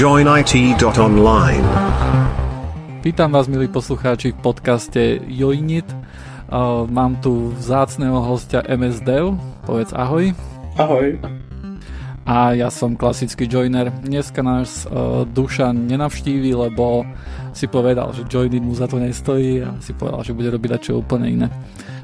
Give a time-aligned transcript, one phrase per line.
[0.00, 1.66] joinit.online.
[3.04, 5.84] Vítam vás, milí poslucháči, v podcaste Joinit.
[6.88, 9.36] Mám tu vzácného hostia MSDev.
[9.68, 10.32] Povedz ahoj.
[10.80, 11.20] Ahoj.
[12.24, 13.92] A ja som klasický joiner.
[13.92, 17.04] Dneska nás uh, Dušan nenavštíví, lebo
[17.52, 21.04] si povedal, že Joinit mu za to nestojí a si povedal, že bude robiť čo
[21.04, 21.52] úplne iné.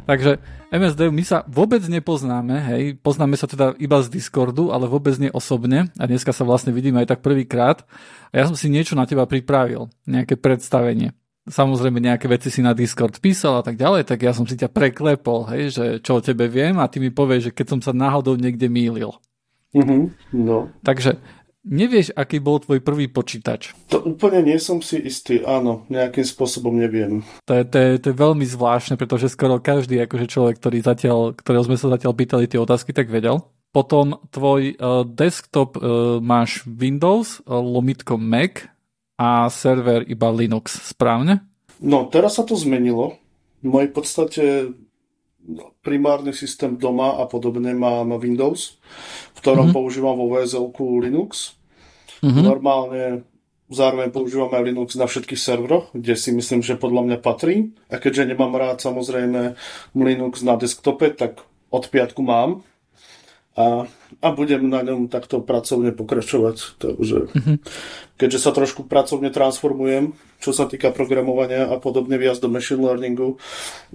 [0.07, 0.39] Takže
[0.71, 5.35] MSD, my sa vôbec nepoznáme, hej, poznáme sa teda iba z Discordu, ale vôbec nie
[5.35, 7.83] osobne a dneska sa vlastne vidíme aj tak prvýkrát
[8.31, 11.11] a ja som si niečo na teba pripravil, nejaké predstavenie.
[11.47, 14.71] Samozrejme nejaké veci si na Discord písal a tak ďalej, tak ja som si ťa
[14.71, 17.91] preklepol, hej, že čo o tebe viem a ty mi povieš, že keď som sa
[17.91, 19.11] náhodou niekde mýlil.
[19.75, 20.03] Mm-hmm,
[20.39, 20.71] no.
[20.87, 21.19] Takže
[21.67, 23.75] Nevieš, aký bol tvoj prvý počítač?
[23.91, 27.27] To úplne nie som si istý, áno, nejakým spôsobom neviem.
[27.43, 31.19] To je, to je, to je veľmi zvláštne, pretože skoro každý akože človek, ktorý zatiaľ,
[31.35, 33.43] ktorého sme sa zatiaľ pýtali tie otázky, tak vedel.
[33.75, 38.71] Potom tvoj uh, desktop uh, máš Windows, uh, lomitko Mac
[39.19, 41.43] a server iba Linux, správne?
[41.83, 43.19] No, teraz sa to zmenilo.
[43.61, 44.45] V mojej podstate
[45.83, 48.83] primárny systém doma a podobne mám Windows,
[49.35, 49.79] v ktorom mm-hmm.
[49.79, 51.57] používam vo VSL Linux
[52.25, 52.45] Mm-hmm.
[52.45, 53.03] Normálne
[53.69, 57.77] zároveň používam aj Linux na všetkých serveroch, kde si myslím, že podľa mňa patrí.
[57.93, 59.59] A keďže nemám rád samozrejme
[59.95, 62.63] Linux na desktope, tak od piatku mám.
[63.57, 63.89] A,
[64.21, 66.77] a budem na ňom takto pracovne pokračovať.
[66.77, 67.57] Takže, mm-hmm.
[68.21, 70.13] keďže sa trošku pracovne transformujem,
[70.45, 73.41] čo sa týka programovania a podobne viac do machine learningu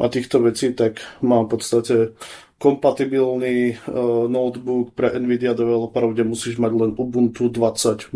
[0.01, 1.95] a týchto vecí, tak mám v podstate
[2.61, 8.13] kompatibilný uh, notebook pre NVIDIA developerov, kde musíš mať len Ubuntu 20.04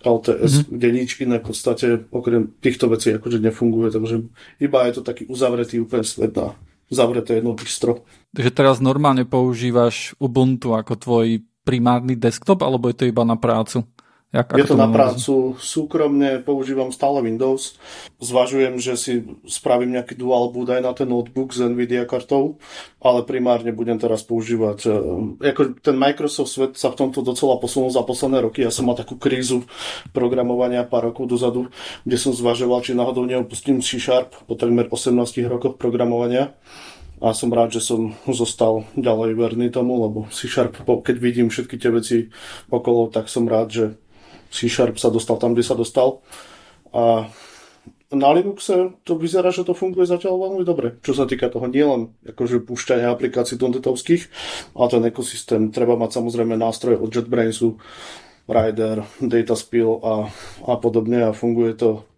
[0.00, 0.72] LTS, mm-hmm.
[0.72, 4.16] kde nič iné v podstate okrem týchto vecí akože nefunguje, takže
[4.64, 6.56] iba je to taký uzavretý úplne svet na
[6.88, 8.04] zavreté jedno bistro.
[8.32, 11.26] Takže teraz normálne používaš Ubuntu ako tvoj
[11.64, 13.84] primárny desktop, alebo je to iba na prácu?
[14.28, 17.80] Jak, je to na prácu súkromne, používam stále Windows.
[18.20, 22.60] Zvažujem, že si spravím nejaký dual boot aj na ten notebook s Nvidia kartou,
[23.00, 24.78] ale primárne budem teraz používať.
[24.84, 24.92] E,
[25.48, 28.60] ako ten Microsoft svet sa v tomto docela posunul za posledné roky.
[28.60, 29.64] Ja som mal takú krízu
[30.12, 31.72] programovania pár rokov dozadu,
[32.04, 36.52] kde som zvažoval, či náhodou neopustím C Sharp po takmer 18 rokoch programovania
[37.18, 41.80] a som rád, že som zostal ďalej verný tomu, lebo C Sharp, keď vidím všetky
[41.80, 42.16] tie veci
[42.70, 43.84] okolo, tak som rád, že
[44.48, 46.24] C Sharp sa dostal tam, kde sa dostal.
[46.92, 47.28] A
[48.08, 50.96] na Linuxe to vyzerá, že to funguje zatiaľ veľmi dobre.
[51.04, 54.22] Čo sa týka toho nielen akože púšťania aplikácií dondetovských,
[54.72, 55.68] ale ten ekosystém.
[55.68, 57.76] Treba mať samozrejme nástroje od JetBrainsu,
[58.48, 60.32] Rider, Dataspill a,
[60.64, 62.08] a podobne a funguje to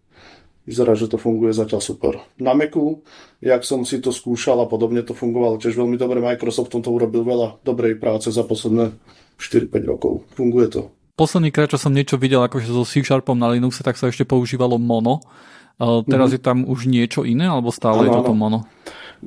[0.71, 2.15] Vyzerá, že to funguje zatiaľ super.
[2.39, 3.03] Na Macu,
[3.43, 6.23] jak som si to skúšal a podobne to fungovalo tiež veľmi dobre.
[6.23, 8.95] Microsoft tomto urobil veľa dobrej práce za posledné
[9.41, 10.29] 4-5 rokov.
[10.37, 13.97] Funguje to posledný krát, čo som niečo videl akože so C Sharpom na Linuxe, tak
[13.97, 15.23] sa ešte používalo Mono.
[15.81, 16.37] Uh, teraz mm-hmm.
[16.37, 18.59] je tam už niečo iné, alebo stále ano, je toto Mono?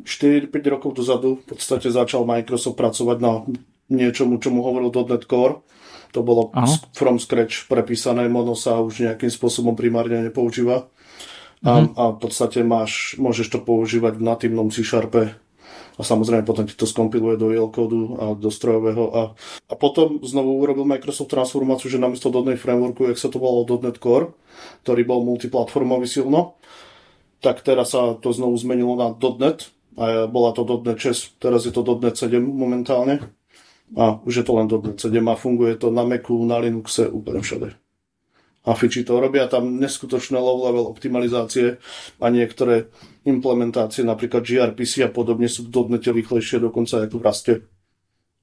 [0.01, 3.45] 4-5 rokov dozadu v podstate začal Microsoft pracovať na
[3.89, 5.61] niečomu, čomu hovoril .NET Core.
[6.13, 6.69] To bolo ano.
[6.93, 10.89] from scratch prepísané, Mono sa už nejakým spôsobom primárne nepoužíva.
[11.63, 11.95] A, mm-hmm.
[11.95, 15.42] a v podstate máš, môžeš to používať v natívnom C Sharpe
[15.93, 19.21] a samozrejme potom ti to skompiluje do EL kódu a do strojového a,
[19.69, 24.01] a potom znovu urobil Microsoft transformáciu, že namiesto .NET Frameworku, jak sa to volalo .NET
[24.01, 24.33] Core,
[24.81, 26.57] ktorý bol multiplatformový silno,
[27.45, 31.73] tak teraz sa to znovu zmenilo na .NET a bola to .NET 6, teraz je
[31.75, 33.21] to .NET 7 momentálne
[33.93, 37.45] a už je to len .NET 7 a funguje to na Macu, na Linuxe, úplne
[37.45, 37.77] všade
[38.63, 39.19] a fiči to.
[39.19, 41.83] Robia tam neskutočné low-level optimalizácie
[42.23, 42.87] a niektoré
[43.23, 47.53] implementácie, napríklad gRPC a podobne sú dodnete rýchlejšie dokonca ako v Raste.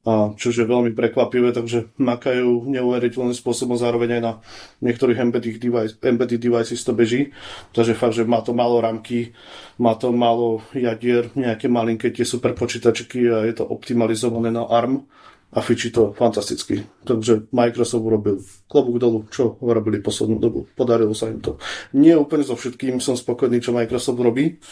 [0.00, 4.32] A čo je veľmi prekvapivé, takže makajú neuveriteľným spôsobom zároveň aj na
[4.80, 7.36] niektorých embedded, device, embedded devices to beží.
[7.76, 9.36] Takže fakt, že má to málo ramky,
[9.76, 15.04] má to málo jadier, nejaké malinké tie super a je to optimalizované na ARM
[15.50, 16.86] a fičí to fantasticky.
[17.02, 18.38] Takže Microsoft urobil
[18.70, 20.70] klobúk dolu, čo robili poslednú dobu.
[20.78, 21.58] Podarilo sa im to.
[21.94, 24.62] Nie úplne so všetkým som spokojný, čo Microsoft robí.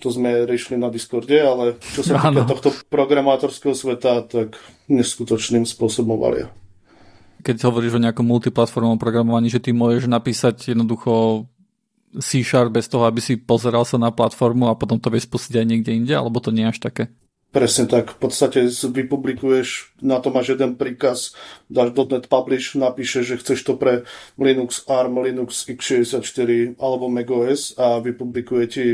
[0.00, 4.56] To sme riešili na Discorde, ale čo sa týka tohto programátorského sveta, tak
[4.88, 6.48] neskutočným spôsobom valia.
[7.40, 11.44] Keď hovoríš o nejakom multiplatformovom programovaní, že ty môžeš napísať jednoducho
[12.16, 15.56] C Sharp bez toho, aby si pozeral sa na platformu a potom to vieš spustiť
[15.60, 17.04] aj niekde inde, alebo to nie je až také?
[17.50, 18.14] Presne tak.
[18.14, 21.34] V podstate vypublikuješ, na to máš jeden príkaz,
[21.66, 24.06] dáš .NET Publish, napíšeš, že chceš to pre
[24.38, 28.86] Linux ARM, Linux x64 alebo macOS a vypublikuje ti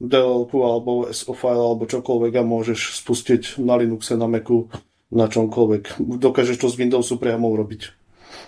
[0.00, 4.72] DLL alebo SO file alebo čokoľvek a môžeš spustiť na Linuxe, na Macu,
[5.12, 6.00] na čomkoľvek.
[6.00, 7.92] Dokážeš to z Windowsu priamo urobiť.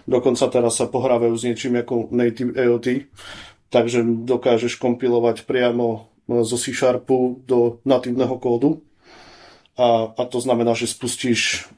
[0.08, 3.12] Dokonca teraz sa pohrávajú s niečím ako native AOT,
[3.68, 8.80] takže dokážeš kompilovať priamo zo C Sharpu do natívneho kódu.
[9.80, 11.72] A, a to znamená, že spustíš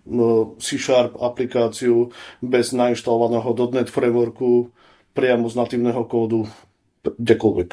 [0.59, 2.11] C Sharp aplikáciu
[2.43, 4.75] bez nainštalovaného .NET frameworku
[5.15, 6.51] priamo z natívneho kódu
[7.07, 7.71] kdekoľvek.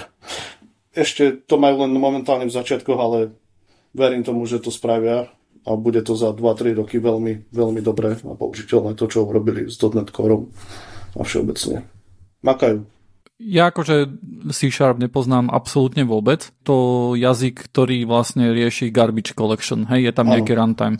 [0.93, 3.33] Ešte to majú len momentálne v začiatkoch, ale
[3.97, 5.33] verím tomu, že to spravia
[5.65, 9.81] a bude to za 2-3 roky veľmi, veľmi dobré a použiteľné to, čo urobili s
[9.81, 10.45] .NET Core
[11.17, 11.89] a všeobecne.
[12.45, 12.85] Makajú.
[13.39, 14.19] Ja akože
[14.51, 16.51] C Sharp nepoznám absolútne vôbec.
[16.67, 20.99] To jazyk, ktorý vlastne rieši garbage collection, hej, je tam nejaký runtime.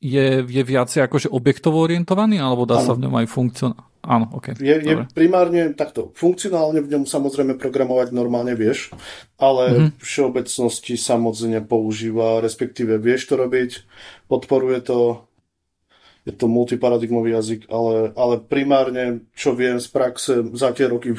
[0.00, 2.86] Je, je viacej akože objektovo orientovaný, alebo dá ano.
[2.86, 3.90] sa v ňom aj funkcionálne?
[4.00, 4.56] Áno, ok.
[4.56, 6.08] Je, je primárne takto.
[6.16, 8.96] Funkcionálne v ňom samozrejme programovať normálne vieš,
[9.36, 9.90] ale mm-hmm.
[10.00, 13.84] v všeobecnosti sa moc nepoužíva, respektíve vieš to robiť,
[14.24, 15.28] podporuje to,
[16.24, 21.12] je to multiparadigmový jazyk, ale, ale primárne, čo viem z praxe, za tie roky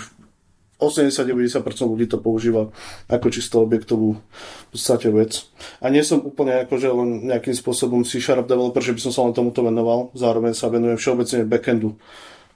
[0.82, 2.74] 80-90% ľudí to používa
[3.06, 5.46] ako čisto objektovú v podstate vec.
[5.78, 9.38] A nie som úplne akože len nejakým spôsobom C-Sharp developer, že by som sa len
[9.38, 10.10] tomuto venoval.
[10.18, 12.02] Zároveň sa venujem všeobecne backendu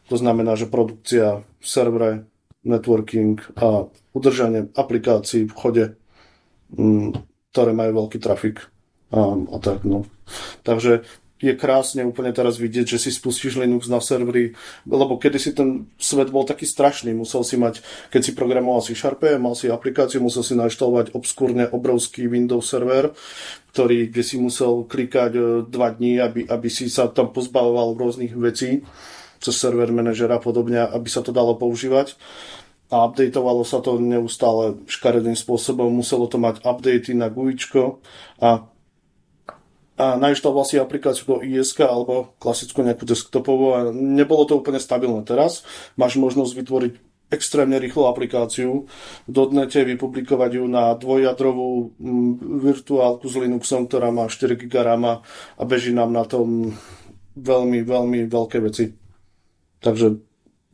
[0.05, 2.29] to znamená, že produkcia, servere,
[2.65, 5.85] networking a udržanie aplikácií v chode,
[6.73, 7.09] mm,
[7.53, 8.69] ktoré majú veľký trafik
[9.13, 9.85] a, a tak.
[9.85, 10.05] No.
[10.65, 14.55] Takže je krásne úplne teraz vidieť, že si spustíš Linux na servery,
[14.87, 18.95] lebo kedy si ten svet bol taký strašný, musel si mať, keď si programoval si
[18.95, 23.11] Sharpe, mal si aplikáciu, musel si naštalovať obskúrne obrovský Windows server,
[23.75, 28.31] ktorý, kde si musel klikať e, dva dní, aby, aby si sa tam pozbavoval rôznych
[28.31, 28.87] vecí
[29.43, 32.15] cez server manažer a podobne, aby sa to dalo používať.
[32.93, 35.89] A updateovalo sa to neustále škaredým spôsobom.
[35.89, 37.99] Muselo to mať updaty na GUIčko
[38.39, 38.63] a
[39.95, 45.23] a nainštaloval si aplikáciu do ISK alebo klasickú nejakú desktopovú a nebolo to úplne stabilné.
[45.23, 45.63] Teraz
[45.95, 46.93] máš možnosť vytvoriť
[47.33, 48.85] extrémne rýchlu aplikáciu,
[49.25, 52.31] v dotnete vypublikovať ju na dvojjadrovú mm,
[52.61, 56.77] virtuálku s Linuxom, ktorá má 4 GB RAM a beží nám na tom
[57.33, 58.93] veľmi, veľmi veľké veci.
[59.81, 60.07] Takže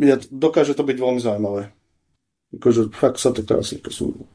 [0.04, 1.72] ja, dokáže to byť veľmi zaujímavé.
[2.58, 4.28] Akože fakt sa to krásne posúva.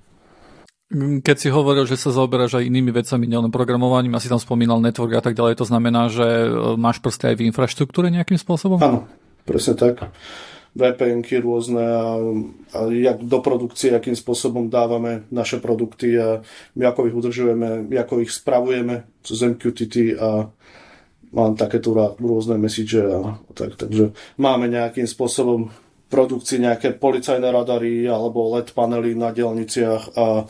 [0.95, 5.19] Keď si hovoril, že sa zaoberáš aj inými vecami, nielen programovaním, asi tam spomínal network
[5.19, 8.79] a tak ďalej, to znamená, že e, máš proste aj v infraštruktúre nejakým spôsobom?
[8.79, 9.11] Áno,
[9.43, 10.15] presne tak.
[10.79, 12.21] VPNky rôzne a,
[12.71, 16.45] a jak do produkcie, akým spôsobom dávame naše produkty a
[16.79, 20.53] my ako ich udržujeme, ako ich spravujeme cez MQTT a
[21.35, 25.73] mám takéto rôzne message a tak, takže máme nejakým spôsobom
[26.07, 30.47] produkcii nejaké policajné radary alebo LED panely na dielniciach a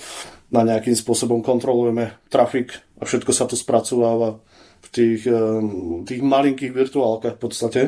[0.53, 4.39] na nejakým spôsobom kontrolujeme trafik a všetko sa to spracováva
[4.85, 5.23] v tých,
[6.07, 7.83] tých malinkých virtuálkach v podstate.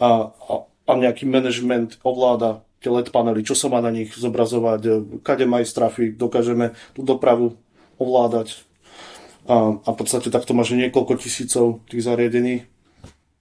[0.00, 4.80] A, a, a nejaký management ovláda tie LED panely, čo sa má na nich zobrazovať,
[5.22, 7.54] kade má ísť trafik, dokážeme tú dopravu
[8.00, 8.66] ovládať.
[9.46, 12.66] A, a v podstate takto máš niekoľko tisícov tých zariadení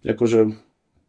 [0.02, 0.58] akože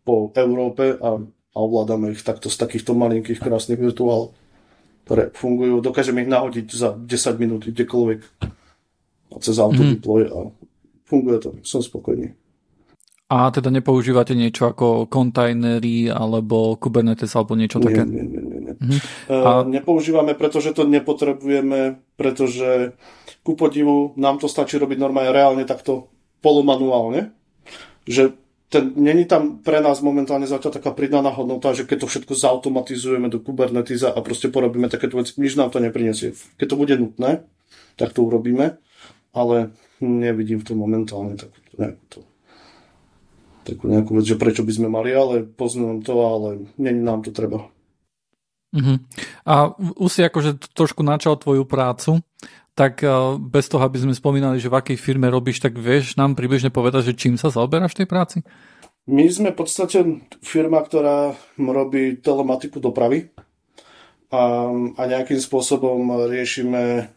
[0.04, 1.20] po Európe a,
[1.52, 4.32] a ovládame ich takto z takýchto malinkých krásnych virtuál,
[5.04, 5.84] ktoré fungujú.
[5.84, 8.20] Dokážeme ich nahodiť za 10 minút kdekoľvek
[9.32, 9.90] a cez auto mm.
[10.00, 10.48] deploy a
[11.04, 11.50] funguje to.
[11.60, 12.32] Som spokojný.
[13.32, 18.04] A teda nepoužívate niečo ako kontajnery alebo Kubernetes alebo niečo nie, také?
[18.04, 18.60] Nie, nie, nie.
[18.60, 18.74] nie.
[18.76, 19.00] Mm-hmm.
[19.32, 19.64] A...
[19.64, 22.92] Nepoužívame, pretože to nepotrebujeme, pretože
[23.40, 26.12] ku podivu nám to stačí robiť normálne reálne takto
[26.44, 27.32] polomanuálne,
[28.04, 28.36] že
[28.72, 33.28] ten, není tam pre nás momentálne zatiaľ taká pridaná hodnota, že keď to všetko zautomatizujeme
[33.28, 36.32] do Kubernetes a proste porobíme takéto veci, nič nám to neprinesie.
[36.56, 37.44] Keď to bude nutné,
[38.00, 38.80] tak to urobíme,
[39.36, 42.24] ale nevidím v tom momentálne takúto nejakú
[43.62, 46.48] takú nejakú vec, že prečo by sme mali, ale poznám to, ale
[46.82, 47.70] není nám to treba.
[48.72, 48.98] Uh-huh.
[49.46, 52.24] A už si akože trošku načal tvoju prácu,
[52.72, 56.32] tak uh, bez toho, aby sme spomínali, že v akej firme robíš, tak vieš nám
[56.32, 58.38] približne povedať, že čím sa zaoberáš v tej práci?
[59.04, 59.98] My sme v podstate
[60.40, 63.34] firma, ktorá robí telematiku dopravy
[64.30, 67.10] a, a nejakým spôsobom riešime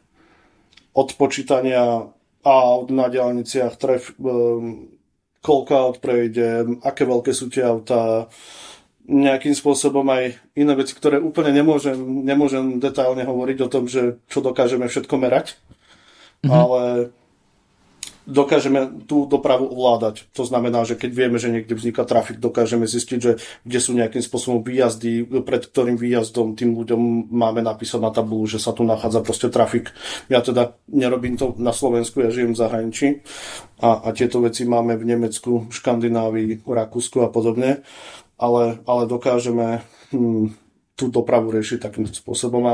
[0.98, 2.10] odpočítania
[2.46, 4.90] aut na diálniciach, tref, um,
[5.46, 8.30] koľko aut prejde, aké veľké sú tie autá,
[9.06, 14.42] nejakým spôsobom aj iné veci, ktoré úplne nemôžem, nemôžem detailne hovoriť o tom, že čo
[14.42, 15.58] dokážeme všetko merať,
[16.42, 16.50] mm-hmm.
[16.50, 16.82] ale
[18.26, 20.26] dokážeme tú dopravu ovládať.
[20.34, 24.22] To znamená, že keď vieme, že niekde vzniká trafik, dokážeme zistiť, že kde sú nejakým
[24.26, 29.22] spôsobom výjazdy, pred ktorým výjazdom tým ľuďom máme napísať na tabulu, že sa tu nachádza
[29.22, 29.94] proste trafik.
[30.28, 33.08] Ja teda nerobím to na Slovensku, ja žijem v zahraničí
[33.80, 37.86] a, a tieto veci máme v Nemecku, Škandinávii, Rakúsku a podobne.
[38.36, 40.51] Ale, ale dokážeme hm,
[40.96, 42.74] tú dopravu riešiť takým spôsobom a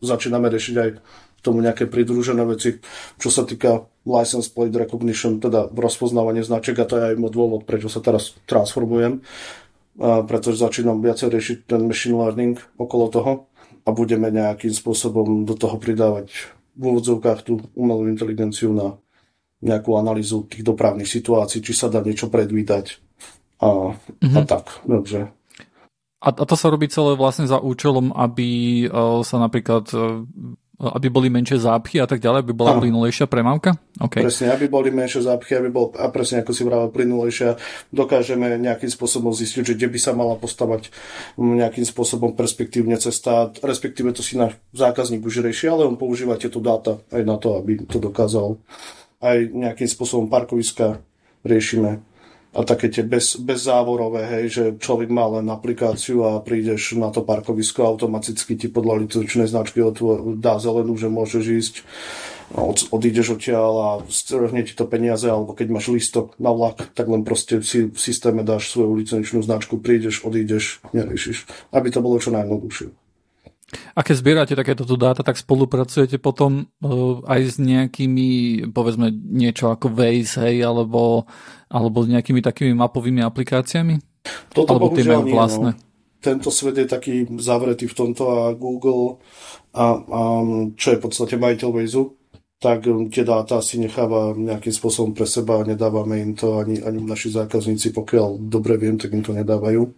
[0.00, 2.80] začíname riešiť aj k tomu nejaké pridružené veci,
[3.16, 7.64] čo sa týka license plate recognition, teda rozpoznávanie značiek a to je aj môj dôvod,
[7.64, 9.24] prečo sa teraz transformujem,
[10.00, 13.32] pretože začínam viacej riešiť ten machine learning okolo toho
[13.84, 16.32] a budeme nejakým spôsobom do toho pridávať
[16.76, 18.96] v úvodzovkách tú umelú inteligenciu na
[19.60, 22.96] nejakú analýzu tých dopravných situácií, či sa dá niečo predvídať
[23.60, 24.36] a, mm-hmm.
[24.36, 24.48] a mhm.
[24.48, 24.64] tak.
[24.88, 25.28] Dobre.
[26.20, 30.20] A, to sa robí celé vlastne za účelom, aby uh, sa napríklad uh,
[30.80, 33.76] aby boli menšie zápchy a tak ďalej, aby bola plynulejšia premávka?
[34.00, 34.24] Okay.
[34.24, 37.60] Presne, aby boli menšie zápchy, aby bol, a presne ako si vravel, plynulejšia,
[37.92, 40.88] dokážeme nejakým spôsobom zistiť, že kde by sa mala postavať
[41.36, 46.64] nejakým spôsobom perspektívne cesta, respektíve to si náš zákazník už rieši, ale on používa tieto
[46.64, 48.56] dáta aj na to, aby to dokázal
[49.20, 51.04] aj nejakým spôsobom parkoviska
[51.44, 52.00] riešime
[52.50, 57.22] a také tie bez, bezzávorové, hej, že človek má len aplikáciu a prídeš na to
[57.22, 61.74] parkovisko automaticky ti podľa licenčnej značky otvor, dá zelenú, že môžeš ísť
[62.50, 67.06] od, odídeš odtiaľ a strhne ti to peniaze, alebo keď máš listok na vlak, tak
[67.06, 71.46] len proste si v systéme dáš svoju licenčnú značku, prídeš, odídeš, neriešiš.
[71.70, 72.99] Aby to bolo čo najjednoduchšie.
[73.94, 78.28] A keď zbierate takéto dáta, tak spolupracujete potom uh, aj s nejakými,
[78.74, 81.30] povedzme, niečo ako Waze, hej, alebo,
[81.70, 84.02] alebo s nejakými takými mapovými aplikáciami?
[84.50, 85.70] Toto alebo tie majú vlastné?
[85.78, 85.88] No.
[86.20, 89.24] Tento svet je taký zavretý v tomto a Google
[89.72, 90.20] a, a
[90.76, 92.02] čo je v podstate majiteľ Waze,
[92.60, 96.84] tak um, tie dáta si necháva nejakým spôsobom pre seba a nedávame im to ani,
[96.84, 99.88] ani naši zákazníci, pokiaľ dobre viem, tak im to nedávajú.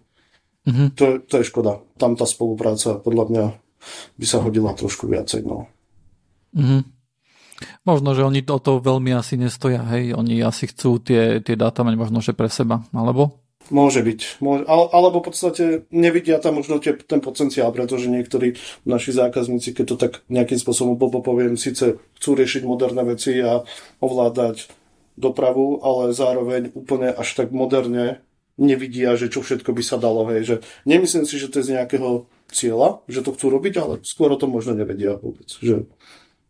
[0.63, 0.89] Mm-hmm.
[0.95, 1.83] To, je, to je škoda.
[1.99, 3.45] Tam tá spolupráca podľa mňa
[4.17, 5.47] by sa hodila trošku viacej.
[5.47, 5.69] No.
[6.57, 6.83] Mm-hmm.
[7.87, 11.87] Možno, že oni o to veľmi asi nestoja, hej, oni asi chcú tie, tie dáta
[11.87, 13.43] mať možno, že pre seba, alebo?
[13.71, 14.43] Môže byť.
[14.43, 19.85] Môže, alebo v podstate nevidia tam možno tie, ten potenciál, pretože niektorí naši zákazníci, keď
[19.87, 23.63] to tak nejakým spôsobom poviem, síce chcú riešiť moderné veci a
[24.03, 24.67] ovládať
[25.15, 28.19] dopravu, ale zároveň úplne až tak moderne
[28.59, 30.27] nevidia, že čo všetko by sa dalo.
[30.29, 30.43] Hej.
[30.45, 34.29] Že nemyslím si, že to je z nejakého cieľa, že to chcú robiť, ale skôr
[34.31, 35.49] o tom možno nevedia vôbec.
[35.49, 35.89] Že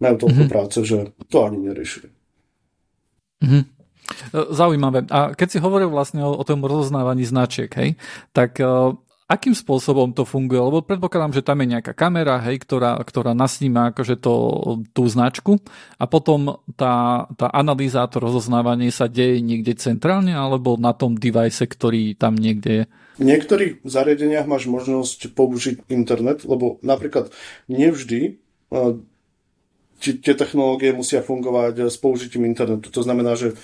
[0.02, 0.52] majú toľko mm-hmm.
[0.52, 2.08] práce, že to ani neriešili.
[3.42, 3.62] Mm-hmm.
[4.52, 5.06] Zaujímavé.
[5.08, 7.94] A keď si hovoril vlastne o, o tom rozoznávaní značiek, hej,
[8.34, 8.92] tak uh,
[9.30, 10.60] akým spôsobom to funguje?
[10.60, 14.34] Lebo predpokladám, že tam je nejaká kamera, hej, ktorá, ktorá nasníma akože to,
[14.92, 15.62] tú značku
[15.96, 21.64] a potom tá, tá analýza, to rozoznávanie sa deje niekde centrálne alebo na tom device,
[21.64, 22.86] ktorý tam niekde je?
[23.20, 27.28] V niektorých zariadeniach máš možnosť použiť internet, lebo napríklad
[27.68, 28.40] nevždy
[30.02, 32.90] tie technológie musia fungovať s použitím internetu.
[32.90, 33.54] To znamená, že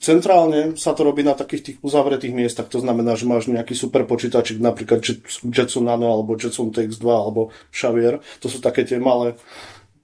[0.00, 2.68] centrálne sa to robí na takých tých uzavretých miestach.
[2.72, 5.04] To znamená, že máš nejaký super počítačik, napríklad
[5.44, 8.22] Jetson Nano alebo Jetson TX2 alebo Xavier.
[8.40, 9.36] To sú také tie malé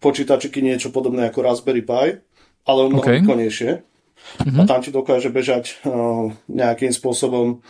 [0.02, 2.18] počítačiky, niečo podobné ako Raspberry Pi,
[2.66, 3.22] ale mnoho okay.
[3.22, 3.70] výkonnejšie.
[4.22, 4.58] Mm-hmm.
[4.58, 7.62] A tam ti dokáže bežať uh, nejakým spôsobom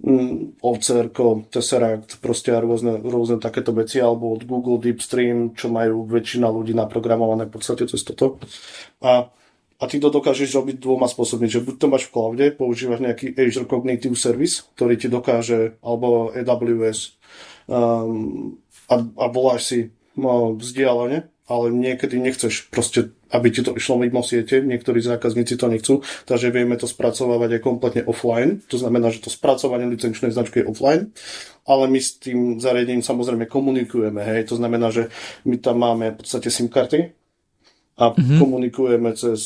[0.00, 1.12] Mm, OCR,
[1.52, 7.44] Tesseract, proste rôzne, rôzne takéto veci, alebo od Google Deepstream, čo majú väčšina ľudí naprogramované
[7.44, 8.40] v podstate cez toto.
[9.04, 9.28] A,
[9.76, 13.36] a ty to dokážeš robiť dvoma spôsobmi, že buď to máš v cloude, používaš nejaký
[13.36, 17.20] Azure Cognitive Service, ktorý ti dokáže, alebo AWS,
[17.68, 18.56] um,
[18.88, 19.78] a, a voláš si
[20.16, 25.66] no, vzdialene, ale niekedy nechceš proste, aby ti to išlo mimo siete, niektorí zákazníci to
[25.70, 25.94] nechcú,
[26.26, 30.68] takže vieme to spracovávať aj kompletne offline, to znamená, že to spracovanie licenčnej značky je
[30.70, 31.14] offline,
[31.66, 35.12] ale my s tým zariadením samozrejme komunikujeme, hej, to znamená, že
[35.46, 37.19] my tam máme v podstate SIM karty,
[38.00, 38.38] a mm-hmm.
[38.40, 39.44] komunikujeme cez,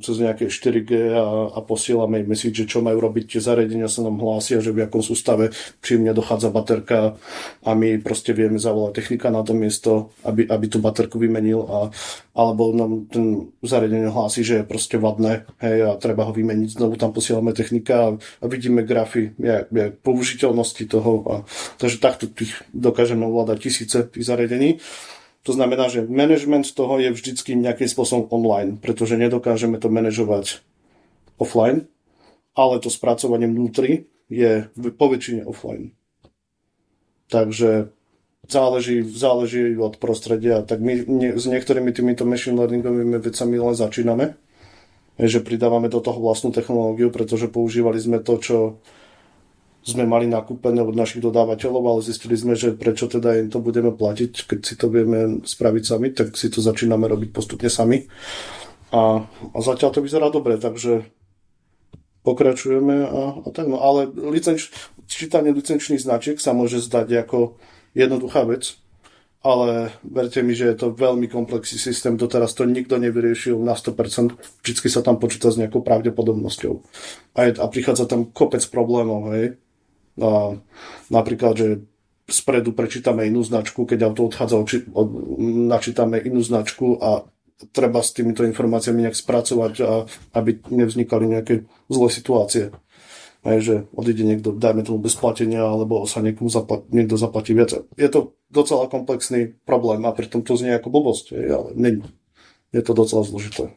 [0.00, 3.36] cez nejaké 4G a, a posielame im message, čo majú robiť.
[3.36, 5.52] Tie zariadenia sa nám hlásia, že v akom sústave
[5.84, 7.20] pri mne dochádza baterka
[7.60, 11.78] a my proste vieme zavolať technika na to miesto, aby, aby tú baterku vymenil a,
[12.32, 16.80] alebo nám ten zariadenie hlási, že je proste vadné hej, a treba ho vymeniť.
[16.80, 21.12] Znovu tam posielame technika a, a vidíme grafy jak, jak použiteľnosti toho.
[21.28, 21.34] A,
[21.76, 24.80] takže takto tých dokážeme ovládať tisíce tých zariadení.
[25.48, 30.60] To znamená, že management toho je vždycky nejakým spôsobom online, pretože nedokážeme to manažovať
[31.40, 31.88] offline,
[32.52, 35.96] ale to spracovanie vnútri je po väčšine offline.
[37.32, 37.88] Takže
[38.44, 40.60] záleží, záleží od prostredia.
[40.60, 44.36] Tak my nie, s niektorými týmito machine learningovými vecami len začíname,
[45.16, 48.56] že pridávame do toho vlastnú technológiu, pretože používali sme to, čo
[49.80, 53.92] sme mali nakúpené od našich dodávateľov, ale zistili sme, že prečo teda im to budeme
[53.96, 58.04] platiť, keď si to vieme spraviť sami, tak si to začíname robiť postupne sami.
[58.92, 61.08] A, a zatiaľ to vyzerá dobre, takže
[62.20, 63.72] pokračujeme a, a tak.
[63.72, 64.68] No ale licenč,
[65.08, 67.56] čítanie licenčných značiek sa môže zdať ako
[67.96, 68.76] jednoduchá vec,
[69.40, 74.36] ale verte mi, že je to veľmi komplexný systém, doteraz to nikto nevyriešil na 100%,
[74.60, 76.74] vždy sa tam počíta s nejakou pravdepodobnosťou.
[77.40, 79.56] A, je, a prichádza tam kopec problémov, hej.
[80.20, 80.54] A,
[81.08, 81.68] napríklad, že
[82.30, 85.08] spredu prečítame inú značku, keď auto odchádza, oči, od,
[85.72, 87.26] načítame inú značku a
[87.74, 90.06] treba s týmito informáciami nejak spracovať, a,
[90.38, 92.64] aby nevznikali nejaké zlé situácie.
[93.40, 97.72] Aj, že odíde niekto, dajme tomu bez platenia, alebo sa niekomu zaplat, niekto zaplatí viac.
[97.96, 102.04] Je to docela komplexný problém a pritom to znie ako blbosť, ale není.
[102.68, 103.72] Je to docela zložité.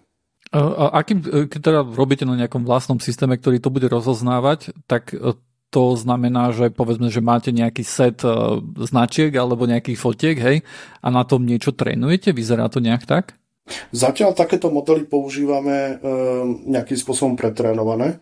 [0.53, 5.33] A akým, keď teda robíte na nejakom vlastnom systéme, ktorý to bude rozoznávať, tak e,
[5.73, 8.29] to znamená, že povedzme, že máte nejaký set e,
[8.85, 10.57] značiek alebo nejakých fotiek, hej,
[11.01, 12.29] a na tom niečo trénujete?
[12.29, 13.33] Vyzerá to nejak tak?
[13.89, 16.05] Zatiaľ takéto modely používame e,
[16.69, 18.21] nejakým spôsobom pretrénované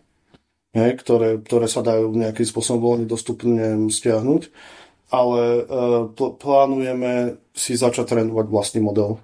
[0.72, 4.42] hej, ktoré, ktoré sa dajú nejakým spôsobom voľne dostupne stiahnuť,
[5.12, 5.62] ale e,
[6.16, 9.20] pl- plánujeme si začať trénovať vlastný model.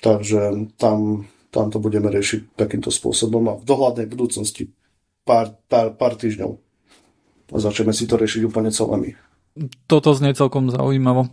[0.00, 4.72] Takže tam, tam to budeme riešiť takýmto spôsobom a v dohľadnej budúcnosti
[5.24, 6.65] pár, pár, pár týždňov.
[7.54, 9.14] A začneme si to riešiť úplne celými.
[9.86, 11.30] Toto znie celkom zaujímavo.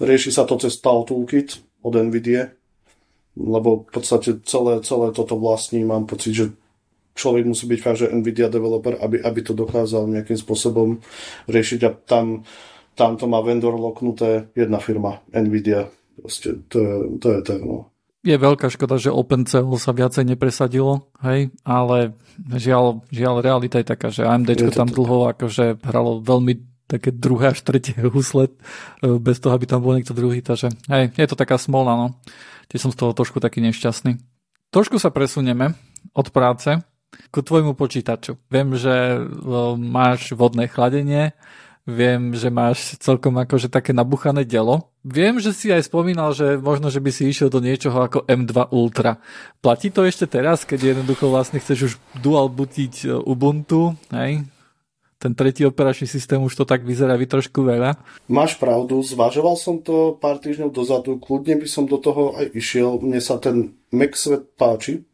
[0.00, 2.48] Rieši sa to cez TAL Toolkit od NVIDIA,
[3.36, 6.44] lebo v podstate celé, celé toto vlastní, mám pocit, že
[7.16, 11.00] človek musí byť fakt, že NVIDIA developer, aby, aby to dokázal nejakým spôsobom
[11.48, 12.48] riešiť a tam,
[12.96, 15.92] tam to má vendor loknuté jedna firma, NVIDIA.
[16.16, 17.92] Proste to je, to je to, no.
[18.26, 22.18] Je veľká škoda, že OpenCL sa viacej nepresadilo, hej, ale
[22.58, 26.58] žiaľ, žiaľ realita je taká, že AMD tam dlho akože hralo veľmi
[26.90, 28.54] také druhé až tretie husle, e,
[29.22, 32.08] bez toho, aby tam bol niekto druhý, takže hej, je to taká smola, no.
[32.66, 34.18] Tiež som z toho trošku taký nešťastný.
[34.74, 35.78] Trošku sa presunieme
[36.10, 36.82] od práce
[37.30, 38.42] ku tvojmu počítaču.
[38.50, 39.22] Viem, že
[39.78, 41.30] máš vodné chladenie,
[41.86, 44.90] viem, že máš celkom akože také nabuchané delo.
[45.06, 48.74] Viem, že si aj spomínal, že možno, že by si išiel do niečoho ako M2
[48.74, 49.22] Ultra.
[49.62, 54.42] Platí to ešte teraz, keď jednoducho vlastne chceš už dual bootiť e, Ubuntu, hej?
[55.16, 57.96] ten tretí operačný systém už to tak vyzerá vy trošku veľa.
[58.28, 63.00] Máš pravdu, zvažoval som to pár týždňov dozadu, kľudne by som do toho aj išiel,
[63.00, 65.08] mne sa ten Mac svet páči,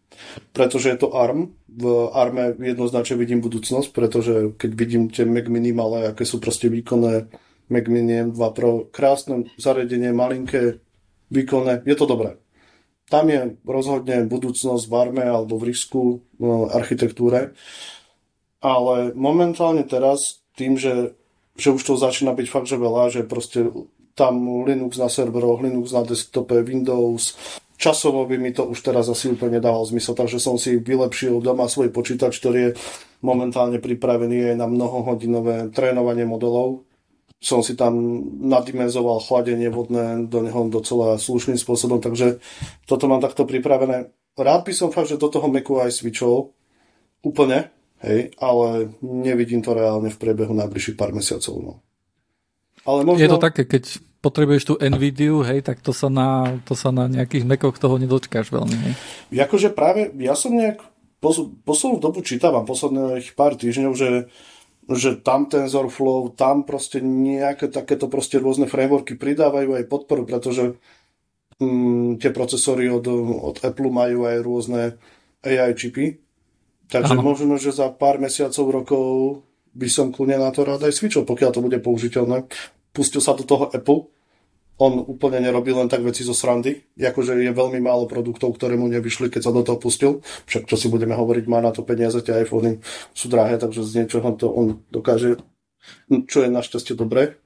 [0.53, 5.73] pretože je to ARM, v arme jednoznačne vidím budúcnosť, pretože keď vidím tie Mac Mini
[5.73, 7.33] malé, aké sú proste výkonné
[7.73, 10.85] Mac Mini M2 Pro, krásne zariadenie, malinké,
[11.33, 12.37] výkonné, je to dobré.
[13.09, 17.57] Tam je rozhodne budúcnosť v arme alebo v risku no, architektúre,
[18.63, 21.17] ale momentálne teraz tým, že,
[21.57, 23.69] že už to začína byť fakt, že veľa, že proste
[24.13, 27.37] tam Linux na serveroch, Linux na desktope, Windows,
[27.83, 31.67] časovo by mi to už teraz asi úplne dával zmysel, takže som si vylepšil doma
[31.67, 32.77] svoj počítač, ktorý je
[33.27, 36.87] momentálne pripravený aj na mnohohodinové trénovanie modelov.
[37.43, 37.99] Som si tam
[38.39, 42.39] nadimenzoval chladenie vodné do neho docela slušným spôsobom, takže
[42.87, 44.15] toto mám takto pripravené.
[44.39, 46.55] Rád by som fakt, že do toho Macu aj switchol
[47.27, 47.75] úplne,
[48.07, 51.55] hej, ale nevidím to reálne v priebehu najbližších pár mesiacov.
[51.59, 51.73] No.
[52.83, 53.23] Ale možno...
[53.23, 57.11] Je to také, keď potrebuješ tú NVIDIu, hej, tak to sa na, to sa na
[57.11, 58.77] nejakých mekoch toho nedočkáš veľmi.
[58.79, 58.95] Hej.
[59.35, 60.79] Akože práve, ja som nejak
[61.19, 64.31] pos, poslednú dobu čítavam, posledných pár týždňov, že,
[64.87, 70.79] že tam TensorFlow, tam proste nejaké takéto proste rôzne frameworky pridávajú aj podporu, pretože
[71.59, 73.07] mm, tie procesory od,
[73.43, 74.83] od Apple majú aj rôzne
[75.43, 76.23] AI čipy,
[76.87, 77.27] takže ano.
[77.27, 79.11] možno, že za pár mesiacov, rokov
[79.73, 82.49] by som kľudne na to rád aj switchol, pokiaľ to bude použiteľné
[82.93, 84.13] pustil sa do toho Apple,
[84.81, 88.91] on úplne nerobí len tak veci zo srandy, akože je veľmi málo produktov, ktoré mu
[88.91, 90.25] nevyšli, keď sa do toho pustil.
[90.49, 92.83] Však čo si budeme hovoriť, má na to peniaze, tie iPhony
[93.15, 95.39] sú drahé, takže z niečoho to on dokáže,
[96.09, 97.39] čo je našťastie dobré.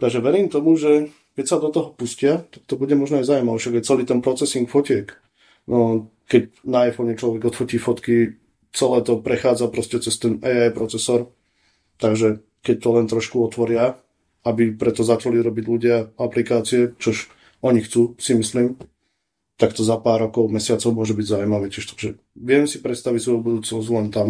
[0.00, 3.58] Takže verím tomu, že keď sa do toho pustia, tak to bude možno aj zaujímavé,
[3.58, 5.10] však je celý ten procesing fotiek.
[5.68, 8.40] No, keď na iPhone človek odfotí fotky,
[8.72, 11.28] celé to prechádza proste cez ten AI procesor,
[12.04, 13.96] takže keď to len trošku otvoria,
[14.44, 17.32] aby preto začali robiť ľudia aplikácie, čož
[17.64, 18.76] oni chcú, si myslím,
[19.56, 21.96] tak to za pár rokov, mesiacov môže byť zaujímavé tiež.
[21.96, 24.28] Takže viem si predstaviť svoju budúcnosť len tam.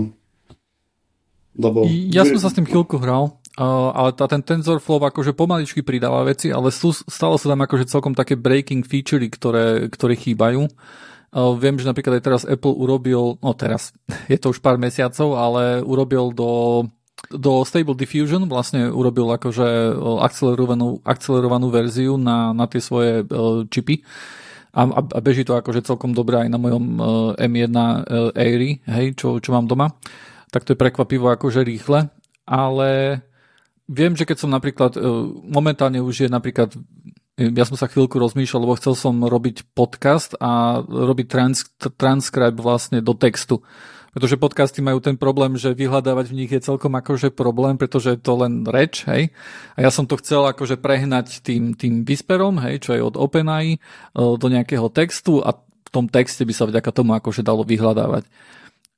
[1.58, 1.82] Lebo...
[2.14, 6.50] Ja som sa s tým chvíľku hral, ale tá, ten TensorFlow akože pomaličky pridáva veci,
[6.54, 10.66] ale sú, stále sú tam akože celkom také breaking featurey, ktoré, ktoré chýbajú.
[11.34, 13.90] Viem, že napríklad aj teraz Apple urobil, no teraz,
[14.32, 16.50] je to už pár mesiacov, ale urobil do
[17.30, 23.24] do Stable Diffusion vlastne urobil akože akcelerovanú, akcelerovanú verziu na, na tie svoje
[23.72, 24.04] čipy
[24.74, 27.06] a, a beží to akože celkom dobre aj na mojom uh,
[27.38, 29.94] M1 uh, Airy, hej, čo, čo mám doma,
[30.50, 32.10] tak to je prekvapivo akože rýchle,
[32.44, 33.22] ale
[33.86, 34.96] viem, že keď som napríklad,
[35.44, 36.74] momentálne už je napríklad
[37.34, 41.66] ja som sa chvíľku rozmýšľal, lebo chcel som robiť podcast a robiť trans,
[41.98, 43.58] transcribe vlastne do textu.
[44.14, 48.20] Pretože podcasty majú ten problém, že vyhľadávať v nich je celkom akože problém, pretože je
[48.22, 49.34] to len reč, hej.
[49.74, 53.74] A ja som to chcel akože prehnať tým, tým Whisperom, hej, čo je od OpenAI,
[53.74, 53.78] e,
[54.14, 58.30] do nejakého textu a v tom texte by sa vďaka tomu akože dalo vyhľadávať.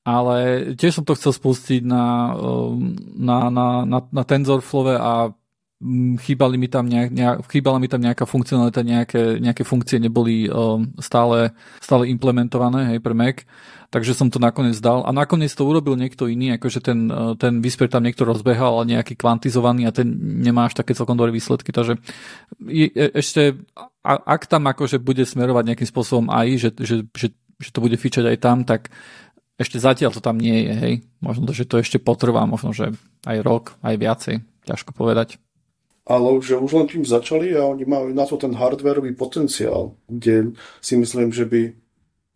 [0.06, 0.36] Ale
[0.76, 2.52] tiež som to chcel spustiť na, e,
[3.16, 5.32] na, na, na, na TensorFlow a
[6.24, 10.88] chýbali mi tam nejak, nejak, chýbala mi tam nejaká funkcionalita, nejaké, nejaké funkcie neboli um,
[10.96, 11.52] stále,
[11.84, 13.44] stále implementované hej, pre Mac,
[13.92, 17.60] takže som to nakoniec dal a nakoniec to urobil niekto iný, akože ten, uh, ten
[17.60, 20.08] Whisper tam niekto rozbehal, ale nejaký kvantizovaný a ten
[20.40, 22.00] nemá až také celkom dobré výsledky, takže
[22.64, 23.60] je, ešte
[24.06, 27.28] ak tam akože bude smerovať nejakým spôsobom aj, že, že, že,
[27.60, 28.88] že to bude fičať aj tam, tak
[29.60, 30.94] ešte zatiaľ to tam nie je, hej.
[31.20, 32.92] Možno, že to ešte potrvá, možno, že
[33.24, 34.36] aj rok, aj viacej.
[34.68, 35.40] Ťažko povedať
[36.06, 40.54] ale že už len tým začali a oni majú na to ten hardwareový potenciál, kde
[40.78, 41.74] si myslím, že by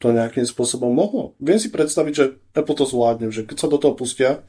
[0.03, 1.39] to nejakým spôsobom mohlo.
[1.39, 4.43] Viem si predstaviť, že Apple to zvládne, že keď sa do toho pustia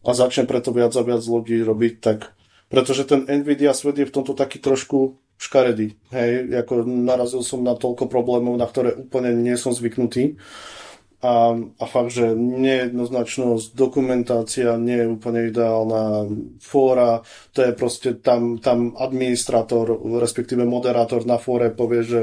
[0.00, 2.32] a začne preto viac a viac ľudí robiť, tak
[2.72, 5.98] pretože ten Nvidia svet je v tomto taký trošku škaredý.
[6.14, 10.38] Hej, ako narazil som na toľko problémov, na ktoré úplne nie som zvyknutý
[11.20, 16.32] a, a fakt, že nejednoznačnosť, dokumentácia nie je úplne ideálna,
[16.64, 17.20] fóra,
[17.52, 22.22] to je proste tam, tam administrátor, respektíve moderátor na fóre povie, že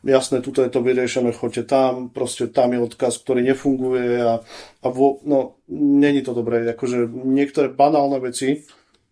[0.00, 4.40] jasné, tuto je to vyriešené, choďte tam, proste tam je odkaz, ktorý nefunguje a,
[4.80, 8.64] a vo, no, není to dobré, akože niektoré banálne veci,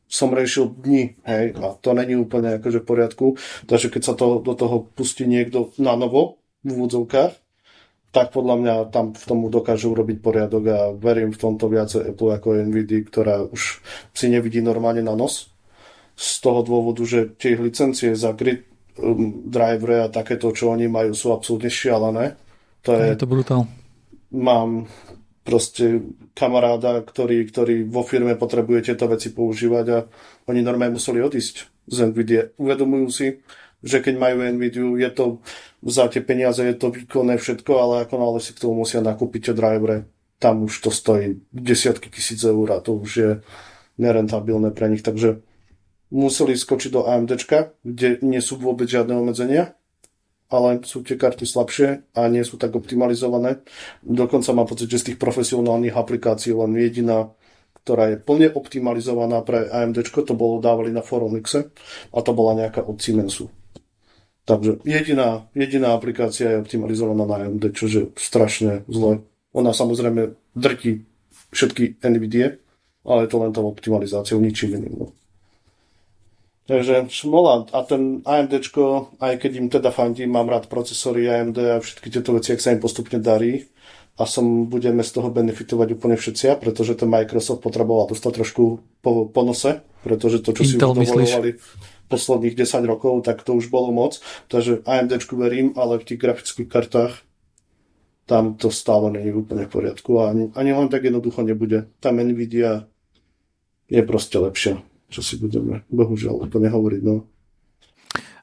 [0.08, 3.26] som riešil dni, hej, a to není úplne akože v poriadku,
[3.68, 7.45] takže keď sa to, do toho pustí niekto na novo, v úvodzovkách,
[8.16, 12.32] tak podľa mňa tam v tomu dokážu urobiť poriadok a verím v tomto viacej Apple
[12.32, 13.84] ako Nvidia, ktorá už
[14.16, 15.52] si nevidí normálne na nos.
[16.16, 18.64] Z toho dôvodu, že tie licencie za grid
[18.96, 22.40] um, driver a takéto, čo oni majú, sú absolútne šialené.
[22.88, 23.68] To je, je to brutál.
[24.32, 24.88] Mám
[25.44, 26.00] proste
[26.32, 29.98] kamaráda, ktorý, ktorý vo firme potrebuje tieto veci používať a
[30.48, 32.48] oni normálne museli odísť z Nvidia.
[32.56, 33.44] Uvedomujú si,
[33.86, 35.24] že keď majú Nvidia, je to
[35.86, 39.54] za tie peniaze, je to výkonné všetko, ale ako náhle si k tomu musia nakúpiť
[39.54, 40.10] drivere,
[40.42, 43.30] tam už to stojí desiatky tisíc eur a to už je
[43.96, 45.40] nerentabilné pre nich, takže
[46.12, 47.32] museli skočiť do AMD,
[47.82, 49.74] kde nie sú vôbec žiadne obmedzenia,
[50.46, 53.66] ale sú tie karty slabšie a nie sú tak optimalizované.
[54.06, 57.34] Dokonca mám pocit, že z tých profesionálnych aplikácií len jediná,
[57.82, 61.74] ktorá je plne optimalizovaná pre AMD, to bolo dávali na Foronixe
[62.14, 63.50] a to bola nejaká od Siemensu.
[64.46, 69.26] Takže jediná, jediná aplikácia je optimalizovaná na AMD, čo je strašne zle.
[69.50, 71.02] Ona samozrejme drtí
[71.50, 72.54] všetky NVIDIA,
[73.02, 74.94] ale je to len tou optimalizáciou, ničím iným.
[75.02, 75.06] No.
[76.66, 77.66] Takže šmola.
[77.74, 78.54] A ten AMD,
[79.18, 82.74] aj keď im teda fandím, mám rád procesory AMD a všetky tieto veci, ak sa
[82.74, 83.66] im postupne darí,
[84.16, 88.64] a som, budeme z toho benefitovať úplne všetci, pretože ten Microsoft potreboval dostať trošku
[89.04, 91.60] po, po nose, pretože to, čo Intel, si dovolovali,
[92.08, 94.22] posledných 10 rokov, tak to už bolo moc.
[94.48, 97.14] Takže AMD verím, ale v tých grafických kartách
[98.26, 101.86] tam to stále není úplne v poriadku a ani, ani len tak jednoducho nebude.
[102.02, 102.90] Tam Nvidia
[103.86, 107.00] je proste lepšia, čo si budeme bohužiaľ úplne hovoriť.
[107.06, 107.30] No.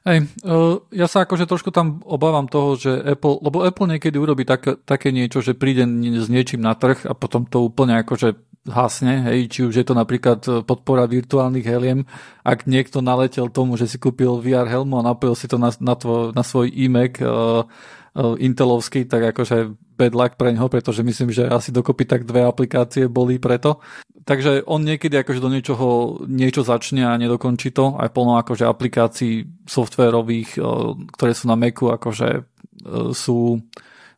[0.04, 4.44] Hej, uh, ja sa akože trošku tam obávam toho, že Apple, lebo Apple niekedy urobí
[4.44, 5.88] tak, také niečo, že príde
[6.20, 8.36] s niečím na trh a potom to úplne akože
[8.68, 12.08] hasne, hej, či už je to napríklad e, podpora virtuálnych heliem,
[12.44, 15.96] ak niekto naletel tomu, že si kúpil VR helmu a napojil si to na, na,
[15.96, 17.68] tvo, na svoj iMac uh,
[18.14, 23.10] Intelovský, tak akože bad luck pre ňoho, pretože myslím, že asi dokopy tak dve aplikácie
[23.10, 23.82] boli preto.
[24.22, 25.86] Takže on niekedy akože do niečoho
[26.30, 31.90] niečo začne a nedokončí to, aj plno akože aplikácií softwarových, uh, ktoré sú na Macu,
[31.90, 33.58] akože uh, sú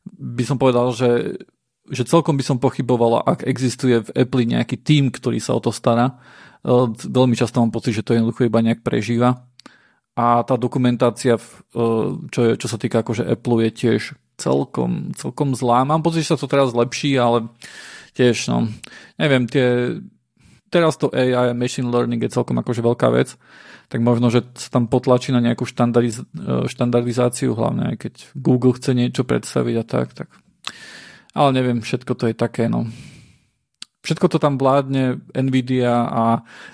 [0.06, 1.40] by som povedal, že
[1.86, 5.70] že celkom by som pochyboval, ak existuje v Apple nejaký tým, ktorý sa o to
[5.70, 6.18] stará.
[6.66, 9.46] Veľmi často mám pocit, že to jednoducho iba nejak prežíva.
[10.16, 11.42] A tá dokumentácia, e,
[12.32, 14.02] čo, je, čo sa týka akože Apple, je tiež
[14.40, 15.84] celkom, celkom zlá.
[15.84, 17.52] Mám pocit, že sa to teraz lepší, ale
[18.16, 18.64] tiež, no,
[19.20, 20.00] neviem, tie,
[20.72, 23.36] teraz to AI machine learning je celkom akože veľká vec,
[23.92, 28.74] tak možno, že sa tam potlačí na nejakú štandardiz- e, štandardizáciu, hlavne aj keď Google
[28.74, 30.28] chce niečo predstaviť a tak, tak
[31.36, 32.88] ale neviem, všetko to je také, no.
[34.00, 36.24] Všetko to tam vládne Nvidia a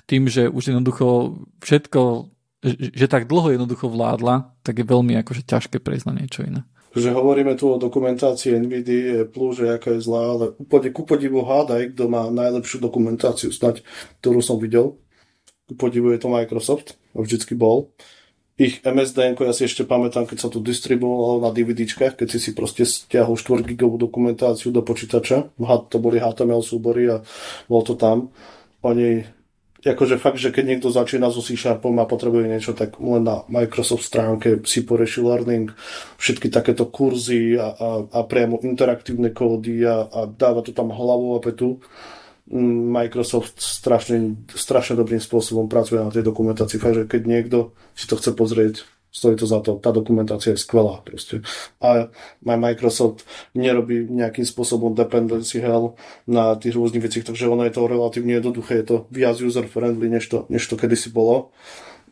[0.07, 2.31] tým, že už jednoducho všetko,
[2.71, 6.63] že tak dlho jednoducho vládla, tak je veľmi akože ťažké prejsť na niečo iné.
[6.93, 11.41] že hovoríme tu o dokumentácii NVIDIA, plus, že aká je zlá, ale úplne ku podivu
[11.41, 13.81] hádaj, kto má najlepšiu dokumentáciu snať,
[14.21, 15.01] ktorú som videl.
[15.67, 17.91] Ku podivu je to Microsoft, vždycky bol.
[18.61, 22.51] Ich MSD, ja si ešte pamätám, keď sa to distribuovalo na DVDčkách, keď si si
[22.53, 25.57] proste stiahol 4 gigovú dokumentáciu do počítača,
[25.89, 27.25] to boli HTML súbory a
[27.73, 28.29] bol to tam.
[28.85, 29.25] Oni
[29.83, 33.43] akože fakt, že keď niekto začína so C Sharpom a potrebuje niečo, tak len na
[33.51, 35.75] Microsoft stránke si poreši learning,
[36.23, 41.35] všetky takéto kurzy a, a, a priamo interaktívne kódy a, a dáva to tam hlavu
[41.35, 41.83] a petu.
[42.47, 46.79] Mm, Microsoft strašne, strašne dobrým spôsobom pracuje na tej dokumentácii.
[46.79, 47.59] Fakt, že keď niekto
[47.99, 49.77] si to chce pozrieť, stojí to za to.
[49.77, 51.45] Tá dokumentácia je skvelá proste.
[51.85, 57.77] A aj Microsoft nerobí nejakým spôsobom dependency hell na tých rôznych veciach, takže ono je
[57.77, 61.53] to relatívne jednoduché, je to viac user-friendly, než to, než to kedysi bolo.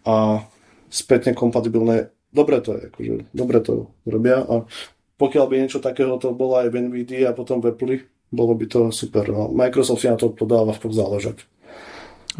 [0.04, 0.44] A
[0.92, 4.68] spätne kompatibilné, dobre to je, akože, dobre to robia a
[5.16, 8.64] pokiaľ by niečo takého to bolo aj v NVIDIA a potom v Apple, bolo by
[8.64, 9.28] to super.
[9.28, 11.44] No, Microsoft si na to podáva fakt záležať.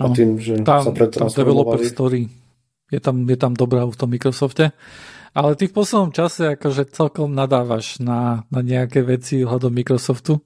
[0.01, 2.31] A tým, že tá, sa tá developer story
[2.91, 4.75] je tam, je tam dobrá v tom Microsofte.
[5.31, 10.43] Ale ty v poslednom čase akože celkom nadávaš na, na nejaké veci hľadom Microsoftu.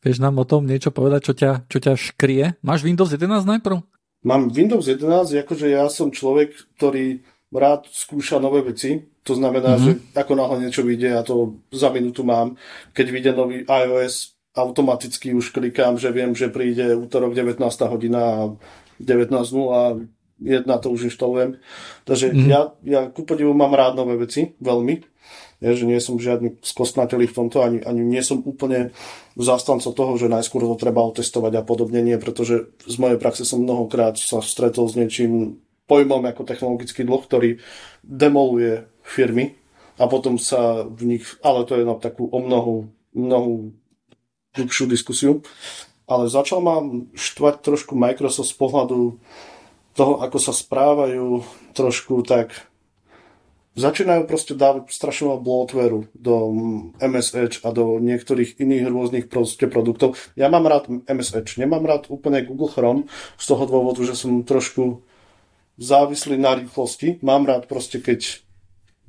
[0.00, 2.56] Vieš nám o tom niečo povedať, čo ťa, čo ťa škrie?
[2.62, 3.82] Máš Windows 11 najprv?
[4.22, 9.02] Mám Windows 11, akože ja som človek, ktorý rád skúša nové veci.
[9.26, 10.14] To znamená, mm-hmm.
[10.14, 12.56] že ako náhle niečo vyjde, ja to za minútu mám.
[12.94, 17.60] Keď vyjde nový iOS, automaticky už klikám, že viem, že príde útorok 19.
[17.86, 18.36] hodina a
[19.02, 21.60] 19.0 jedna to už inštalujem.
[22.08, 22.48] Takže mm.
[22.48, 25.04] ja, ja ku podivu mám rád nové veci, veľmi.
[25.60, 28.96] Ja, že nie som žiadny skostnatelý v tomto, ani, ani nie som úplne
[29.36, 33.60] zastancov toho, že najskôr to treba otestovať a podobne nie, pretože z mojej praxe som
[33.60, 37.50] mnohokrát sa stretol s niečím pojmom ako technologický dlh, ktorý
[38.00, 39.60] demoluje firmy
[40.00, 43.76] a potom sa v nich, ale to je na takú o mnohu, mnohu
[44.56, 45.44] hlubšiu diskusiu,
[46.08, 46.80] ale začal ma
[47.12, 49.20] štvať trošku Microsoft z pohľadu
[50.00, 51.44] toho, ako sa správajú
[51.76, 52.56] trošku tak
[53.76, 56.34] začínajú proste dávať strašne veľa bloatwareu do
[57.04, 60.16] MS Edge a do niektorých iných rôznych proste produktov.
[60.40, 64.40] Ja mám rád MS Edge, nemám rád úplne Google Chrome z toho dôvodu, že som
[64.40, 65.04] trošku
[65.76, 67.20] závislý na rýchlosti.
[67.20, 68.40] Mám rád proste, keď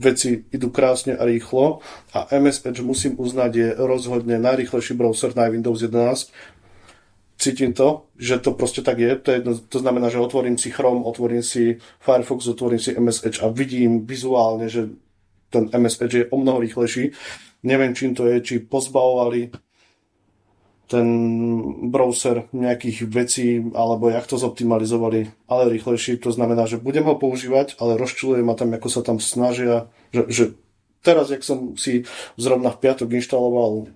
[0.02, 1.80] veci idú krásne a rýchlo
[2.12, 6.34] a MS Edge musím uznať je rozhodne najrýchlejší browser na Windows 11
[7.42, 9.10] cítim to, že to proste tak je.
[9.18, 13.42] To, je, to znamená, že otvorím si Chrome, otvorím si Firefox, otvorím si MS Edge
[13.42, 14.94] a vidím vizuálne, že
[15.50, 17.12] ten MS Edge je o mnoho rýchlejší.
[17.66, 19.50] Neviem, čím to je, či pozbavovali
[20.92, 21.08] ten
[21.88, 26.20] browser nejakých vecí, alebo jak to zoptimalizovali, ale rýchlejší.
[26.20, 30.28] To znamená, že budem ho používať, ale rozčulujem ma tam, ako sa tam snažia, že,
[30.28, 30.44] že
[31.00, 32.04] teraz, jak som si
[32.36, 33.88] zrovna v piatok inštaloval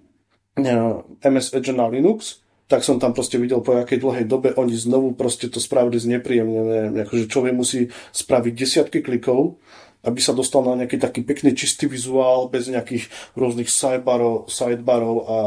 [1.20, 5.14] MS Edge na Linux, tak som tam proste videl po akej dlhej dobe oni znovu
[5.14, 7.06] proste to spravili znepríjemnené.
[7.06, 9.62] Akože človek musí spraviť desiatky klikov,
[10.06, 15.40] aby sa dostal na nejaký taký pekný čistý vizuál bez nejakých rôznych sidebarov, sidebarov a,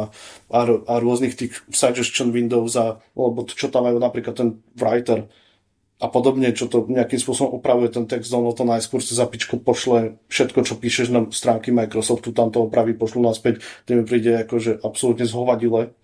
[0.51, 5.27] a, a rôznych tých suggestion windows a, alebo čo tam majú napríklad ten writer
[5.99, 10.15] a podobne, čo to nejakým spôsobom opravuje ten text, ono to najskôr sa zapičko pošle
[10.31, 14.79] všetko, čo píšeš na stránky Microsoftu, tam to opraví, pošlu naspäť, to mi príde akože
[14.87, 15.99] absolútne zhovadile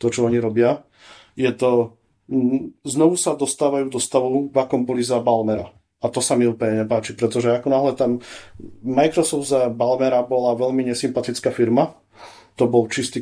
[0.00, 0.80] to, čo oni robia.
[1.36, 2.00] Je to,
[2.82, 5.68] znovu sa dostávajú do stavu, v akom boli za Balmera.
[6.00, 8.24] A to sa mi úplne nepáči, pretože ako náhle tam
[8.80, 11.92] Microsoft za Balmera bola veľmi nesympatická firma,
[12.56, 13.20] to bol čistý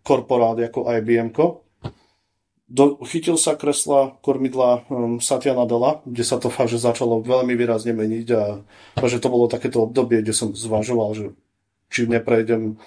[0.00, 1.36] korporát ako IBM.
[2.64, 7.52] Do, chytil sa kresla kormidla um, Satya Nadella, kde sa to fakt, že začalo veľmi
[7.52, 8.64] výrazne meniť a
[9.04, 11.26] že to bolo takéto obdobie, kde som zvažoval, že
[11.92, 12.80] či neprejdem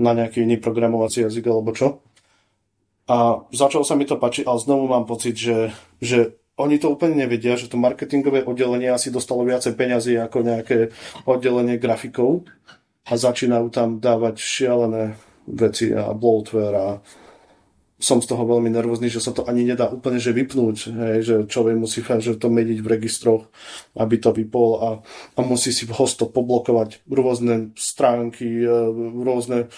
[0.00, 2.00] na nejaký iný programovací jazyk alebo čo.
[3.10, 7.26] A začalo sa mi to páčiť, ale znovu mám pocit, že, že oni to úplne
[7.26, 10.78] nevedia, že to marketingové oddelenie asi dostalo viacej peňazí ako nejaké
[11.26, 12.46] oddelenie grafikov
[13.08, 15.18] a začínajú tam dávať šialené
[15.50, 16.88] veci a bloatware a
[18.00, 21.36] som z toho veľmi nervózny, že sa to ani nedá úplne že vypnúť, hej, že
[21.44, 23.52] človek musí že to meniť v registroch,
[23.92, 24.90] aby to vypol a,
[25.36, 28.72] a musí si hosto poblokovať rôzne stránky, e,
[29.20, 29.68] rôzne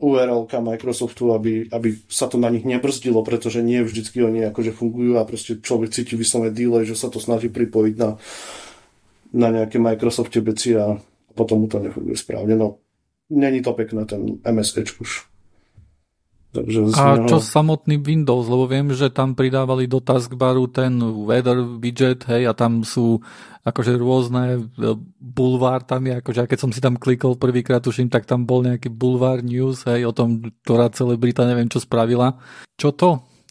[0.00, 5.20] URL Microsoftu, aby, aby sa to na nich nebrzdilo, pretože nie vždycky oni akože fungujú
[5.20, 8.16] a proste človek cíti vyslovene delay, že sa to snaží pripojiť na,
[9.36, 10.96] na nejaké Microsoft veci a
[11.36, 12.56] potom mu to nefunguje správne.
[12.56, 12.80] No,
[13.28, 15.27] není to pekné, ten MS Edge už.
[16.48, 17.28] Takže a neho...
[17.28, 20.96] čo samotný Windows, lebo viem, že tam pridávali do taskbaru ten
[21.28, 23.20] weather widget, hej, a tam sú
[23.68, 28.24] akože rôzne e, bulvár tam je, akože keď som si tam klikol prvýkrát, tuším, tak
[28.24, 32.40] tam bol nejaký bulvár news, hej, o tom, ktorá celebrita neviem čo spravila.
[32.80, 33.10] Čo to?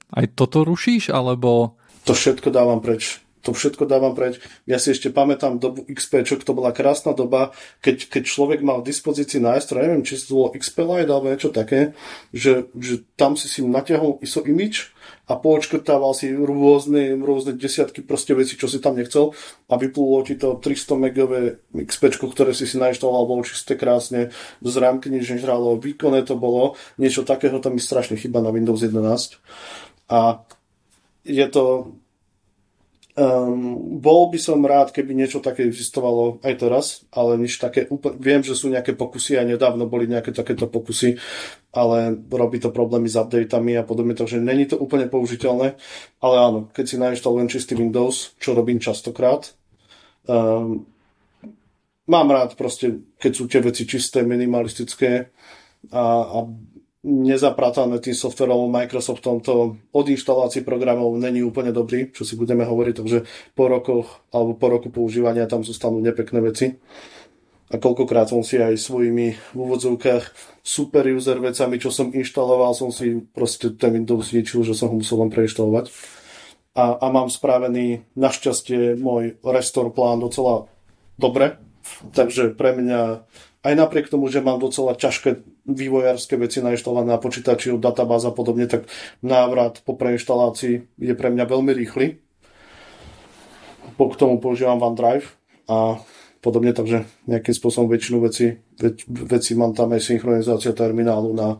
[0.09, 1.77] Aj toto rušíš, alebo...
[2.09, 4.43] To všetko dávam preč to všetko dávam preč.
[4.67, 8.83] Ja si ešte pamätám dobu XP, čo to bola krásna doba, keď, keď človek mal
[8.83, 11.95] v dispozícii nástroj, neviem, či to bolo XP Lite alebo niečo také,
[12.35, 14.91] že, že tam si si natiahol ISO image
[15.31, 19.31] a poočkrtával si rôzne, rôzne desiatky proste veci, čo si tam nechcel
[19.71, 21.39] a vyplulo ti to 300 megové
[21.71, 26.75] XP, ktoré si si nainštaloval, bolo čisté krásne, z rámky nič nežralo, výkonné to bolo,
[26.99, 29.39] niečo takého tam mi strašne chyba na Windows 11
[30.11, 30.43] a
[31.27, 31.95] je to
[33.17, 38.13] Um, bol by som rád, keby niečo také existovalo aj teraz, ale nič také úplne...
[38.21, 41.17] Viem, že sú nejaké pokusy a nedávno boli nejaké takéto pokusy,
[41.73, 45.81] ale robí to problémy s updatami a podobne, takže není to úplne použiteľné.
[46.21, 49.49] Ale áno, keď si nainštalujem čistý Windows, čo robím častokrát,
[50.29, 50.85] um,
[52.05, 55.33] mám rád proste, keď sú tie veci čisté, minimalistické
[55.89, 56.37] a, a
[57.07, 62.93] nezapratané tým softverom Microsoftom, to od inštalácií programov není úplne dobrý, čo si budeme hovoriť,
[62.99, 63.19] takže
[63.55, 66.75] po rokoch alebo po roku používania tam zostanú nepekné veci.
[67.67, 70.23] A koľkokrát som si aj svojimi v úvodzovkách
[70.63, 74.99] super user vecami, čo som inštaloval, som si proste ten Windows zničil, že som ho
[74.99, 75.91] musel len preinštalovať.
[76.79, 80.71] A, a mám spravený našťastie môj restore plán docela
[81.19, 81.59] dobre,
[82.15, 83.27] takže pre mňa
[83.65, 88.69] aj napriek tomu, že mám docela ťažké vývojárske veci nainštalované na počítači databáza a podobne,
[88.69, 88.85] tak
[89.25, 92.21] návrat po preinštalácii je pre mňa veľmi rýchly.
[93.97, 95.25] Po k tomu používam OneDrive
[95.67, 95.97] a
[96.39, 98.55] podobne, takže nejakým spôsobom väčšinu veci,
[99.09, 101.57] veci mám tam aj synchronizácia terminálu na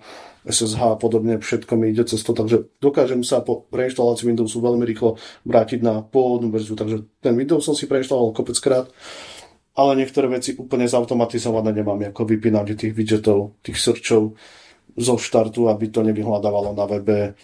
[0.48, 4.88] SSH a podobne, všetko mi ide cez to, takže dokážem sa po preinštalácii Windowsu veľmi
[4.88, 8.88] rýchlo vrátiť na pôvodnú verziu, takže ten Windows som si preinštaloval kopeckrát
[9.78, 14.34] ale niektoré veci úplne zautomatizované nemám, ako vypínanie tých widgetov, tých searchov
[14.98, 17.38] zo štartu, aby to nevyhľadávalo na webe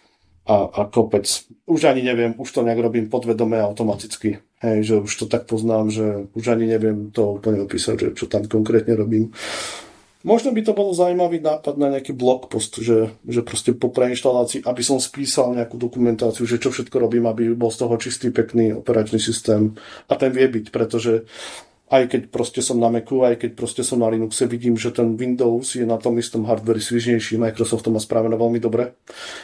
[0.50, 1.30] a, a kopec.
[1.70, 4.42] Už ani neviem, už to nejak robím podvedome automaticky.
[4.66, 8.26] Hej, že už to tak poznám, že už ani neviem to úplne opísať, že čo
[8.26, 9.30] tam konkrétne robím.
[10.24, 14.64] Možno by to bolo zaujímavý nápad na nejaký blog post, že, že proste po preinštalácii,
[14.64, 18.72] aby som spísal nejakú dokumentáciu, že čo všetko robím, aby bol z toho čistý, pekný
[18.72, 19.76] operačný systém.
[20.08, 21.28] A ten vie byť, pretože
[21.94, 25.14] aj keď proste som na Macu, aj keď proste som na Linuxe, vidím, že ten
[25.14, 28.98] Windows je na tom istom hardveri svižnejší, Microsoft to má spravené veľmi dobre.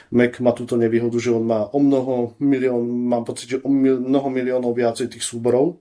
[0.09, 4.33] Mac má túto nevýhodu, že on má o mnoho milión, mám pocit, že o mnoho
[4.33, 5.77] miliónov viacej tých súborov.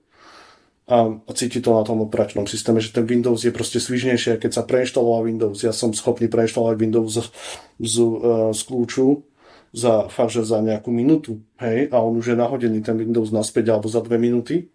[0.89, 4.51] A, a cíti to na tom operačnom systéme, že ten Windows je proste svižnejší, keď
[4.53, 7.29] sa preinštaloval Windows, ja som schopný preinštalovať Windows z,
[7.77, 9.21] z, uh, z kľúču
[9.69, 13.69] za, fakt, že za nejakú minútu, hej, a on už je nahodený ten Windows naspäť
[13.69, 14.73] alebo za dve minúty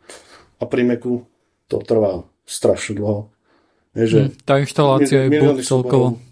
[0.63, 1.34] a pri Macu
[1.75, 3.35] to trvá strašne dlho.
[3.99, 5.31] Je, že hmm, tá inštalácia je
[5.67, 6.23] celkovo.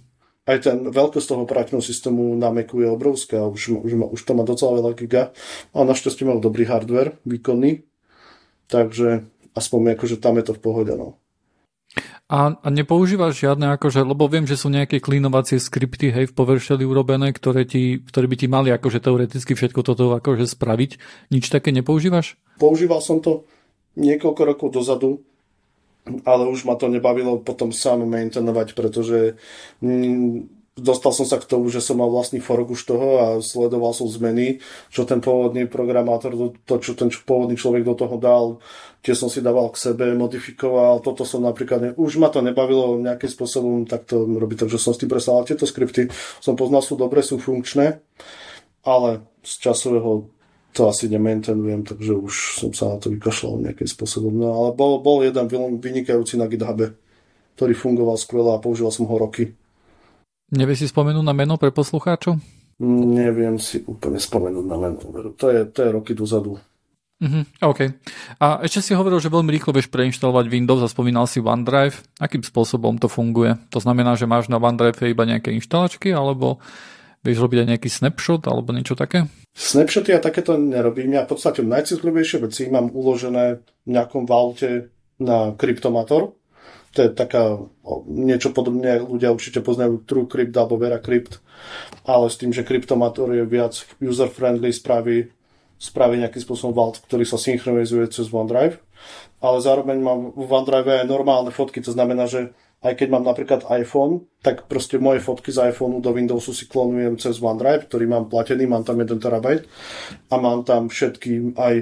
[0.42, 4.42] Aj ten veľkosť toho operačného systému na Macu je obrovská, už, už, už to má
[4.42, 5.30] docela veľa giga,
[5.70, 7.86] a našťastie mal dobrý hardware, výkonný,
[8.66, 9.22] takže
[9.54, 10.92] aspoň akože tam je to v pohode.
[10.98, 11.22] No.
[12.26, 16.82] A, a nepoužívaš žiadne, akože, lebo viem, že sú nejaké klínovacie skripty, hej, v PowerShelli
[16.88, 20.90] urobené, ktoré, ti, ktoré by ti mali akože teoreticky všetko toto akože spraviť.
[21.30, 22.40] Nič také nepoužívaš?
[22.56, 23.46] Používal som to
[24.00, 25.22] niekoľko rokov dozadu,
[26.26, 29.38] ale už ma to nebavilo potom sám maintainovať, pretože
[29.78, 33.92] mm, dostal som sa k tomu, že som mal vlastný fork už toho a sledoval
[33.92, 36.32] som zmeny, čo ten pôvodný programátor,
[36.64, 38.46] to, čo ten pôvodný človek do toho dal,
[39.04, 42.96] tie som si dával k sebe, modifikoval, toto som napríklad, ne, už ma to nebavilo
[42.98, 45.44] nejakým spôsobom takto robiť, takže som s tým prestal.
[45.44, 46.08] Tieto skripty
[46.40, 48.00] som poznal, sú dobré, sú funkčné,
[48.82, 50.30] ale z časového
[50.72, 54.32] to asi nementenujem, takže už som sa na to vykašľal nejakým spôsobom.
[54.32, 55.44] No ale bol, bol jeden
[55.78, 56.96] vynikajúci na GitHube,
[57.60, 59.52] ktorý fungoval skvele a používal som ho roky.
[60.52, 62.40] Nevie si spomenúť na meno pre poslucháčov?
[62.82, 65.00] Neviem si úplne spomenúť na meno.
[65.36, 66.56] To je, to je roky dozadu.
[67.22, 67.94] Uh-huh, OK.
[68.42, 72.18] A ešte si hovoril, že veľmi rýchlo vieš preinštalovať Windows a spomínal si OneDrive.
[72.18, 73.54] Akým spôsobom to funguje?
[73.70, 76.58] To znamená, že máš na OneDrive iba nejaké inštalačky, alebo
[77.22, 79.30] Vieš robiť aj nejaký snapshot alebo niečo také?
[79.54, 81.14] Snapshoty ja takéto nerobím.
[81.14, 84.90] Ja v podstate najcitlivejšie veci mám uložené v nejakom valte
[85.22, 86.34] na kryptomator.
[86.92, 87.56] To je taká,
[88.10, 91.40] niečo podobne, ľudia určite poznajú TrueCrypt alebo VeraCrypt,
[92.04, 95.32] ale s tým, že kryptomator je viac user-friendly, spraví,
[95.80, 98.76] spraví nejakým spôsobom vault, ktorý sa synchronizuje cez OneDrive.
[99.40, 102.52] Ale zároveň mám v OneDrive aj normálne fotky, to znamená, že
[102.82, 107.14] aj keď mám napríklad iPhone, tak proste moje fotky z iPhoneu do Windowsu si klonujem
[107.14, 109.70] cez OneDrive, ktorý mám platený, mám tam 1 terabajt
[110.28, 111.74] a mám tam všetky aj,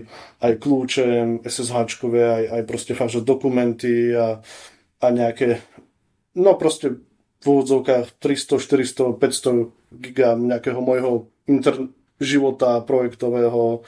[0.45, 4.45] aj kľúče, SSH-čkové, aj, aj proste fakt, že dokumenty a,
[5.01, 5.65] a nejaké,
[6.37, 7.01] no proste
[7.41, 11.89] v úvodzovkách 300, 400, 500 giga nejakého môjho inter-
[12.21, 13.81] života projektového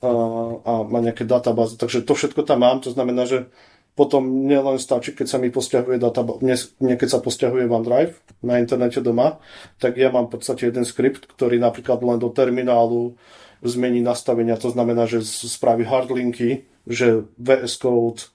[0.00, 0.10] a,
[0.64, 1.76] a má nejaké databázy.
[1.76, 3.52] Takže to všetko tam mám, to znamená, že
[3.92, 6.40] potom nielen stačí, keď sa mi posťahuje databáza,
[6.80, 9.36] nie keď sa posťahuje OneDrive na internete doma,
[9.76, 13.20] tak ja mám v podstate jeden skript, ktorý napríklad len do terminálu
[13.62, 18.32] zmení nastavenia, to znamená, že spraví hardlinky, že VS Code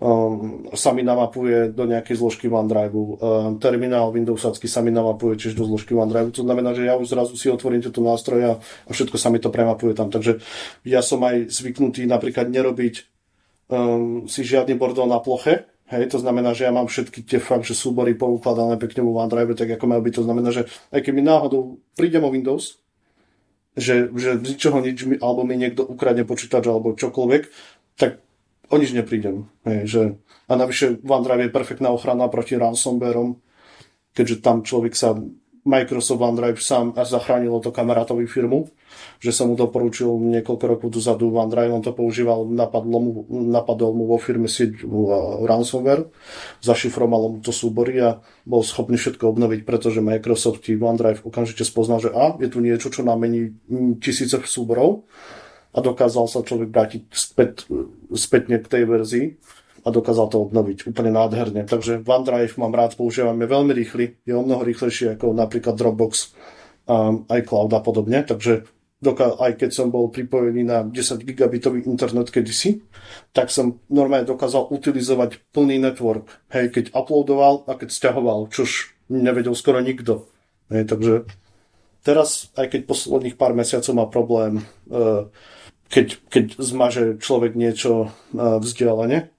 [0.00, 2.94] um, sa mi namapuje do nejakej zložky OneDrive.
[2.94, 3.16] Um,
[3.62, 6.34] terminál Windowsacký sa mi namapuje tiež do zložky OneDrive.
[6.34, 9.54] To znamená, že ja už zrazu si otvorím tieto nástroje a všetko sa mi to
[9.54, 10.10] premapuje tam.
[10.10, 10.42] Takže
[10.82, 13.15] ja som aj zvyknutý napríklad nerobiť
[13.70, 17.62] um, si žiadny bordel na ploche, Hej, to znamená, že ja mám všetky tie fakt,
[17.62, 20.14] že súbory poukladané pekne vo OneDrive, tak ako majú byť.
[20.18, 22.82] To znamená, že aj keď mi náhodou prídem o Windows,
[23.78, 27.42] že, že z ničoho nič alebo mi niekto ukradne počítač alebo čokoľvek,
[27.94, 28.18] tak
[28.66, 29.46] o nič neprídem.
[29.62, 30.02] Hej, že,
[30.50, 33.38] a navyše OneDrive je perfektná ochrana proti ransomwareom,
[34.10, 35.14] keďže tam človek sa
[35.66, 38.70] Microsoft OneDrive sám zachránilo to kamarátovi firmu,
[39.18, 41.26] že som mu doporučil niekoľko rokov dozadu.
[41.26, 44.86] OneDrive, on to používal, napadlo mu, napadol mu vo firme sieť
[45.42, 46.06] ransomware,
[46.62, 51.98] zašifrovalo mu to súbory a bol schopný všetko obnoviť, pretože Microsoft ti OneDrive okamžite spoznal,
[51.98, 53.58] že a, je tu niečo, čo namení
[53.98, 55.10] tisíce súborov.
[55.76, 57.68] A dokázal sa človek vrátiť späť,
[58.16, 59.26] spätne k tej verzii
[59.86, 61.62] a dokázal to obnoviť úplne nádherne.
[61.62, 66.34] Takže OneDrive mám rád, používam, je veľmi rýchly, je o mnoho rýchlejší ako napríklad Dropbox,
[66.90, 68.66] um, iCloud a podobne, takže
[68.98, 72.82] doká- aj keď som bol pripojený na 10 gigabitový internet kedysi,
[73.30, 76.26] tak som normálne dokázal utilizovať plný network.
[76.50, 80.26] Hej, keď uploadoval a keď stiahoval, čož nevedel skoro nikto.
[80.66, 81.14] Hej, takže
[82.02, 85.30] teraz, aj keď posledných pár mesiacov má problém, uh,
[85.86, 89.30] keď, keď zmaže človek niečo uh, vzdialene,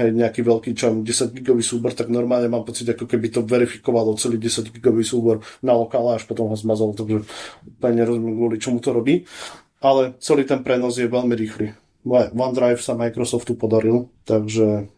[0.00, 4.16] hej, nejaký veľký čam, 10 gigový súbor, tak normálne mám pocit, ako keby to verifikovalo
[4.16, 7.28] celý 10 gigový súbor na lokále, až potom ho zmazalo, takže
[7.68, 9.28] úplne nerozumiem, kvôli čomu to robí.
[9.84, 11.76] Ale celý ten prenos je veľmi rýchly.
[12.08, 14.88] OneDrive sa Microsoftu podaril, takže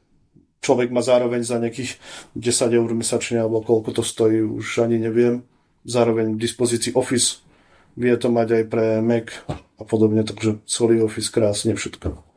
[0.62, 1.98] človek má zároveň za nejakých
[2.38, 5.42] 10 eur mesačne, alebo koľko to stojí, už ani neviem.
[5.82, 7.42] Zároveň k dispozícii Office,
[7.98, 12.31] vie to mať aj pre Mac a podobne, takže celý Office krásne všetko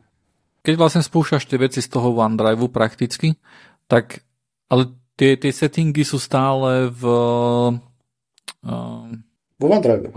[0.66, 3.38] keď vlastne spúšťaš tie veci z toho OneDrive prakticky,
[3.86, 4.26] tak
[4.66, 7.04] ale tie, tie settingy sú stále v...
[8.66, 9.14] Uh,
[9.62, 10.10] vo OneDrive.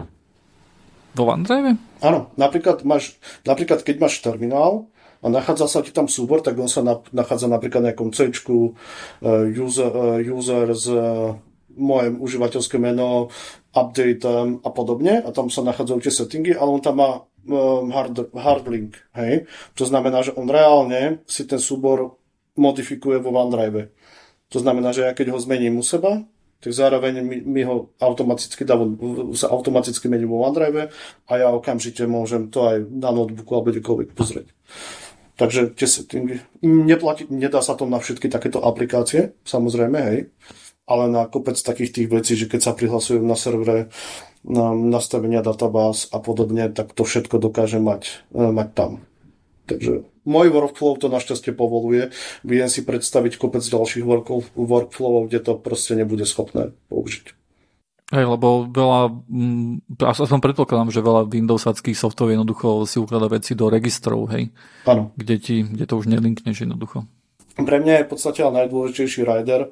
[1.12, 1.76] Vo OneDrive?
[2.00, 4.88] Áno, napríklad, máš, napríklad keď máš terminál
[5.20, 8.32] a nachádza sa ti tam súbor, tak on sa na, nachádza napríklad na nejakom C,
[8.32, 8.72] uh,
[9.52, 11.36] user, uh, user z uh,
[11.78, 13.30] moje užívateľské meno,
[13.78, 17.10] update um, a podobne a tam sa nachádzajú tie settingy, ale on tam má
[17.46, 19.46] um, hard, hard link, hej.
[19.78, 22.18] To znamená, že on reálne si ten súbor
[22.58, 23.94] modifikuje vo OneDrive.
[24.50, 26.26] To znamená, že ja keď ho zmením u seba,
[26.58, 28.74] tak zároveň mi, mi ho automaticky dá,
[29.38, 30.90] sa automaticky mení vo OneDrive
[31.30, 34.48] a ja okamžite môžem to aj na notebooku alebo kdekoľvek pozrieť.
[35.38, 40.34] Takže tie settingy, neplatí, nedá sa to na všetky takéto aplikácie, samozrejme, hej
[40.88, 43.92] ale na kopec takých tých vecí, že keď sa prihlasujú na servere
[44.46, 48.92] na nastavenia databáz a podobne, tak to všetko dokáže mať, e, mať tam.
[49.68, 52.08] Takže môj workflow to našťastie povoluje.
[52.40, 54.04] Viem si predstaviť kopec ďalších
[54.56, 57.36] workflowov, kde to proste nebude schopné použiť.
[58.08, 63.68] Hej, lebo veľa, mm, aspoň predpokladám, že veľa Windowsackých softov jednoducho si ukladá veci do
[63.68, 64.48] registrov, hej?
[64.88, 65.12] Áno.
[65.12, 67.04] Kde, ti, kde to už nelinkneš jednoducho.
[67.60, 69.68] Pre mňa je v podstate najdôležitejší rider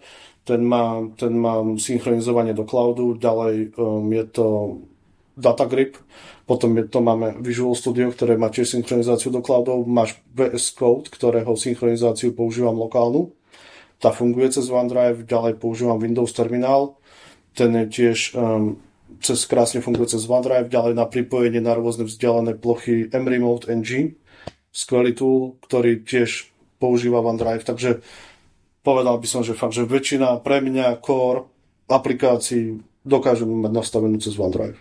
[0.47, 4.47] ten má, ten má synchronizovanie do cloudu, ďalej um, je to
[5.37, 5.99] Datagrip,
[6.47, 11.11] potom je to máme Visual Studio, ktoré má tiež synchronizáciu do cloudov, máš VS Code,
[11.11, 13.35] ktorého synchronizáciu používam lokálnu,
[13.99, 16.95] tá funguje cez OneDrive, ďalej používam Windows Terminal,
[17.53, 18.79] ten je tiež um,
[19.19, 24.15] cez krásne funguje cez OneDrive, ďalej na pripojenie na rôzne vzdialené plochy mRemote NG,
[24.71, 28.05] skvelý tool, ktorý tiež používa OneDrive, takže
[28.87, 31.51] povedal by som, že fakt, že väčšina pre mňa core
[31.91, 34.79] aplikácií dokážem mať nastavenú cez OneDrive.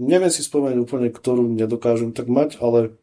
[0.00, 3.00] Neviem si spomenúť úplne, ktorú nedokážem tak mať, ale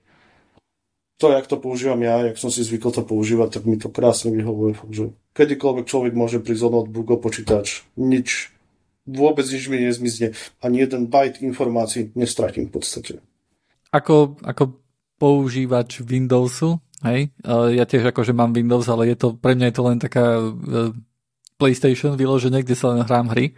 [1.17, 4.29] to, jak to používam ja, jak som si zvykol to používať, tak mi to krásne
[4.29, 4.77] vyhovuje.
[4.77, 8.53] Fakt, že kedykoľvek človek môže prísť o notebook, počítač, nič,
[9.09, 10.37] vôbec nič mi nezmizne.
[10.61, 13.13] Ani jeden byte informácií nestratím v podstate.
[13.89, 14.77] Ako, ako
[15.17, 17.29] používač Windowsu, Hej,
[17.77, 20.49] ja tiež akože mám Windows, ale je to, pre mňa je to len taká e,
[21.61, 23.53] PlayStation vyložené, kde sa len hrám hry,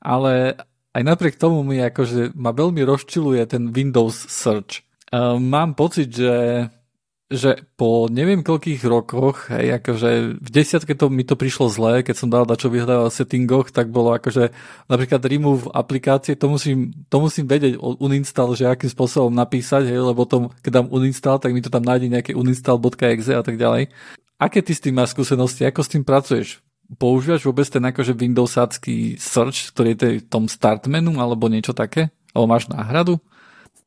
[0.00, 0.56] ale
[0.96, 4.84] aj napriek tomu mi akože ma veľmi rozčiluje ten Windows Search.
[5.08, 6.32] Uh, mám pocit, že
[7.28, 12.16] že po neviem koľkých rokoch, hej, akože v desiatke to mi to prišlo zlé, keď
[12.16, 14.48] som dal dačo vyhľadával v settingoch, tak bolo akože
[14.88, 20.00] napríklad remove aplikácie, to musím, to musím vedieť o uninstall, že akým spôsobom napísať, hej,
[20.00, 23.92] lebo to, keď dám uninstall, tak mi to tam nájde nejaké uninstall.exe a tak ďalej.
[24.40, 26.64] Aké ty s tým máš skúsenosti, ako s tým pracuješ?
[26.96, 32.08] Používaš vôbec ten akože Windowsácky search, ktorý je v tom start menu, alebo niečo také?
[32.32, 33.20] Alebo máš náhradu?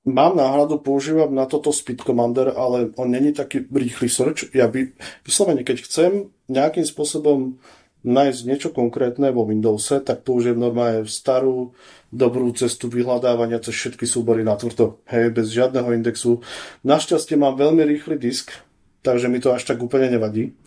[0.02, 4.50] Mám náhradu, používam na toto Speed Commander, ale on není taký rýchly search.
[4.50, 6.12] Ja by, vyslovene, keď chcem
[6.50, 7.62] nejakým spôsobom
[8.02, 11.78] nájsť niečo konkrétne vo Windowse, tak použijem normálne starú,
[12.10, 15.06] dobrú cestu vyhľadávania cez všetky súbory na tvrdo.
[15.06, 16.42] Hej, bez žiadneho indexu.
[16.82, 18.58] Našťastie mám veľmi rýchly disk,
[19.06, 20.58] takže mi to až tak úplne nevadí.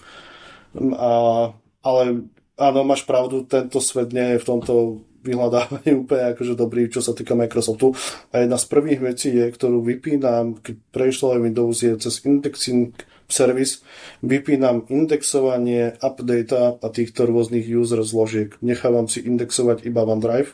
[0.94, 1.50] A,
[1.82, 2.02] ale
[2.54, 7.16] áno, máš pravdu, tento svet nie je v tomto vyhľadávanie úplne akože dobrý, čo sa
[7.16, 7.96] týka Microsoftu.
[8.30, 12.92] A jedna z prvých vecí je, ktorú vypínam, keď preinštalujem Windows, je cez indexing
[13.24, 13.80] service,
[14.20, 18.52] vypínam indexovanie, update a týchto rôznych user zložiek.
[18.60, 20.52] Nechávam si indexovať iba OneDrive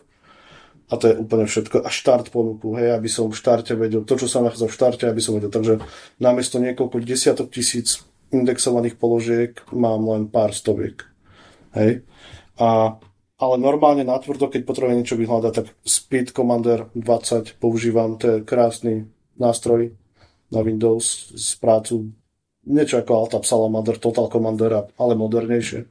[0.90, 1.86] a to je úplne všetko.
[1.86, 5.04] A štart ponuku, hej, aby som v štarte vedel, to, čo sa nachádza v štarte,
[5.06, 5.50] aby som vedel.
[5.50, 5.82] Takže
[6.18, 11.06] namiesto niekoľko desiatok tisíc indexovaných položiek mám len pár stoviek.
[11.74, 12.06] Hej.
[12.58, 12.98] A
[13.40, 18.44] ale normálne na tvrdo, keď potrebujem niečo vyhľadať, tak Speed Commander 20 používam, to je
[18.44, 19.08] krásny
[19.40, 19.96] nástroj
[20.52, 22.12] na Windows s prácu
[22.66, 25.88] niečo ako Altab Salamander, Total Commander, ale modernejšie.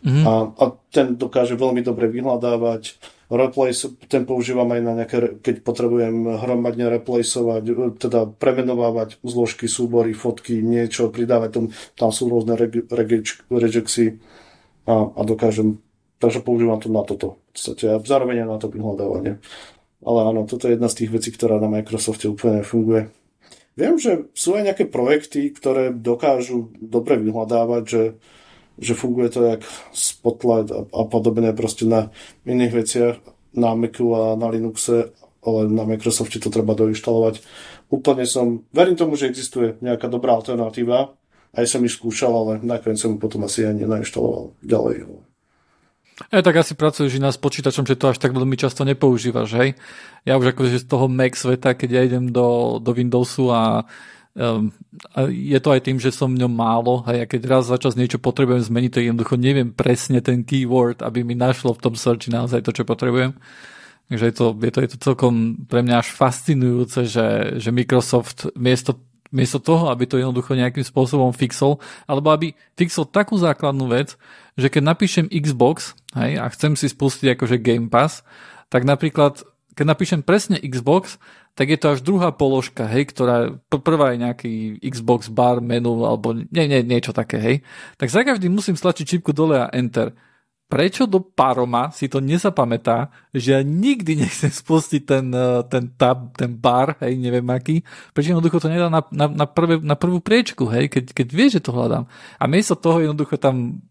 [0.00, 0.24] Mm-hmm.
[0.24, 2.96] A, a ten dokáže veľmi dobre vyhľadávať.
[3.30, 7.62] Replace, ten používam aj na nejaké, keď potrebujem hromadne replaceovať,
[8.02, 11.64] teda premenovávať zložky, súbory, fotky, niečo, pridávať tam,
[11.94, 12.58] tam sú rôzne
[13.52, 14.18] rejectsy
[14.88, 15.78] a, a dokážem
[16.20, 17.40] Takže používam to na toto.
[17.50, 19.40] V podstate a zároveň na to vyhľadávanie.
[20.04, 23.08] Ale áno, toto je jedna z tých vecí, ktorá na Microsofte úplne funguje.
[23.76, 28.02] Viem, že sú aj nejaké projekty, ktoré dokážu dobre vyhľadávať, že,
[28.76, 29.62] že funguje to jak
[29.96, 32.12] Spotlight a, a podobne proste na
[32.44, 33.16] iných veciach,
[33.56, 37.40] na Macu a na Linuxe, ale na Microsofte to treba doinštalovať.
[37.88, 41.16] Úplne som, verím tomu, že existuje nejaká dobrá alternatíva,
[41.56, 45.29] aj som ich skúšal, ale nakoniec som potom asi ani nainštaloval ďalej.
[46.28, 49.68] E, tak asi pracuješ iná s počítačom, že to až tak veľmi často nepoužívaš, hej?
[50.28, 53.88] Ja už akože z toho Mac sveta, keď ja idem do, do Windowsu a,
[54.36, 54.68] um,
[55.16, 57.96] a je to aj tým, že som v ňom málo, a keď raz za čas
[57.96, 62.28] niečo potrebujem zmeniť, tak jednoducho neviem presne ten keyword, aby mi našlo v tom searchi
[62.28, 63.32] naozaj to, čo potrebujem.
[64.12, 65.34] Takže je to, je to, je to celkom
[65.70, 68.98] pre mňa až fascinujúce, že, že Microsoft miesto
[69.30, 74.18] miesto toho, aby to jednoducho nejakým spôsobom fixol, alebo aby fixol takú základnú vec,
[74.54, 78.26] že keď napíšem Xbox hej, a chcem si spustiť akože Game Pass,
[78.70, 79.42] tak napríklad,
[79.74, 81.18] keď napíšem presne Xbox,
[81.58, 86.32] tak je to až druhá položka, hej, ktorá prvá je nejaký Xbox bar menu alebo
[86.32, 87.56] nie, nie, niečo také, hej.
[87.98, 90.14] Tak za každým musím stlačiť čipku dole a Enter
[90.70, 96.30] prečo do Paroma si to nezapamätá, že ja nikdy nechcem spustiť ten, eh, ten tab,
[96.38, 97.82] ten bar, hej, neviem aký,
[98.14, 101.46] prečo jednoducho to nedá na, na, na, prvé, na prvú priečku, hej, keď, keď vie,
[101.50, 102.06] že to hľadám.
[102.38, 103.82] A miesto toho jednoducho tam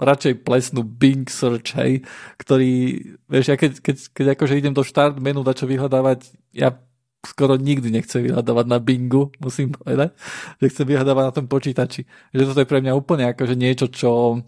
[0.00, 2.02] radšej plesnú Bing search, hej,
[2.40, 2.98] ktorý,
[3.30, 6.74] vieš, ja keď, keď, keď akože idem do štart menu čo vyhľadávať, ja
[7.24, 10.12] skoro nikdy nechcem vyhľadávať na Bingu, musím povedať,
[10.60, 12.04] že chcem vyhľadávať na tom počítači.
[12.34, 14.42] Že toto je pre mňa úplne akože niečo, čo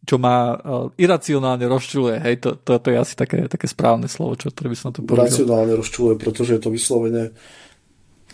[0.00, 2.18] čo ma uh, iracionálne rozčuluje.
[2.18, 4.94] Hej, to, to, to je asi také, také správne slovo, čo, ktoré by som na
[4.98, 5.30] to povedal.
[5.30, 7.30] Racionálne rozčuluje, pretože je to vyslovene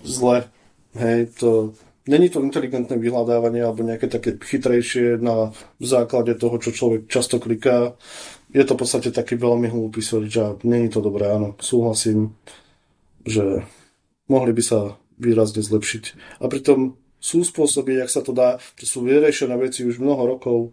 [0.00, 0.48] zle.
[0.96, 1.76] Hej, to
[2.06, 5.50] není to inteligentné vyhľadávanie alebo nejaké také chytrejšie na
[5.82, 7.98] základe toho, čo človek často kliká.
[8.54, 11.58] Je to v podstate taký veľmi hlúpy search a není to dobré, áno.
[11.58, 12.38] Súhlasím,
[13.26, 13.66] že
[14.30, 14.78] mohli by sa
[15.18, 16.04] výrazne zlepšiť.
[16.40, 20.70] A pritom sú spôsoby, jak sa to dá, to sú vyriešené veci už mnoho rokov.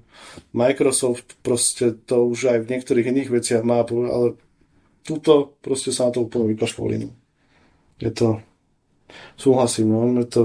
[0.54, 4.38] Microsoft proste to už aj v niektorých iných veciach má, ale
[5.02, 7.10] tuto proste sa na to úplne vykašľovali.
[8.04, 8.44] Je to,
[9.36, 10.44] súhlasím, no, je to,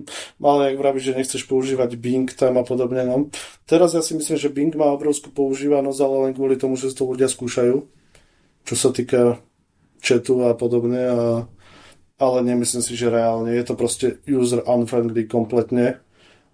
[0.50, 3.28] ale ak vravíš, že nechceš používať Bing tam a podobne, no.
[3.64, 7.06] Teraz ja si myslím, že Bing má obrovskú používanosť, ale len kvôli tomu, že to
[7.06, 7.76] ľudia skúšajú,
[8.64, 9.40] čo sa týka
[10.00, 11.20] chatu a podobne a
[12.20, 13.48] ale nemyslím si, že reálne.
[13.56, 16.04] Je to proste user unfriendly kompletne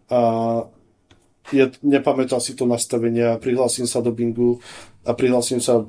[0.07, 0.21] a
[1.51, 4.63] je, nepamätal si to nastavenie a prihlásim sa do Bingu
[5.03, 5.83] a prihlásim sa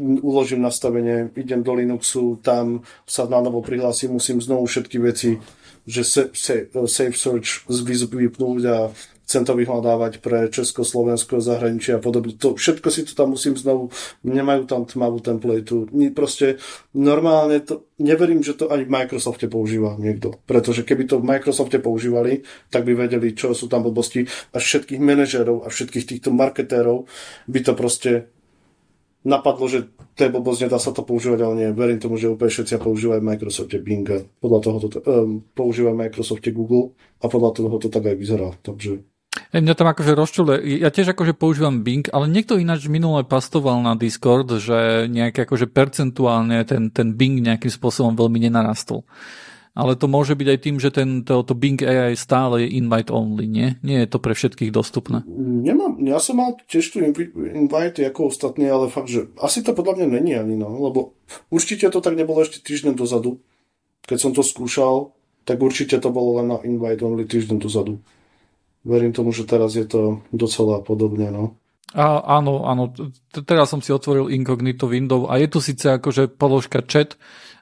[0.00, 5.36] uložím nastavenie, idem do Linuxu, tam sa na novo prihlásim, musím znovu všetky veci,
[5.84, 8.88] že save search vypnúť a
[9.30, 12.34] chcem to vyhľadávať pre Česko, Slovensko, zahraničie a podobne.
[12.34, 13.94] To, všetko si to tam musím znovu,
[14.26, 15.86] nemajú tam tmavú templateu.
[16.10, 16.58] Proste
[16.98, 20.34] normálne to, neverím, že to ani v Microsofte používa niekto.
[20.50, 22.42] Pretože keby to v Microsofte používali,
[22.74, 27.06] tak by vedeli, čo sú tam blbosti a všetkých manažerov a všetkých týchto marketérov
[27.46, 28.34] by to proste
[29.24, 31.68] napadlo, že to je blbosť, nedá sa to používať, ale nie.
[31.72, 34.04] Verím tomu, že úplne všetci používajú v Microsofte Bing.
[34.40, 38.52] Podľa toho to, um, používajú v Microsofte Google a podľa toho to tak aj vyzerá.
[38.60, 39.00] Takže
[39.50, 43.94] Mňa tam akože rozčule, ja tiež akože používam Bing, ale niekto ináč minule pastoval na
[43.94, 49.06] Discord, že nejaké akože percentuálne ten, ten Bing nejakým spôsobom veľmi nenarastol.
[49.70, 53.06] Ale to môže byť aj tým, že ten, to, to Bing AI stále je invite
[53.14, 53.78] only, nie?
[53.86, 55.22] Nie je to pre všetkých dostupné.
[55.38, 60.02] Nemám, ja som mal tiež tu invite ako ostatní, ale fakt, že asi to podľa
[60.02, 61.14] mňa není ani, no, lebo
[61.54, 63.38] určite to tak nebolo ešte týždeň dozadu.
[64.10, 65.14] Keď som to skúšal,
[65.46, 68.02] tak určite to bolo len na invite only týždeň dozadu.
[68.82, 71.54] Verím tomu, že teraz je to docela podobne, no.
[71.90, 72.94] A, áno, áno.
[73.46, 77.18] Teraz som si otvoril incognito window a je tu síce akože položka chat,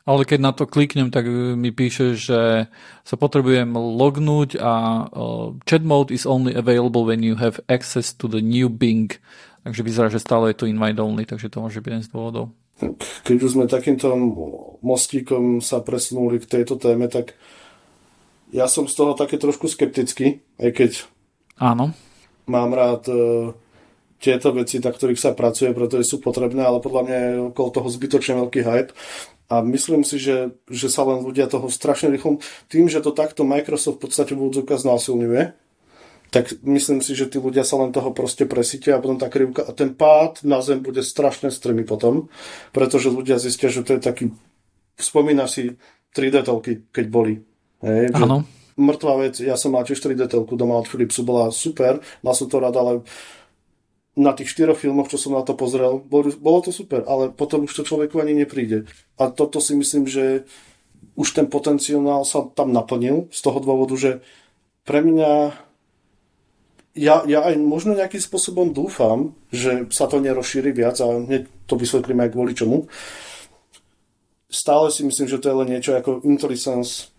[0.09, 2.73] ale keď na to kliknem, tak mi píše, že
[3.05, 8.25] sa potrebujem lognúť a uh, chat mode is only available when you have access to
[8.25, 9.21] the new Bing.
[9.69, 12.57] Takže vyzerá, že stále je to invite only, takže to môže byť jeden z dôvodov.
[13.29, 14.09] Keď už sme takýmto
[14.81, 17.37] mostíkom sa presunuli k tejto téme, tak
[18.49, 20.91] ja som z toho také trošku skeptický, aj keď
[21.61, 21.93] Áno.
[22.49, 23.53] mám rád uh,
[24.17, 27.89] tieto veci, na ktorých sa pracuje, pretože sú potrebné, ale podľa mňa je okolo toho
[27.93, 28.93] zbytočne veľký hype.
[29.49, 32.37] A myslím si, že, že sa len ľudia toho strašne rýchlo...
[32.69, 35.43] Tým, že to takto Microsoft v podstate v úvodzovkách znásilňuje,
[36.29, 39.65] tak myslím si, že tí ľudia sa len toho proste presítia a potom tá krivka
[39.65, 42.29] a ten pád na zem bude strašne strmý potom,
[42.77, 44.25] pretože ľudia zistia, že to je taký...
[45.01, 45.81] Spomína si
[46.13, 47.41] 3D telky, keď boli.
[47.81, 48.45] Hej, Áno.
[48.79, 52.47] Mŕtva vec, ja som mal tiež 3D telku doma od Philipsu, bola super, mal som
[52.47, 52.93] to rád, ale
[54.19, 57.73] na tých štyroch filmoch, čo som na to pozrel, bolo, to super, ale potom už
[57.73, 58.91] to človeku ani nepríde.
[59.15, 60.43] A toto si myslím, že
[61.15, 64.11] už ten potenciál sa tam naplnil z toho dôvodu, že
[64.83, 65.55] pre mňa
[66.99, 71.79] ja, ja aj možno nejakým spôsobom dúfam, že sa to nerozšíri viac a hneď to
[71.79, 72.91] vysvetlím aj kvôli čomu.
[74.51, 77.15] Stále si myslím, že to je len niečo ako IntelliSense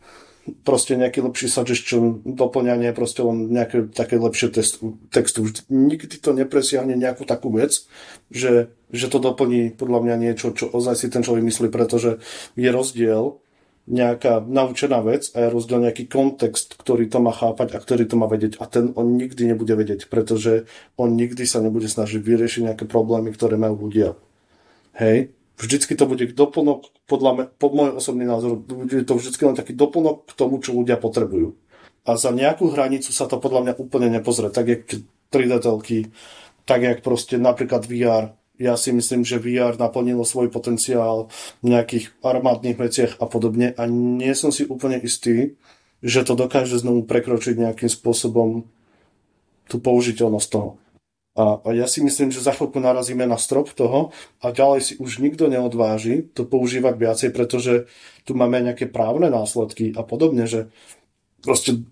[0.51, 5.45] proste nejaký lepší suggestion, doplňanie proste len nejaké také lepšie testu, textu.
[5.67, 7.85] Nikdy to nepresiahne nejakú takú vec,
[8.29, 12.21] že, že to doplní podľa mňa niečo, čo ozaj si ten človek myslí, pretože
[12.57, 13.39] je rozdiel
[13.89, 18.15] nejaká naučená vec a je rozdiel nejaký kontext, ktorý to má chápať a ktorý to
[18.21, 22.61] má vedieť a ten on nikdy nebude vedieť, pretože on nikdy sa nebude snažiť vyriešiť
[22.69, 24.13] nejaké problémy, ktoré majú ľudia.
[24.93, 25.33] Hej?
[25.59, 29.75] Vždycky to bude doplnok, podľa me, pod môj osobný názor, bude to vždycky len taký
[29.75, 31.53] doplnok k tomu, čo ľudia potrebujú.
[32.07, 34.49] A za nejakú hranicu sa to podľa mňa úplne nepozrie.
[34.49, 34.83] Tak jak
[35.29, 36.09] 3D telky,
[36.63, 38.33] tak jak proste napríklad VR.
[38.59, 41.31] Ja si myslím, že VR naplnilo svoj potenciál
[41.63, 45.55] v nejakých armádnych veciach a podobne a nie som si úplne istý,
[46.03, 48.67] že to dokáže znovu prekročiť nejakým spôsobom
[49.69, 50.79] tú použiteľnosť toho.
[51.37, 54.11] A, a ja si myslím, že za chvíľku narazíme na strop toho
[54.41, 57.73] a ďalej si už nikto neodváži to používať viacej, pretože
[58.25, 60.73] tu máme nejaké právne následky a podobne, že
[61.39, 61.85] proste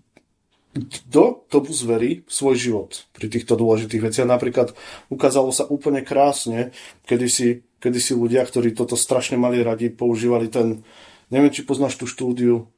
[0.76, 4.28] kto tomu zverí svoj život pri týchto dôležitých veciach.
[4.28, 4.76] Napríklad
[5.08, 6.70] ukázalo sa úplne krásne,
[7.08, 7.48] kedy si,
[7.80, 10.84] kedy si ľudia, ktorí toto strašne mali radi, používali ten
[11.28, 12.72] Neviem, či poznáš tú štúdiu,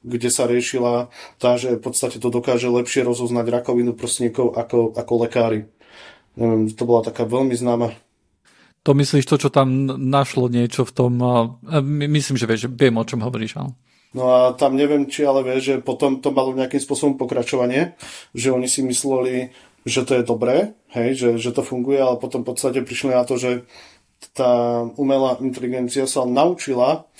[0.00, 5.12] kde sa riešila tá, že v podstate to dokáže lepšie rozoznať rakovinu prsníkov ako, ako
[5.20, 5.68] lekári.
[6.36, 7.96] Neviem, to bola taká veľmi známa
[8.86, 11.18] to myslíš to, čo tam našlo niečo v tom,
[11.90, 13.74] myslím, že vieš, viem, o čom hovoríš, ale.
[14.14, 17.98] No a tam neviem, či ale vieš, že potom to malo nejakým spôsobom pokračovanie,
[18.30, 19.50] že oni si mysleli,
[19.82, 23.26] že to je dobré, hej, že, že to funguje, ale potom v podstate prišli na
[23.26, 23.66] to, že
[24.38, 27.10] tá umelá inteligencia sa naučila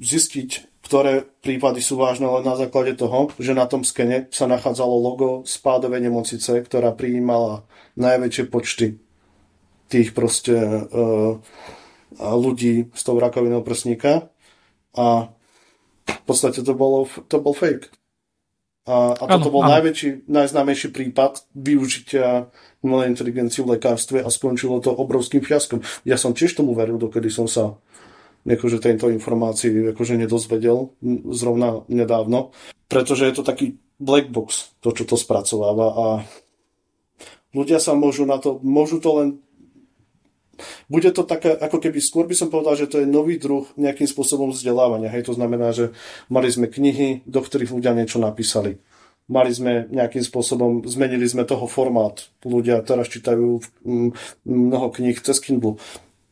[0.00, 4.94] zistiť, ktoré prípady sú vážne len na základe toho, že na tom skene sa nachádzalo
[4.96, 7.62] logo spádovej nemocnice, ktorá prijímala
[7.94, 8.98] najväčšie počty
[9.88, 11.38] tých proste uh,
[12.18, 14.30] ľudí s tou rakovinou prsníka
[14.94, 15.30] a
[16.04, 17.90] v podstate to, bolo, to bol fake.
[18.84, 19.80] A, a toto ano, bol ano.
[19.80, 22.52] najväčší, najznámejší prípad využitia
[22.84, 25.80] umelej inteligencie v lekárstve a skončilo to obrovským fiaskom.
[26.04, 27.80] Ja som tiež tomu veril, dokedy som sa
[28.44, 30.92] akože tejto informácii akože nedozvedel
[31.32, 32.52] zrovna nedávno,
[32.92, 36.06] pretože je to taký black box, to, čo to spracováva a
[37.54, 39.28] ľudia sa môžu na to, môžu to len
[40.86, 44.06] bude to také, ako keby skôr by som povedal, že to je nový druh nejakým
[44.06, 45.10] spôsobom vzdelávania.
[45.10, 45.90] Hej, to znamená, že
[46.30, 48.78] mali sme knihy, do ktorých ľudia niečo napísali.
[49.24, 52.28] mali sme nejakým spôsobom, zmenili sme toho formát.
[52.44, 54.10] Ľudia teraz čítajú mm,
[54.44, 55.80] mnoho kníh cez Kindle.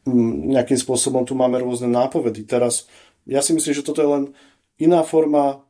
[0.04, 2.44] Mm, nejakým spôsobom tu máme rôzne nápovedy.
[2.44, 2.84] Teraz
[3.24, 4.24] ja si myslím, že toto je len
[4.76, 5.64] iná forma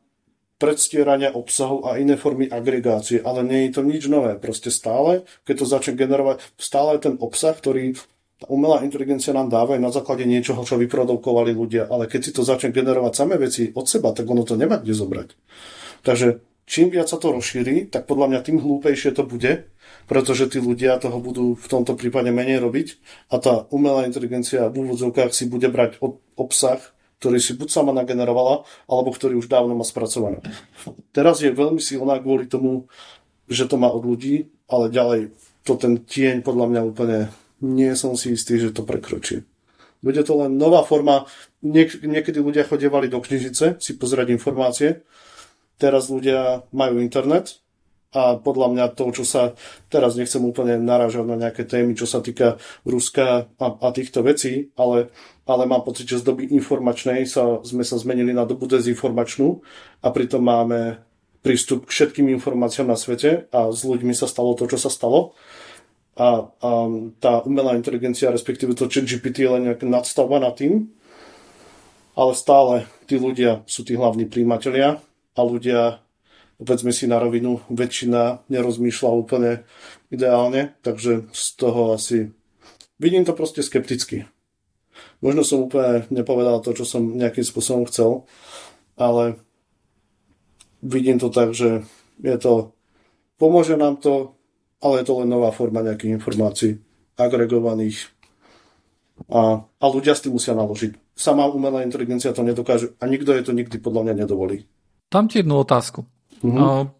[0.63, 4.39] predstierania obsahu a iné formy agregácie, ale nie je to nič nové.
[4.39, 7.99] Proste stále, keď to začne generovať, stále ten obsah, ktorý
[8.39, 12.47] tá umelá inteligencia nám dáva na základe niečoho, čo vyprodukovali ľudia, ale keď si to
[12.47, 15.35] začne generovať samé veci od seba, tak ono to nemá kde zobrať.
[16.07, 19.67] Takže čím viac sa to rozšíri, tak podľa mňa tým hlúpejšie to bude,
[20.07, 22.87] pretože tí ľudia toho budú v tomto prípade menej robiť
[23.35, 25.99] a tá umelá inteligencia v úvodzovkách si bude brať
[26.39, 26.79] obsah
[27.23, 30.43] ktorý si buď sama nagenerovala, alebo ktorý už dávno má spracované.
[31.15, 32.91] Teraz je veľmi silná kvôli tomu,
[33.47, 35.31] že to má od ľudí, ale ďalej
[35.63, 37.19] to ten tieň podľa mňa úplne
[37.63, 39.47] nie som si istý, že to prekročí.
[40.03, 41.23] Bude to len nová forma.
[41.63, 45.07] Niek- niekedy ľudia chodievali do knižnice si pozrieť informácie.
[45.79, 47.62] Teraz ľudia majú internet
[48.13, 49.57] a podľa mňa to, čo sa,
[49.89, 54.69] teraz nechcem úplne narážať na nejaké témy, čo sa týka Ruska a, a týchto vecí,
[54.77, 55.09] ale,
[55.49, 59.65] ale mám pocit, že z doby informačnej sa, sme sa zmenili na dobu dezinformačnú
[60.05, 61.01] a pritom máme
[61.41, 65.33] prístup k všetkým informáciám na svete a s ľuďmi sa stalo to, čo sa stalo.
[66.13, 66.69] A, a
[67.17, 70.93] tá umelá inteligencia, respektíve to chat GPT je len nejaká nadstavba nad tým,
[72.13, 75.01] ale stále tí ľudia sú tí hlavní príjimatelia
[75.33, 76.02] a ľudia
[76.59, 79.51] povedzme si na rovinu, väčšina nerozmýšľa úplne
[80.13, 82.31] ideálne, takže z toho asi
[83.01, 84.29] vidím to proste skepticky.
[85.23, 88.27] Možno som úplne nepovedal to, čo som nejakým spôsobom chcel,
[88.99, 89.39] ale
[90.83, 91.87] vidím to tak, že
[92.21, 92.75] je to,
[93.39, 94.35] pomôže nám to,
[94.83, 96.71] ale je to len nová forma nejakých informácií
[97.15, 98.11] agregovaných
[99.29, 101.15] a, a ľudia s tým musia naložiť.
[101.15, 104.65] Sama umelá inteligencia to nedokáže a nikto je to nikdy podľa mňa nedovolí.
[105.07, 106.03] Tam ti jednu otázku.
[106.43, 106.91] Mm-hmm.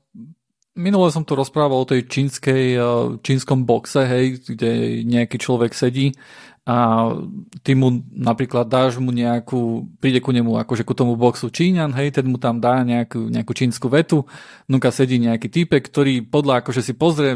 [0.74, 2.82] Minule som tu rozprával o tej čínskej,
[3.22, 6.18] čínskom boxe, hej, kde nejaký človek sedí
[6.64, 7.12] a
[7.60, 12.16] ty mu napríklad dáš mu nejakú, príde ku nemu akože ku tomu boxu Číňan, hej,
[12.16, 14.24] ten mu tam dá nejakú, nejakú čínsku vetu,
[14.72, 17.36] nuka sedí nejaký týpek, ktorý podľa akože si pozrie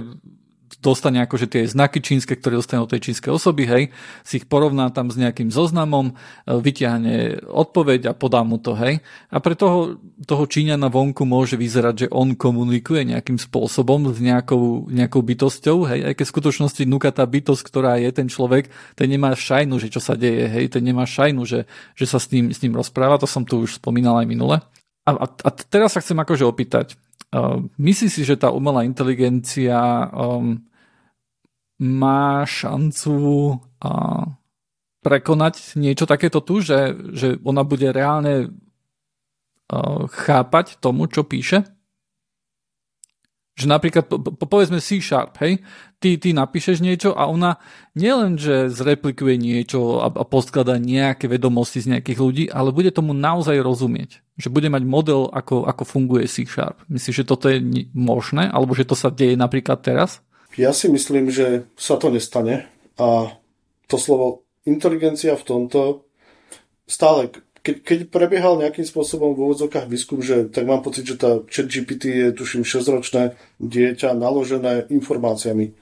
[0.83, 3.83] dostane akože tie znaky čínske, ktoré dostane od tej čínskej osoby, hej,
[4.21, 8.99] si ich porovná tam s nejakým zoznamom, e, vyťahne odpoveď a podá mu to, hej.
[9.31, 9.97] A pre toho,
[10.27, 15.99] toho Číňana vonku môže vyzerať, že on komunikuje nejakým spôsobom s nejakou, nejakou bytosťou, hej,
[16.11, 19.87] aj keď v skutočnosti nuka tá bytosť, ktorá je ten človek, ten nemá šajnu, že
[19.87, 21.65] čo sa deje, hej, ten nemá šajnu, že,
[21.95, 24.57] že sa s ním, s ním rozpráva, to som tu už spomínal aj minule.
[25.07, 26.99] A, a, a teraz sa chcem akože opýtať,
[27.77, 30.63] myslíš si, že tá umelá inteligencia um,
[31.77, 33.59] má šancu
[35.03, 41.63] prekonať niečo takéto tu, že, že ona bude reálne uh, chápať tomu, čo píše?
[43.55, 45.61] Že napríklad, po, povedzme C-Sharp, hej,
[45.99, 47.57] ty, ty napíšeš niečo a ona
[47.97, 53.17] nielen, že zreplikuje niečo a, a postkladá nejaké vedomosti z nejakých ľudí, ale bude tomu
[53.17, 54.21] naozaj rozumieť.
[54.37, 56.85] Že bude mať model, ako, ako funguje C-Sharp.
[56.89, 57.57] Myslíš, že toto je
[57.97, 58.49] možné?
[58.49, 60.21] Alebo že to sa deje napríklad teraz?
[60.57, 63.33] Ja si myslím, že sa to nestane a
[63.89, 66.07] to slovo inteligencia v tomto
[66.87, 67.29] stále
[67.67, 71.67] keď, keď prebiehal nejakým spôsobom v úvodzovkách výskum, že tak mám pocit, že tá chat
[71.67, 75.75] GPT je tuším 6-ročné dieťa naložené informáciami.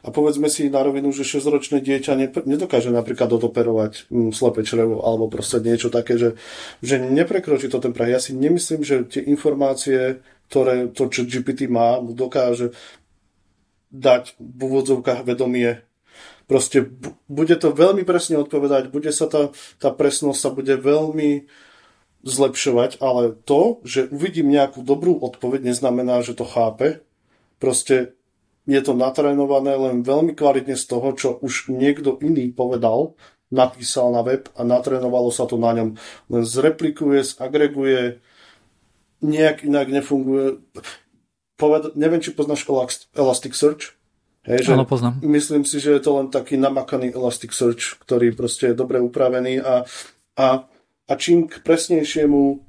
[0.00, 2.16] A povedzme si na rovinu, že 6-ročné dieťa
[2.48, 6.40] nedokáže napríklad odoperovať mm, slepé črevo alebo proste niečo také, že,
[6.80, 8.16] že neprekročí to ten prah.
[8.16, 12.72] Ja si nemyslím, že tie informácie, ktoré to GPT má, dokáže
[13.92, 15.84] dať v úvodzovkách vedomie
[16.46, 16.86] Proste
[17.26, 19.50] bude to veľmi presne odpovedať, bude sa tá,
[19.82, 21.50] tá presnosť sa bude veľmi
[22.22, 27.02] zlepšovať, ale to, že uvidím nejakú dobrú odpoveď, neznamená, že to chápe.
[27.58, 28.14] Proste
[28.66, 33.14] je to natrénované len veľmi kvalitne z toho, čo už niekto iný povedal,
[33.50, 35.88] napísal na web a natrénovalo sa to na ňom.
[36.30, 38.22] Len zreplikuje, zagreguje,
[39.22, 40.62] nejak inak nefunguje.
[41.56, 42.66] Poved- neviem, či poznáš
[43.16, 43.95] Elasticsearch.
[44.46, 45.18] Hej, že Áno, poznám.
[45.26, 49.82] Myslím si, že je to len taký namakaný Elasticsearch, ktorý proste je dobre upravený a,
[50.38, 50.46] a,
[51.10, 52.62] a čím k presnejšiemu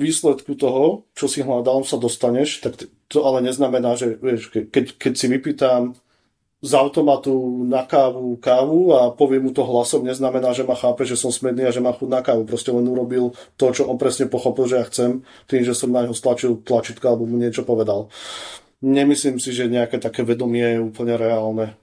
[0.00, 5.12] výsledku toho, čo si hľadal, sa dostaneš, tak to ale neznamená, že vieš, keď, keď
[5.16, 5.96] si vypýtam
[6.64, 7.36] z automatu
[7.68, 11.68] na kávu kávu a poviem mu to hlasom, neznamená, že ma chápe, že som smedný
[11.68, 12.48] a že má chuť na kávu.
[12.48, 16.08] Proste len urobil to, čo on presne pochopil, že ja chcem, tým, že som na
[16.08, 18.08] neho stlačil tlačítka alebo mu niečo povedal
[18.80, 21.76] nemyslím si, že nejaké také vedomie je úplne reálne.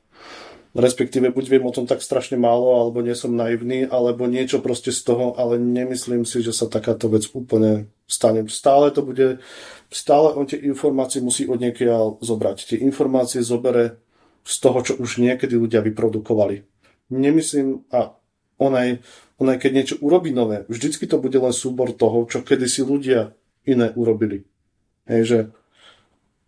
[0.73, 4.89] respektíve buď viem o tom tak strašne málo, alebo nie som naivný, alebo niečo proste
[4.89, 8.41] z toho, ale nemyslím si, že sa takáto vec úplne stane.
[8.49, 9.37] Stále to bude,
[9.93, 12.73] stále on tie informácie musí od niekiaľ zobrať.
[12.73, 14.01] Tie informácie zobere
[14.43, 16.65] z toho, čo už niekedy ľudia vyprodukovali.
[17.13, 18.17] Nemyslím, a
[18.57, 18.97] on aj,
[19.37, 23.37] on aj keď niečo urobí nové, vždycky to bude len súbor toho, čo kedysi ľudia
[23.69, 24.43] iné urobili.
[25.05, 25.39] Hej, že,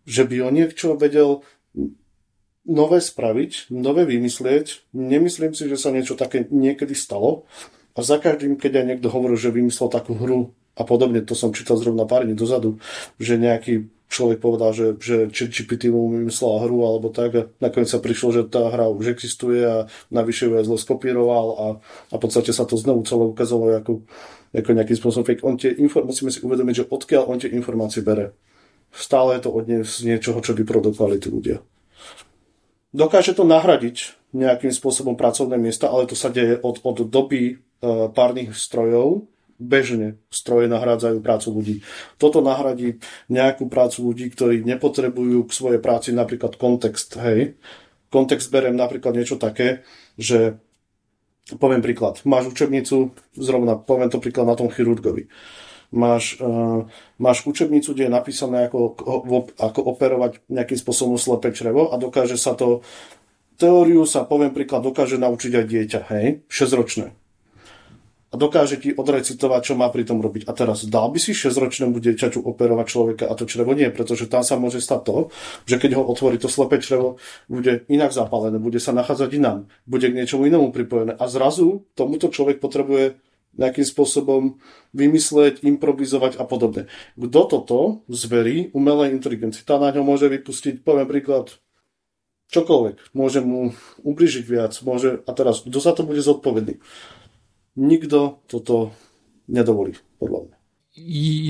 [0.05, 1.41] že by on niečo vedel
[2.65, 4.89] nové spraviť, nové vymyslieť.
[4.93, 7.45] Nemyslím si, že sa niečo také niekedy stalo.
[7.95, 11.55] A za každým, keď aj niekto hovoril, že vymyslel takú hru a podobne, to som
[11.55, 12.81] čítal zrovna pár dní dozadu,
[13.21, 18.03] že nejaký človek povedal, že, že GPT mu vymyslel hru alebo tak a nakoniec sa
[18.03, 21.67] prišlo, že tá hra už existuje a navyše ju aj zle skopíroval a,
[22.11, 24.05] a v podstate sa to znovu celé ukázalo ako,
[24.53, 25.43] ako nejakým spôsobom fake.
[25.47, 28.37] On tie informácie, musíme si uvedomiť, že odkiaľ on tie informácie bere.
[28.95, 31.59] Stále je to od z niečoho, čo vyprodukovali tí ľudia.
[32.95, 38.07] Dokáže to nahradiť nejakým spôsobom pracovné miesta, ale to sa deje od, od doby uh,
[38.07, 39.27] párnych strojov.
[39.55, 41.75] Bežne stroje nahrádzajú prácu ľudí.
[42.19, 42.99] Toto nahradí
[43.31, 47.15] nejakú prácu ľudí, ktorí nepotrebujú k svojej práci napríklad kontext.
[47.19, 47.55] Hej.
[48.11, 49.87] Kontext berem napríklad niečo také,
[50.19, 50.59] že
[51.55, 52.19] poviem príklad.
[52.27, 55.27] Máš učebnicu, zrovna poviem to príklad na tom chirurgovi.
[55.27, 55.64] Uh,
[55.95, 56.83] máš, uh,
[57.17, 58.99] máš učebnicu, kde je napísané, ako,
[59.55, 62.83] ako operovať nejakým spôsobom slepé črevo a dokáže sa to,
[63.55, 67.15] teóriu sa, poviem príklad, dokáže naučiť aj dieťa, hej, 6-ročné.
[68.33, 70.43] A dokáže ti odrecitovať, čo má pri tom robiť.
[70.43, 74.43] A teraz, dal by si 6-ročnému dieťaťu operovať človeka a to črevo nie, pretože tam
[74.43, 75.17] sa môže stať to,
[75.63, 77.15] že keď ho otvorí to slepé črevo,
[77.47, 81.15] bude inak zapálené, bude sa nachádzať inám, bude k niečomu inému pripojené.
[81.15, 83.15] A zrazu tomuto človek potrebuje
[83.55, 84.59] nejakým spôsobom
[84.91, 86.87] vymysleť, improvizovať a podobne.
[87.15, 87.79] Kto toto
[88.11, 89.63] zverí umelej inteligencii?
[89.63, 91.55] Tá na ňo môže vypustiť, poviem príklad,
[92.51, 93.15] čokoľvek.
[93.15, 94.73] Môže mu ubližiť viac.
[94.83, 95.23] Môže...
[95.25, 96.79] A teraz, kto za to bude zodpovedný?
[97.75, 98.95] Nikto toto
[99.51, 100.55] nedovolí, podľa mňa.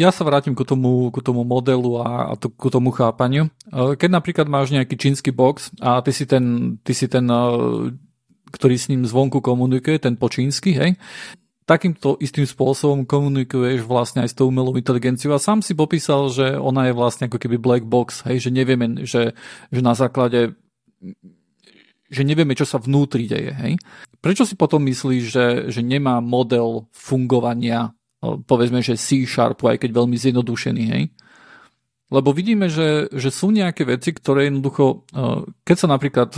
[0.01, 3.45] Ja sa vrátim ku tomu, ku tomu modelu a, a to, ku tomu chápaniu.
[3.70, 7.93] E, keď napríklad máš nejaký čínsky box a ty si ten, ty si ten e,
[8.56, 10.95] ktorý s ním zvonku komunikuje, ten po čínsky, hej,
[11.66, 16.57] takýmto istým spôsobom komunikuješ vlastne aj s tou umelou inteligenciou a sám si popísal, že
[16.61, 19.34] ona je vlastne ako keby black box, hej, že nevieme, že,
[19.74, 20.53] že na základe
[22.05, 23.49] že nevieme, čo sa vnútri deje.
[23.49, 23.82] Hej?
[24.22, 30.13] Prečo si potom myslíš, že, že nemá model fungovania, povedzme, že C-Sharpu, aj keď veľmi
[30.13, 31.03] zjednodušený, hej?
[32.13, 35.09] Lebo vidíme, že, že sú nejaké veci, ktoré jednoducho,
[35.66, 36.30] keď sa napríklad,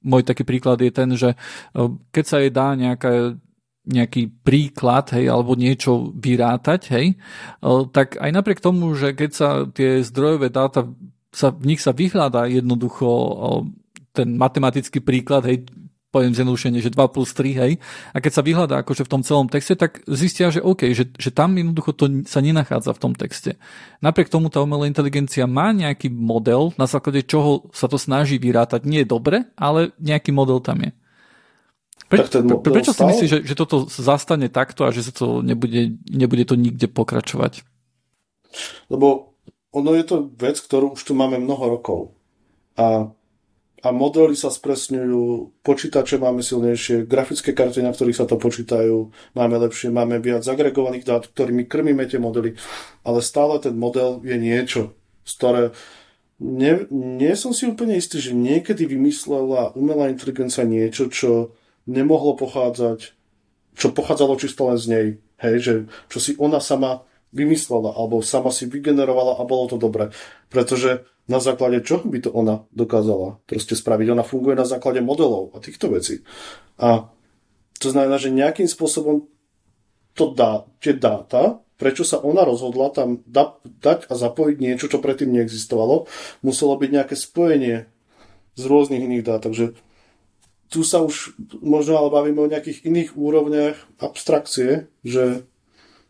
[0.00, 1.36] môj taký príklad je ten, že
[2.08, 3.36] keď sa jej dá nejaká
[3.82, 7.06] nejaký príklad, hej, alebo niečo vyrátať, hej,
[7.90, 10.86] tak aj napriek tomu, že keď sa tie zdrojové dáta,
[11.34, 13.08] sa, v nich sa vyhľadá jednoducho
[14.14, 15.66] ten matematický príklad, hej,
[16.12, 17.72] poviem zjednodušene, že 2 plus 3, hej,
[18.12, 21.32] a keď sa vyhľadá akože v tom celom texte, tak zistia, že OK, že, že
[21.32, 23.56] tam jednoducho to sa nenachádza v tom texte.
[24.04, 28.84] Napriek tomu tá umelá inteligencia má nejaký model, na základe čoho sa to snaží vyrátať.
[28.84, 30.92] Nie je dobre, ale nejaký model tam je.
[32.12, 35.96] Pre, pre, prečo si myslíš, že, že toto zastane takto a že sa to nebude,
[36.12, 37.64] nebude to nikde pokračovať?
[38.92, 39.32] Lebo
[39.72, 42.00] ono je to vec, ktorú už tu máme mnoho rokov.
[42.76, 43.08] A,
[43.80, 49.56] a modely sa spresňujú, počítače máme silnejšie, grafické karty, na ktorých sa to počítajú, máme
[49.64, 52.60] lepšie, máme viac agregovaných dát, ktorými krmíme tie modely,
[53.08, 54.92] ale stále ten model je niečo,
[55.24, 55.62] z ktoré
[56.42, 61.54] nie, nie som si úplne istý, že niekedy vymyslela umelá inteligencia niečo, čo
[61.88, 63.14] nemohlo pochádzať,
[63.74, 65.06] čo pochádzalo čisto len z nej.
[65.42, 65.74] Hej, že
[66.06, 67.02] čo si ona sama
[67.32, 70.12] vymyslela, alebo sama si vygenerovala a bolo to dobré.
[70.52, 74.06] Pretože na základe čoho by to ona dokázala proste spraviť?
[74.12, 76.22] Ona funguje na základe modelov a týchto vecí.
[76.78, 77.08] A
[77.80, 79.26] to znamená, že nejakým spôsobom
[80.12, 85.02] to dá, tie dáta, prečo sa ona rozhodla tam da, dať a zapojiť niečo, čo
[85.02, 86.06] predtým neexistovalo,
[86.44, 87.88] muselo byť nejaké spojenie
[88.54, 89.40] z rôznych iných dát.
[89.42, 89.74] Takže
[90.72, 95.44] tu sa už možno ale bavíme o nejakých iných úrovniach abstrakcie, že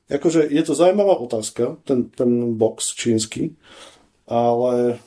[0.07, 3.59] akože je to zaujímavá otázka, ten, ten box čínsky,
[4.31, 5.03] ale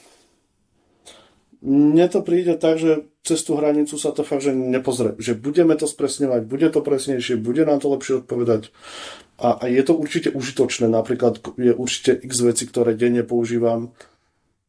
[1.64, 5.18] mne to príde tak, že cez tú hranicu sa to fakt, že nepozrie.
[5.18, 8.70] Že budeme to spresňovať, bude to presnejšie, bude nám to lepšie odpovedať.
[9.42, 10.86] A, a je to určite užitočné.
[10.86, 13.98] Napríklad je určite x veci, ktoré denne používam.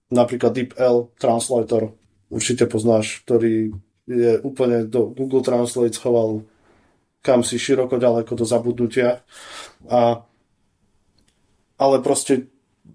[0.09, 1.93] Napríklad DeepL Translator.
[2.32, 3.76] Určite poznáš, ktorý
[4.07, 6.46] je úplne do Google Translate schoval
[7.26, 9.26] kam si široko ďaleko do zabudnutia.
[9.90, 10.22] A,
[11.74, 12.46] ale proste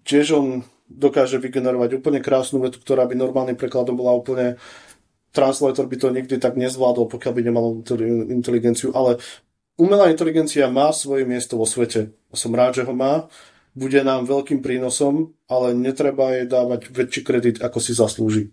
[0.08, 4.56] tiež on dokáže vygenerovať úplne krásnu vetu, ktorá by normálnym prekladom bola úplne
[5.36, 7.66] translator by to nikdy tak nezvládol, pokiaľ by nemal
[8.28, 9.20] inteligenciu, ale
[9.80, 12.12] umelá inteligencia má svoje miesto vo svete.
[12.36, 13.32] Som rád, že ho má.
[13.72, 18.52] Bude nám veľkým prínosom, ale netreba jej dávať väčší kredit, ako si zaslúži.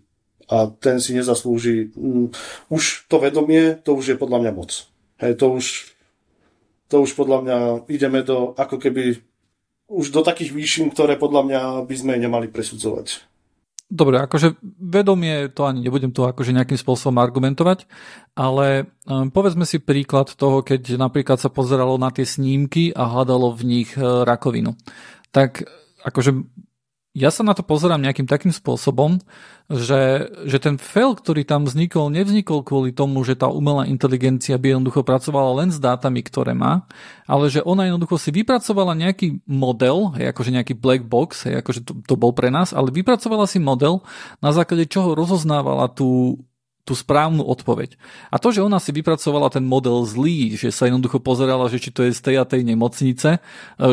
[0.49, 1.93] A ten si nezaslúži.
[1.93, 2.33] Mm,
[2.73, 4.89] už to vedomie, to už je podľa mňa moc.
[5.21, 5.65] Hej, to už,
[6.89, 9.21] to už podľa mňa ideme do, ako keby,
[9.93, 13.29] už do takých výšin, ktoré podľa mňa by sme nemali presudzovať.
[13.89, 17.89] Dobre, akože vedomie, to ani nebudem tu akože nejakým spôsobom argumentovať,
[18.37, 23.49] ale um, povedzme si príklad toho, keď napríklad sa pozeralo na tie snímky a hľadalo
[23.49, 24.77] v nich uh, rakovinu.
[25.33, 25.65] Tak
[26.05, 26.37] akože
[27.17, 29.17] ja sa na to pozerám nejakým takým spôsobom,
[29.69, 34.77] že, že ten fail, ktorý tam vznikol, nevznikol kvôli tomu, že tá umelá inteligencia by
[34.77, 36.85] jednoducho pracovala len s dátami, ktoré má,
[37.29, 41.81] ale že ona jednoducho si vypracovala nejaký model, hej, akože nejaký black box, hej, akože
[41.85, 44.01] to, to bol pre nás, ale vypracovala si model,
[44.41, 46.41] na základe čoho rozoznávala tú,
[46.89, 48.01] tú správnu odpoveď.
[48.33, 51.93] A to, že ona si vypracovala ten model zlý, že sa jednoducho pozerala, že či
[51.93, 53.39] to je z tej a tej nemocnice, e,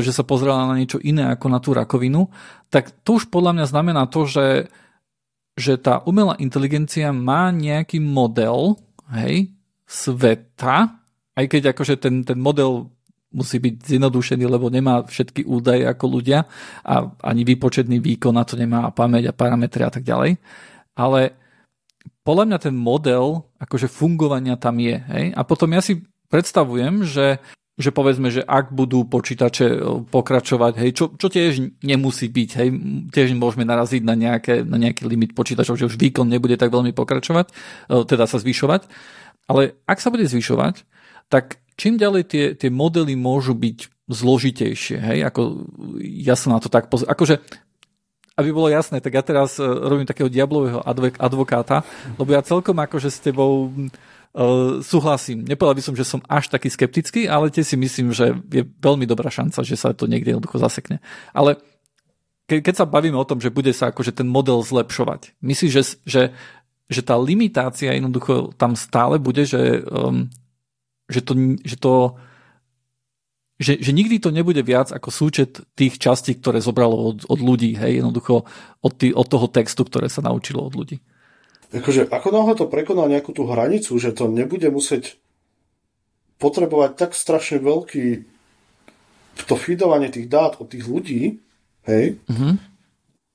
[0.00, 2.32] že sa pozerala na niečo iné ako na tú rakovinu,
[2.72, 4.72] tak to už podľa mňa znamená to, že,
[5.60, 8.80] že tá umelá inteligencia má nejaký model
[9.12, 9.52] hej,
[9.84, 10.96] sveta,
[11.36, 12.88] aj keď akože ten, ten model
[13.36, 16.48] musí byť zjednodušený, lebo nemá všetky údaje ako ľudia
[16.80, 20.40] a ani výpočetný výkon na to nemá pamäť a parametre a tak ďalej.
[20.96, 21.36] Ale
[22.26, 24.96] podľa mňa ten model akože fungovania tam je.
[24.98, 25.24] Hej?
[25.36, 27.38] A potom ja si predstavujem, že
[27.76, 29.78] že povedzme, že ak budú počítače e,
[30.08, 32.68] pokračovať, hej, čo, čo tiež nemusí byť, hej,
[33.12, 36.96] tiež môžeme naraziť na, nejaké, na nejaký limit počítačov, že už výkon nebude tak veľmi
[36.96, 37.54] pokračovať, e,
[38.08, 38.88] teda sa zvyšovať,
[39.52, 40.88] ale ak sa bude zvyšovať,
[41.28, 45.68] tak čím ďalej tie, tie modely môžu byť zložitejšie, hej, ako
[46.00, 47.44] ja sa na to tak pozriem, akože
[48.36, 50.84] aby bolo jasné, tak ja teraz e, robím takého diablového
[51.16, 51.80] advokáta,
[52.20, 55.48] lebo ja celkom akože s tebou uh, súhlasím.
[55.48, 59.08] Nepovedal by som, že som až taký skeptický, ale tie si myslím, že je veľmi
[59.08, 61.00] dobrá šanca, že sa to niekde jednoducho zasekne.
[61.32, 61.56] Ale
[62.44, 65.82] ke, keď sa bavíme o tom, že bude sa akože ten model zlepšovať, myslíš, že,
[66.04, 66.22] že,
[66.92, 70.28] že tá limitácia jednoducho tam stále bude, že, um,
[71.08, 71.32] že to,
[71.64, 72.20] že to
[73.56, 77.76] že, že nikdy to nebude viac ako súčet tých častí, ktoré zobralo od, od ľudí,
[77.76, 78.44] hej, jednoducho
[78.84, 81.00] od, tý, od toho textu, ktoré sa naučilo od ľudí.
[81.72, 85.18] Akože, ako náhle to prekoná nejakú tú hranicu, že to nebude musieť
[86.36, 88.28] potrebovať tak strašne veľký
[89.48, 91.40] to feedovanie tých dát od tých ľudí,
[91.88, 92.75] hej, mm-hmm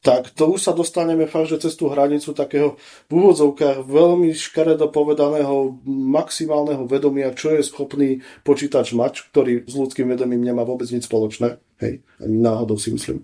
[0.01, 2.73] tak to už sa dostaneme fakt, že cez tú hranicu takého
[3.05, 10.09] v úvodzovkách veľmi škaredo povedaného maximálneho vedomia, čo je schopný počítač mať, ktorý s ľudským
[10.09, 11.61] vedomím nemá vôbec nič spoločné.
[11.77, 13.21] Hej, ani náhodou si myslím.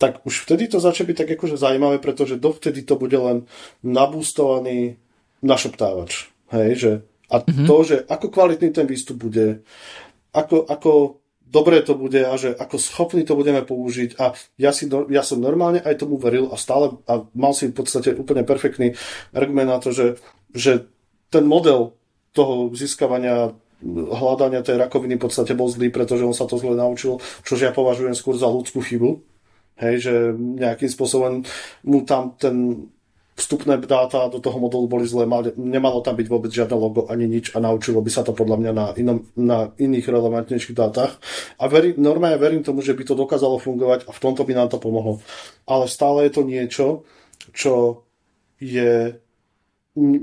[0.00, 3.44] Tak už vtedy to začne byť tak akože zaujímavé, pretože dovtedy to bude len
[3.84, 4.96] nabústovaný
[5.44, 6.32] našeptávač.
[6.56, 6.92] Hej, že
[7.32, 7.68] a mm-hmm.
[7.68, 9.64] to, že ako kvalitný ten výstup bude,
[10.36, 11.21] ako, ako
[11.52, 15.38] dobré to bude a že ako schopní to budeme použiť a ja, si, ja som
[15.38, 18.96] normálne aj tomu veril a stále a mal si v podstate úplne perfektný
[19.36, 20.16] argument na to, že,
[20.56, 20.88] že
[21.28, 21.92] ten model
[22.32, 23.52] toho získavania
[23.84, 27.74] hľadania tej rakoviny v podstate bol zlý, pretože on sa to zle naučil, čo ja
[27.74, 29.20] považujem skôr za ľudskú chybu.
[29.82, 31.42] Hej, že nejakým spôsobom
[31.82, 32.86] mu tam ten
[33.42, 35.26] vstupné dáta do toho modulu boli zlé,
[35.58, 38.72] nemalo tam byť vôbec žiadne logo ani nič a naučilo by sa to podľa mňa
[38.72, 41.18] na, inom, na iných relevantnejších dátach.
[41.58, 44.70] A veri, normálne verím tomu, že by to dokázalo fungovať a v tomto by nám
[44.70, 45.18] to pomohlo.
[45.66, 46.86] Ale stále je to niečo,
[47.50, 48.06] čo
[48.62, 49.18] je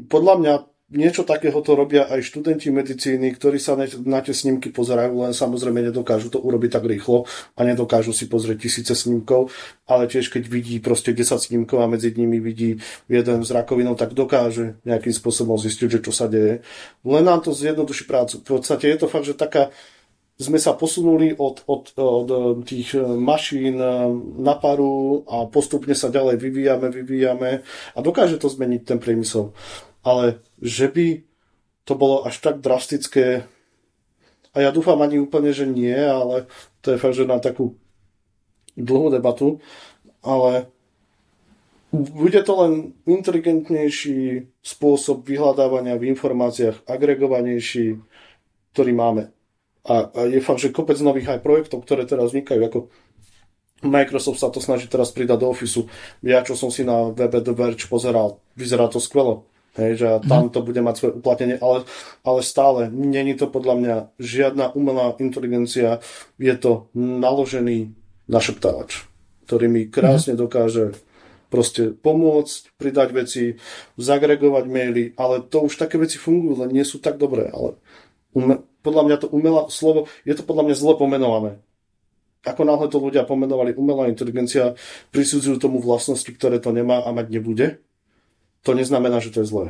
[0.07, 0.53] podľa mňa
[0.89, 5.85] niečo takého to robia aj študenti medicíny, ktorí sa na tie snímky pozerajú, len samozrejme
[5.85, 9.53] nedokážu to urobiť tak rýchlo a nedokážu si pozrieť tisíce snímkov,
[9.85, 14.17] ale tiež keď vidí proste 10 snímkov a medzi nimi vidí jeden s rakovinou, tak
[14.17, 16.65] dokáže nejakým spôsobom zistiť, že čo sa deje.
[17.05, 18.41] Len nám to zjednoduší prácu.
[18.41, 19.69] V podstate je to fakt, že taká
[20.39, 22.29] sme sa posunuli od, od, od
[22.63, 23.75] tých mašín
[24.39, 27.59] na paru a postupne sa ďalej vyvíjame, vyvíjame
[27.91, 29.51] a dokáže to zmeniť ten priemysel
[30.05, 31.07] ale že by
[31.83, 33.49] to bolo až tak drastické,
[34.49, 36.49] a ja dúfam ani úplne, že nie, ale
[36.81, 37.77] to je fakt, že na takú
[38.73, 39.61] dlhú debatu,
[40.25, 40.69] ale
[41.93, 47.97] bude to len inteligentnejší spôsob vyhľadávania v informáciách, agregovanejší,
[48.73, 49.23] ktorý máme.
[49.89, 52.79] A, a je fakt, že kopec nových aj projektov, ktoré teraz vznikajú, ako
[53.81, 55.89] Microsoft sa to snaží teraz pridať do Officeu.
[56.19, 59.48] Ja, čo som si na webe The Verge pozeral, vyzerá to skvelo.
[59.79, 60.51] Hej, že tam mhm.
[60.51, 61.87] to bude mať svoje uplatnenie, ale,
[62.27, 66.03] ale stále není to podľa mňa žiadna umelá inteligencia,
[66.35, 67.95] je to naložený
[68.27, 69.07] našeptávač,
[69.47, 70.41] ktorý mi krásne mhm.
[70.43, 70.85] dokáže
[71.49, 73.43] proste pomôcť, pridať veci,
[73.97, 77.49] zagregovať maily, ale to už také veci fungujú, len nie sú tak dobré.
[77.49, 77.73] Ale
[78.37, 81.57] ume, podľa mňa to umelá slovo, je to podľa mňa zle pomenované.
[82.45, 84.77] Ako náhle to ľudia pomenovali umelá inteligencia,
[85.11, 87.83] prisudzujú tomu vlastnosti, ktoré to nemá a mať nebude,
[88.63, 89.65] to neznamená, že to je zlé.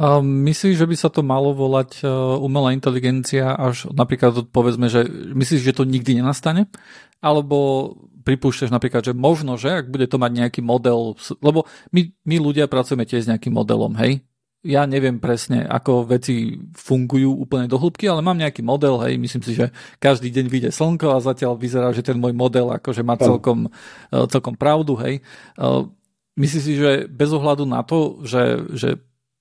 [0.00, 5.04] A myslíš, že by sa to malo volať uh, umelá inteligencia až napríklad povedzme, že
[5.36, 6.72] myslíš, že to nikdy nenastane?
[7.20, 7.92] Alebo
[8.24, 12.64] pripúšťaš napríklad, že možno, že ak bude to mať nejaký model, lebo my, my ľudia
[12.64, 14.24] pracujeme tiež s nejakým modelom, hej?
[14.60, 19.40] Ja neviem presne, ako veci fungujú úplne do hĺbky, ale mám nejaký model, hej, myslím
[19.40, 23.16] si, že každý deň vyjde slnko a zatiaľ vyzerá, že ten môj model akože má
[23.16, 23.72] celkom,
[24.12, 25.24] e, celkom pravdu, hej.
[26.40, 28.90] Myslíš si, že bez ohľadu na to, že, že,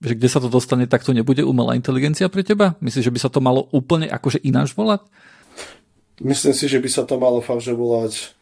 [0.04, 2.76] že kde sa to dostane, tak to nebude umelá inteligencia pre teba?
[2.84, 5.08] Myslíš, že by sa to malo úplne akože ináč volať?
[6.20, 8.36] Myslím si, že by sa to malo fakt, že volať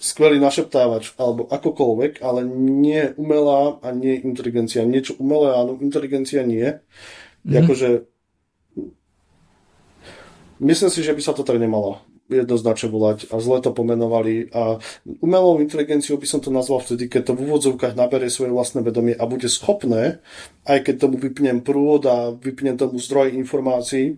[0.00, 4.80] skvelý našeptávač alebo akokoľvek, ale nie umelá a nie inteligencia.
[4.88, 6.80] Niečo umelé, áno, inteligencia nie.
[7.44, 7.60] Mm.
[7.60, 8.08] Akože
[10.64, 12.00] myslím si, že by sa to tak nemalo
[12.30, 14.78] jednoznačne volať a zle to pomenovali a
[15.18, 19.18] umelou inteligenciou by som to nazval vtedy, keď to v úvodzovkách nabere svoje vlastné vedomie
[19.18, 20.22] a bude schopné,
[20.64, 24.14] aj keď tomu vypnem prúd a vypnem tomu zdroj informácií,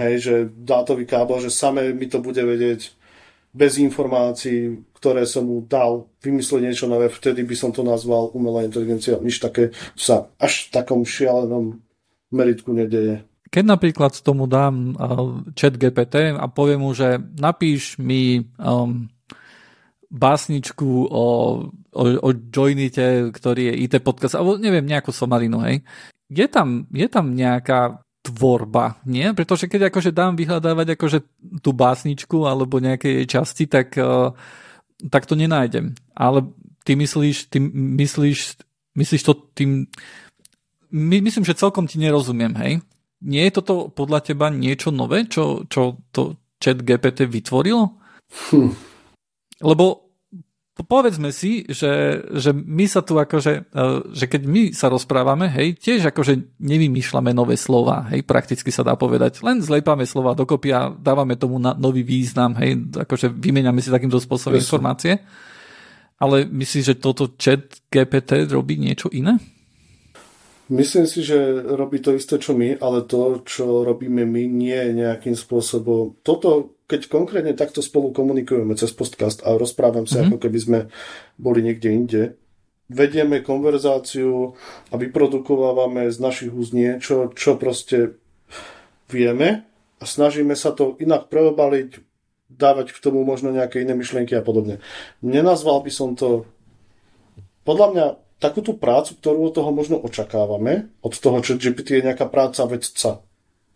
[0.00, 2.96] hej, že dátový kábel, že samé mi to bude vedieť
[3.52, 8.64] bez informácií, ktoré som mu dal, vymyslieť niečo nové, vtedy by som to nazval umelá
[8.64, 9.20] inteligencia.
[9.20, 11.84] Nič také sa až v takom šialenom
[12.32, 13.28] meritku nedeje.
[13.52, 19.12] Keď napríklad tomu dám uh, chat GPT a poviem mu, že napíš mi um,
[20.08, 21.26] básničku o,
[21.92, 25.84] o, o Joinite, ktorý je IT podcast, alebo neviem, nejakú somarinu, hej.
[26.32, 29.36] Je tam, je tam nejaká tvorba, nie?
[29.36, 31.18] Pretože keď akože dám vyhľadávať akože
[31.60, 34.32] tú básničku alebo nejaké jej časti, tak, uh,
[35.12, 35.92] tak to nenájdem.
[36.16, 36.48] Ale
[36.88, 37.60] ty myslíš, ty
[38.00, 38.64] myslíš,
[38.96, 39.92] myslíš to tým...
[40.92, 42.84] My, myslím, že celkom ti nerozumiem, hej?
[43.22, 47.98] Nie je toto podľa teba niečo nové, čo, čo to chat GPT vytvorilo?
[48.50, 48.70] Hm.
[49.62, 50.12] Lebo
[50.72, 53.82] povedzme si, že, že my sa tu akože, e,
[54.16, 58.96] že keď my sa rozprávame, hej, tiež akože nevymýšľame nové slova, hej, prakticky sa dá
[58.96, 63.92] povedať, len zlepáme slova dokopy a dávame tomu na nový význam, hej, akože vymeniame si
[63.92, 65.20] takýmto spôsobom informácie.
[66.22, 69.42] Ale myslíš, že toto chat GPT robí niečo iné?
[70.72, 71.36] Myslím si, že
[71.76, 76.16] robí to isté, čo my, ale to, čo robíme my, nie je nejakým spôsobom...
[76.24, 80.28] Toto keď konkrétne takto spolu komunikujeme cez podcast a rozprávam sa, mm-hmm.
[80.28, 80.78] ako keby sme
[81.40, 82.22] boli niekde inde,
[82.92, 84.52] vedieme konverzáciu
[84.92, 88.20] a vyprodukovávame z našich úst niečo, čo proste
[89.08, 89.64] vieme
[89.96, 91.96] a snažíme sa to inak preobaliť,
[92.52, 94.76] dávať k tomu možno nejaké iné myšlienky a podobne.
[95.24, 96.44] Nenazval by som to
[97.64, 98.06] podľa mňa
[98.42, 102.66] takú tú prácu, ktorú od toho možno očakávame, od toho, čo GPT je nejaká práca
[102.66, 103.22] vedca.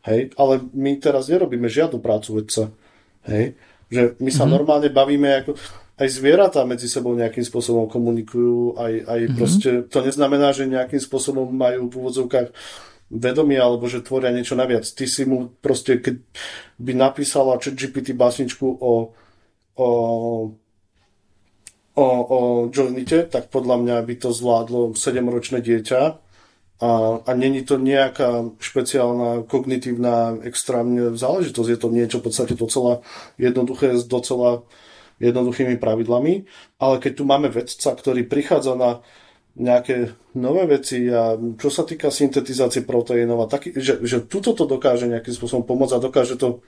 [0.02, 0.34] Hej?
[0.34, 2.74] Ale my teraz nerobíme žiadnu prácu vedca.
[3.30, 3.54] Hej?
[3.86, 4.50] Že my sa mm-hmm.
[4.50, 5.54] normálne bavíme, ako
[5.96, 9.38] aj zvieratá medzi sebou nejakým spôsobom komunikujú, aj, aj mm-hmm.
[9.38, 12.48] proste, to neznamená, že nejakým spôsobom majú v úvodzovkách
[13.06, 14.82] vedomie, alebo že tvoria niečo naviac.
[14.82, 16.18] Ty si mu proste, keď
[16.82, 19.14] by napísala GPT básničku o,
[19.78, 19.88] o,
[21.96, 26.00] o, o Johnite, tak podľa mňa by to zvládlo 7-ročné dieťa
[26.76, 26.90] a,
[27.24, 31.68] a není to nejaká špeciálna kognitívna extrémne záležitosť.
[31.72, 33.00] Je to niečo v podstate docela
[33.40, 34.68] jednoduché s docela
[35.16, 36.44] jednoduchými pravidlami.
[36.76, 39.00] Ale keď tu máme vedca, ktorý prichádza na
[39.56, 44.68] nejaké nové veci a čo sa týka syntetizácie proteínov a taký, že, že tuto to
[44.68, 46.60] dokáže nejakým spôsobom pomôcť a dokáže to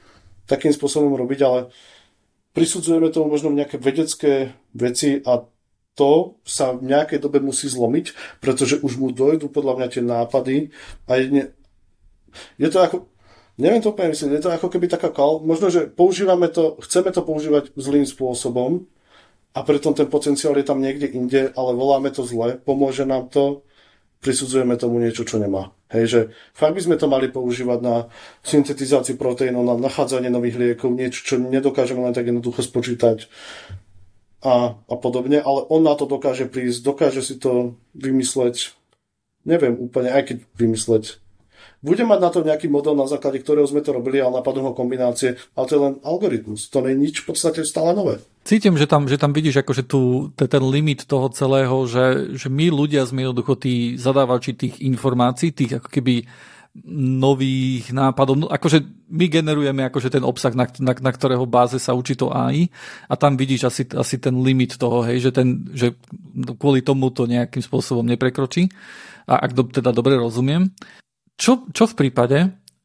[0.48, 1.68] takým spôsobom robiť, ale
[2.58, 5.46] prisudzujeme tomu možno nejaké vedecké veci a
[5.94, 10.56] to sa v nejakej dobe musí zlomiť, pretože už mu dojdú podľa mňa tie nápady
[11.06, 11.42] a jedne,
[12.58, 12.96] je to ako,
[13.58, 17.10] neviem to úplne myslím, je to ako keby taká kal, možno, že používame to, chceme
[17.10, 18.86] to používať zlým spôsobom
[19.54, 23.66] a preto ten potenciál je tam niekde inde, ale voláme to zle, pomôže nám to,
[24.18, 25.70] prisudzujeme tomu niečo, čo nemá.
[25.88, 26.20] Hej, že
[26.52, 28.12] fakt by sme to mali používať na
[28.44, 33.24] syntetizáciu proteínov, na nachádzanie nových liekov, niečo, čo nedokážeme len tak jednoducho spočítať
[34.44, 38.76] a, a podobne, ale on na to dokáže prísť, dokáže si to vymysleť,
[39.42, 41.04] neviem úplne, aj keď vymysleť.
[41.78, 44.74] Bude mať na to nejaký model, na základe ktorého sme to robili, ale napadnú ho
[44.74, 46.66] kombinácie, ale to je len algoritmus.
[46.74, 48.18] To nie je nič v podstate stále nové.
[48.42, 52.66] Cítim, že tam, že tam vidíš akože tu, ten limit toho celého, že, že my
[52.74, 56.26] ľudia sme jednoducho tí zadávači tých informácií, tých ako keby
[57.18, 58.34] nových nápadov.
[58.38, 62.30] No, akože my generujeme akože ten obsah, na, na, na ktorého báze sa učí to
[62.30, 62.70] AI
[63.06, 65.94] a tam vidíš asi, asi ten limit toho, hej, že, ten, že
[66.58, 68.70] kvôli tomu to nejakým spôsobom neprekročí,
[69.28, 70.72] a ak do, teda dobre rozumiem.
[71.38, 72.38] Čo, čo v prípade,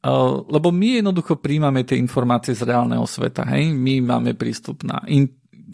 [0.05, 5.01] uh, lebo my jednoducho príjmame tie informácie z reálneho sveta, hej, my máme prístup na
[5.09, 5.25] in,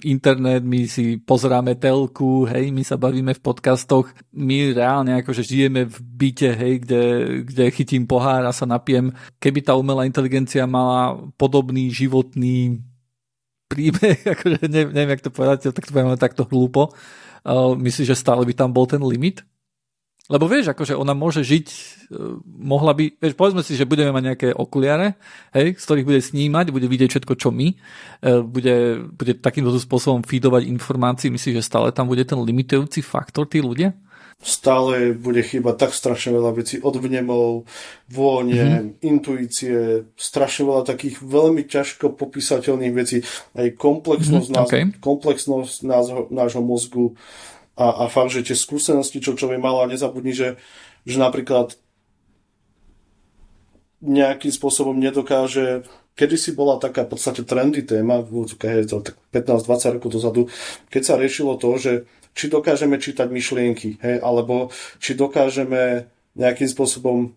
[0.03, 5.91] internet, my si pozeráme telku, hej, my sa bavíme v podcastoch, my reálne akože žijeme
[5.91, 7.01] v byte, hej, kde,
[7.43, 9.11] kde chytím pohár a sa napijem.
[9.43, 12.80] Keby tá umelá inteligencia mala podobný životný
[13.68, 16.95] príbeh, akože neviem, neviem jak to povedať, tak to poviem takto hlúpo,
[17.43, 19.43] uh, myslíš, že stále by tam bol ten limit?
[20.30, 21.68] Lebo vieš, akože ona môže žiť,
[22.14, 25.18] uh, mohla by, vieš, povedzme si, že budeme mať nejaké okuliare,
[25.57, 30.22] hej, z ktorých bude snímať, bude vidieť všetko, čo my, uh, bude, bude takýmto spôsobom
[30.22, 33.97] feedovať informácií, myslíš, že stále tam bude ten limitujúci faktor, tí ľudia?
[34.39, 37.68] stále bude chýbať tak strašne veľa vecí od vnemov,
[38.07, 39.03] vône, mm-hmm.
[39.03, 43.19] intuície, strašne veľa takých veľmi ťažko popísateľných vecí,
[43.60, 44.64] aj komplexnosť, mm-hmm.
[44.64, 44.84] náš, okay.
[45.03, 47.19] komplexnosť nášho, nášho mozgu
[47.80, 50.60] a, a fakt, že tie skúsenosti, čo človek mal a nezabudni, že,
[51.07, 51.80] že napríklad
[54.03, 55.88] nejakým spôsobom nedokáže
[56.19, 58.99] kedy si bola taká v podstate trendy téma, je to
[59.31, 60.41] 15-20 rokov dozadu,
[60.91, 61.91] keď sa riešilo to, že
[62.35, 64.68] či dokážeme čítať myšlienky, hej, alebo
[64.99, 67.31] či dokážeme nejakým spôsobom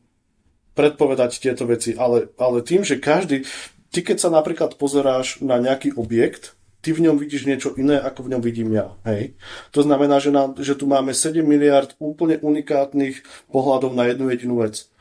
[0.74, 1.94] predpovedať tieto veci.
[1.94, 3.46] Ale, ale tým, že každý,
[3.94, 8.26] ty keď sa napríklad pozeráš na nejaký objekt, ty v ňom vidíš niečo iné, ako
[8.26, 8.92] v ňom vidím ja.
[9.06, 9.38] Hej?
[9.70, 13.22] To znamená, že, na, že tu máme 7 miliard úplne unikátnych
[13.54, 14.92] pohľadov na jednu jedinú vec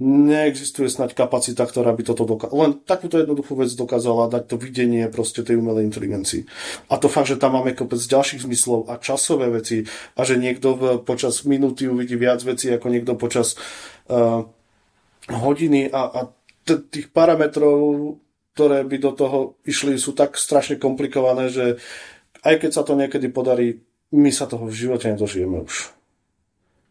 [0.00, 2.56] neexistuje snať kapacita, ktorá by toto dokázala.
[2.64, 6.48] Len takúto jednoduchú vec dokázala dať to videnie proste tej umelej inteligencii.
[6.88, 9.84] A to fakt, že tam máme kopec ďalších zmyslov a časové veci
[10.16, 13.60] a že niekto v, počas minúty uvidí viac vecí ako niekto počas
[14.08, 14.48] uh,
[15.28, 16.20] hodiny a, a
[16.64, 18.16] t- tých parametrov,
[18.60, 21.80] ktoré by do toho išli, sú tak strašne komplikované, že
[22.44, 23.80] aj keď sa to niekedy podarí,
[24.12, 25.96] my sa toho v živote nedožijeme už.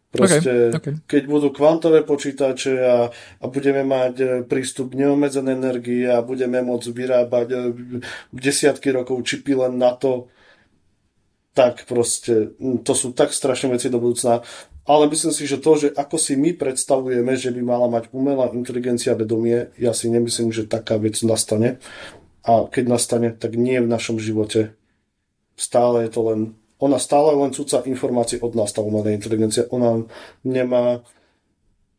[0.09, 0.93] Proste, okay, okay.
[1.05, 6.65] keď budú kvantové počítače a, a budeme mať e, prístup k neobmedzenej energii a budeme
[6.65, 7.57] môcť vyrábať e,
[8.33, 10.33] desiatky rokov čipy len na to,
[11.53, 14.41] tak proste, to sú tak strašné veci do budúcna.
[14.89, 18.49] Ale myslím si, že to, že ako si my predstavujeme, že by mala mať umelá
[18.49, 21.77] inteligencia vedomie, ja si nemyslím, že taká vec nastane.
[22.41, 24.73] A keď nastane, tak nie v našom živote.
[25.53, 26.39] Stále je to len
[26.79, 29.67] ona stále len cúca informácie od nás, tá umelá inteligencia.
[29.67, 30.07] Ona
[30.47, 31.03] nemá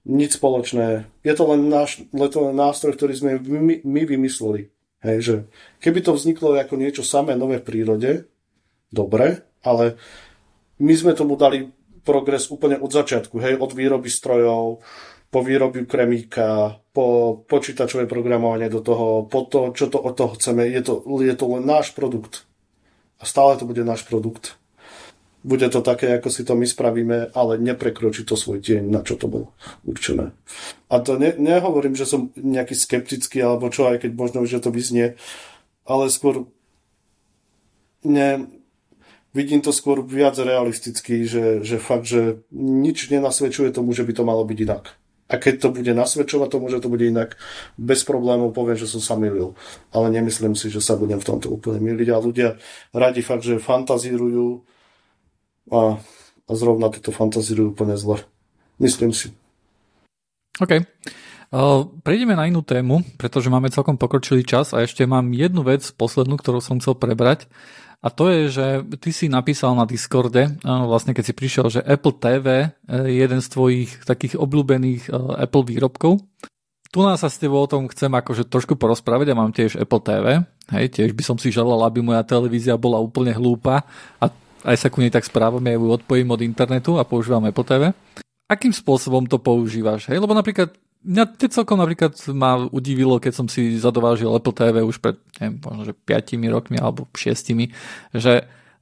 [0.09, 1.05] nič spoločné.
[1.21, 4.73] Je to len, náš, je to len nástroj, ktorý sme my, my vymysleli.
[5.05, 5.35] Hej, že
[5.85, 8.11] keby to vzniklo ako niečo samé nové v prírode,
[8.89, 10.01] dobre, ale
[10.81, 11.69] my sme tomu dali
[12.03, 14.83] progres úplne od začiatku, hej, od výroby strojov,
[15.31, 20.67] po výrobiu kremíka, po počítačové programovanie do toho, po to, čo to od toho chceme.
[20.67, 22.49] Je to, je to len náš produkt.
[23.23, 24.61] A stále to bude náš produkt
[25.41, 29.17] bude to také, ako si to my spravíme, ale neprekročí to svoj tieň, na čo
[29.17, 29.57] to bolo
[29.89, 30.37] určené.
[30.93, 34.69] A to ne, nehovorím, že som nejaký skeptický, alebo čo, aj keď možno, že to
[34.69, 35.17] vyznie,
[35.89, 36.45] ale skôr
[38.05, 38.60] ne,
[39.35, 44.23] vidím to skôr viac realisticky, že, že fakt, že nič nenasvedčuje tomu, že by to
[44.27, 44.85] malo byť inak.
[45.31, 47.39] A keď to bude nasvedčovať tomu, že to bude inak,
[47.79, 49.55] bez problémov poviem, že som sa milil.
[49.95, 52.09] Ale nemyslím si, že sa budem v tomto úplne miliť.
[52.11, 52.49] A ľudia
[52.91, 54.67] radi fakt, že fantazírujú,
[55.71, 56.03] a,
[56.51, 58.27] a zrovna tieto fantazírujú úplne zle.
[58.83, 59.31] Myslím si.
[60.59, 60.83] OK.
[61.51, 65.87] Uh, prejdeme na inú tému, pretože máme celkom pokročilý čas a ešte mám jednu vec,
[65.95, 67.47] poslednú, ktorú som chcel prebrať.
[68.01, 68.67] A to je, že
[68.97, 73.49] ty si napísal na Discorde, vlastne keď si prišiel, že Apple TV je jeden z
[73.53, 76.17] tvojich takých obľúbených uh, Apple výrobkov.
[76.91, 79.31] Tu nás sa s tebou o tom chcem akože trošku porozprávať.
[79.31, 80.27] Ja mám tiež Apple TV.
[80.75, 83.85] Hej, tiež by som si želal, aby moja televízia bola úplne hlúpa
[84.19, 84.33] a
[84.65, 87.83] aj sa ku nej tak správam, ja ju odpojím od internetu a používam Apple TV.
[88.51, 90.11] Akým spôsobom to používaš?
[90.11, 90.19] Hej?
[90.19, 90.75] Lebo napríklad
[91.05, 95.57] mňa to celkom napríklad ma udivilo, keď som si zadovážil Apple TV už pred, neviem,
[95.61, 97.57] možno, že 5 rokmi alebo 6,
[98.17, 98.33] že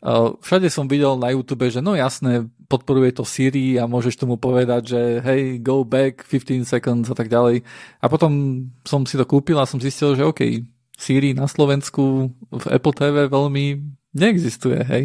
[0.02, 4.36] uh, všade som videl na YouTube, že no jasné, podporuje to Siri a môžeš tomu
[4.36, 7.64] povedať, že hej, go back 15 seconds a tak ďalej.
[8.02, 10.62] A potom som si to kúpil a som zistil, že OK,
[10.98, 13.64] Siri na Slovensku v Apple TV veľmi
[14.12, 15.04] neexistuje, hej.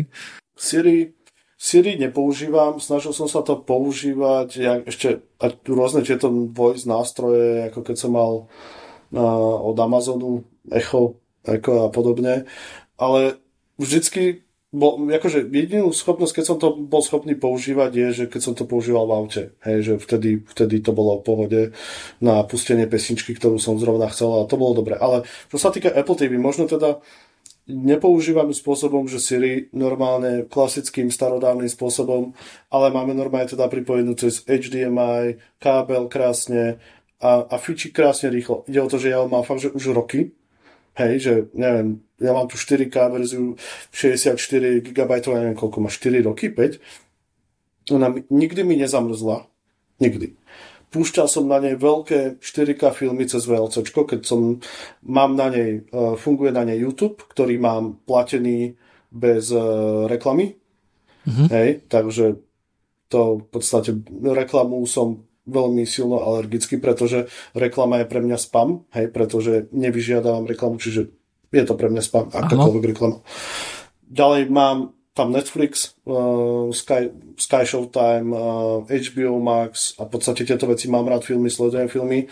[0.57, 1.14] Siri,
[1.64, 5.23] Siri nepoužívam, snažil som sa to používať, ja ešte
[5.64, 8.31] rôzne tieto voice nástroje, ako keď som mal
[9.15, 12.44] uh, od Amazonu Echo, Echo a podobne,
[12.99, 13.40] ale
[13.80, 14.44] vždycky
[14.76, 18.68] bol, akože jedinú schopnosť, keď som to bol schopný používať, je, že keď som to
[18.68, 19.44] používal v aute.
[19.64, 21.61] Hej, že vtedy, vtedy to bolo v pohode
[22.19, 24.98] na pustenie pesničky, ktorú som zrovna chcel a to bolo dobre.
[24.98, 26.99] Ale čo sa týka Apple TV, možno teda
[27.68, 32.35] nepoužívam spôsobom, že Siri normálne klasickým starodávnym spôsobom,
[32.68, 36.84] ale máme normálne teda pripojenú cez HDMI, kábel krásne
[37.23, 38.68] a, a fičí krásne rýchlo.
[38.68, 40.35] Ide o to, že ja ho mám fakt, že už roky,
[40.99, 43.56] hej, že neviem, ja mám tu 4K verziu
[43.95, 46.84] 64 GB, neviem koľko má, 4 roky, 5.
[47.95, 49.48] Ona nikdy mi nezamrzla,
[50.03, 50.35] nikdy
[50.93, 54.61] púšťal som na nej veľké 4K filmy cez VLC, keď som,
[55.01, 58.77] mám na nej, e, funguje na nej YouTube, ktorý mám platený
[59.09, 59.57] bez e,
[60.05, 60.53] reklamy.
[61.25, 61.47] Mm-hmm.
[61.49, 62.37] Hej, takže
[63.09, 63.91] to v podstate
[64.21, 70.79] reklamu som veľmi silno alergický, pretože reklama je pre mňa spam, hej, pretože nevyžiadávam reklamu,
[70.79, 71.11] čiže
[71.51, 73.19] je to pre mňa spam, akákoľvek reklama.
[74.07, 80.65] Ďalej mám tam Netflix, uh, Sky, Sky Showtime, uh, HBO Max a v podstate tieto
[80.65, 82.26] veci mám rád filmy, sledujem filmy.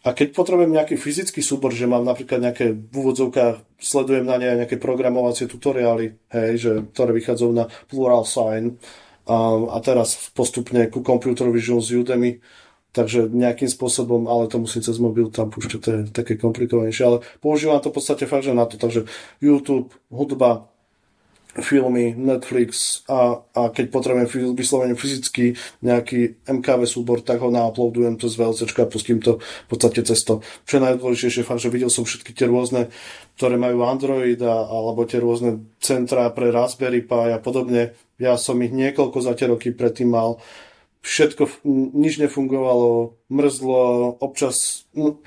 [0.00, 4.64] A keď potrebujem nejaký fyzický súbor, že mám napríklad nejaké v úvodzovkách, sledujem na ne
[4.64, 8.80] nejaké programovacie tutoriály, hej, že, ktoré vychádzajú na Plural Sign
[9.28, 9.36] a,
[9.76, 12.40] a teraz postupne ku Computer Vision z Udemy,
[12.96, 17.18] takže nejakým spôsobom, ale to musím cez mobil tam púšťať, to je také komplikovanejšie, ale
[17.44, 19.04] používam to v podstate fakt, že na to, takže
[19.44, 20.69] YouTube, hudba,
[21.58, 28.30] filmy, Netflix a, a keď potrebujem vyslovene fyzicky nejaký MKV súbor, tak ho nauploadujem to
[28.30, 30.38] z VLC a pustím to v podstate cez to.
[30.62, 32.94] Čo je najdôležitejšie, fakt, že videl som všetky tie rôzne,
[33.34, 37.98] ktoré majú Android a, alebo tie rôzne centrá pre Raspberry Pi a podobne.
[38.22, 40.38] Ja som ich niekoľko za tie roky predtým mal.
[41.00, 41.64] Všetko,
[41.96, 43.82] nič nefungovalo, mrzlo,
[44.20, 45.24] občas, no,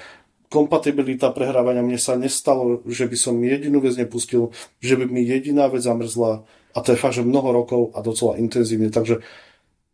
[0.54, 1.82] kompatibilita prehrávania.
[1.82, 6.46] Mne sa nestalo, že by som jedinú vec nepustil, že by mi jediná vec zamrzla
[6.74, 8.94] a to je fakt, že mnoho rokov a docela intenzívne.
[8.94, 9.26] Takže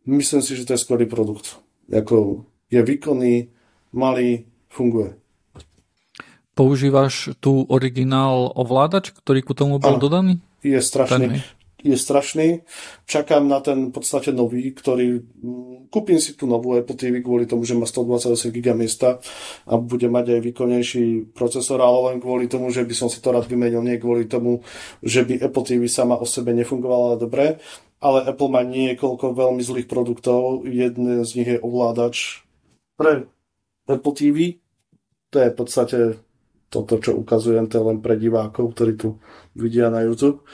[0.04, 1.56] myslím si, že to je skvelý produkt.
[1.88, 3.48] Jako je výkonný,
[3.96, 5.16] malý, funguje.
[6.54, 10.34] Používaš tu originál ovládač, ktorý ku tomu bol ano, dodaný?
[10.60, 11.40] Je strašný.
[11.40, 12.62] Ten, je strašný.
[13.08, 17.48] Čakám na ten v podstate nový, ktorý mm, kúpim si tú novú Apple TV kvôli
[17.48, 19.18] tomu, že má 128 GB miesta
[19.64, 23.32] a bude mať aj výkonnejší procesor, ale len kvôli tomu, že by som si to
[23.32, 24.60] rád vymenil, nie kvôli tomu,
[25.00, 27.58] že by Apple TV sama o sebe nefungovala dobre,
[28.00, 30.64] ale Apple má niekoľko veľmi zlých produktov.
[30.64, 32.44] Jeden z nich je ovládač
[32.96, 33.28] pre
[33.88, 34.60] Apple TV.
[35.30, 35.98] To je v podstate
[36.70, 39.18] toto, čo ukazujem, to je len pre divákov, ktorí tu
[39.58, 40.46] vidia na YouTube.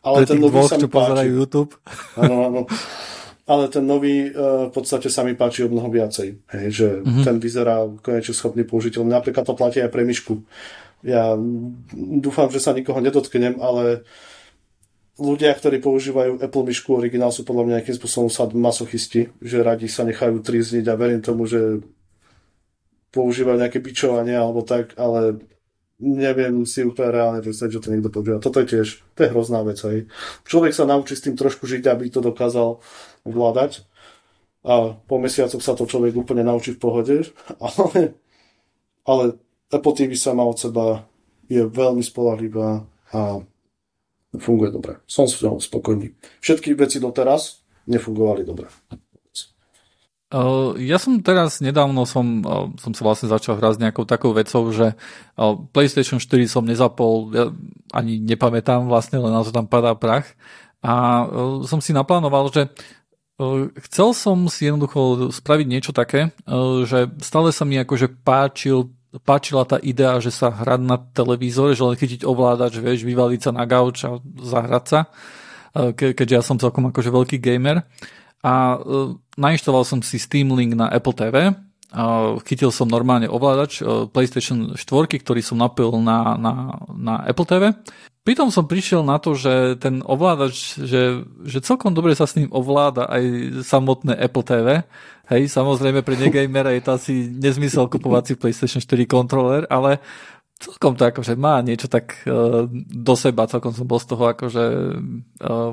[0.00, 1.28] Ale pre ten nový dvoch, sa mi páči.
[1.28, 1.72] YouTube.
[2.16, 2.60] Áno, áno.
[3.48, 6.28] Ale ten nový uh, v podstate sa mi páči o mnoho viacej.
[6.56, 7.24] Hej, že mm-hmm.
[7.24, 9.04] ten vyzerá konečne schopný použiteľ.
[9.04, 10.40] Napríklad to platí aj pre myšku.
[11.04, 11.36] Ja
[11.96, 14.08] dúfam, že sa nikoho nedotknem, ale
[15.20, 19.88] ľudia, ktorí používajú Apple myšku originál, sú podľa mňa nejakým spôsobom sad masochisti, že radi
[19.88, 21.84] sa nechajú trízniť a verím tomu, že
[23.16, 25.40] používajú nejaké bičovanie alebo tak, ale
[25.98, 28.38] neviem si úplne reálne predstaviť, že to niekto používa.
[28.38, 29.78] Toto je tiež, to je hrozná vec.
[29.82, 30.06] Hej.
[30.46, 32.78] Človek sa naučí s tým trošku žiť, aby to dokázal
[33.26, 33.82] ovládať.
[34.62, 37.16] A po mesiacoch sa to človek úplne naučí v pohode.
[37.60, 38.14] Ale,
[39.08, 39.24] ale
[39.72, 41.08] TV sama od seba
[41.48, 43.40] je veľmi spolahlivá a
[44.36, 45.00] funguje dobre.
[45.08, 46.12] Som s ňou spokojný.
[46.44, 48.68] Všetky veci doteraz nefungovali dobre.
[50.28, 54.36] Uh, ja som teraz nedávno som, uh, som sa vlastne začal hrať s nejakou takou
[54.36, 57.48] vecou, že uh, PlayStation 4 som nezapol, ja
[57.96, 60.28] ani nepamätám vlastne, len na to tam padá prach.
[60.84, 61.24] A
[61.66, 62.70] som si naplánoval, že
[63.88, 66.30] chcel som si jednoducho spraviť niečo také,
[66.86, 68.94] že stále sa mi akože páčil,
[69.26, 73.50] páčila tá idea, že sa hrať na televízore, že len chytiť ovládač, vieš, vyvaliť sa
[73.50, 75.00] na gauč a zahrať sa,
[75.98, 77.82] keďže ja som celkom akože veľký gamer
[78.44, 81.54] a uh, nainštaloval som si Steam Link na Apple TV,
[82.44, 84.84] chytil som normálne ovládač uh, PlayStation 4,
[85.24, 86.52] ktorý som napil na, na,
[86.92, 87.72] na Apple TV.
[88.28, 92.52] Pritom som prišiel na to, že ten ovládač, že, že celkom dobre sa s ním
[92.52, 93.24] ovláda aj
[93.64, 94.84] samotné Apple TV.
[95.32, 100.04] Hej, samozrejme pre negamera je to asi nezmysel kupovať si PlayStation 4 kontroler, ale
[100.60, 104.64] celkom to akože má niečo tak uh, do seba, celkom som bol z toho akože
[105.40, 105.72] uh,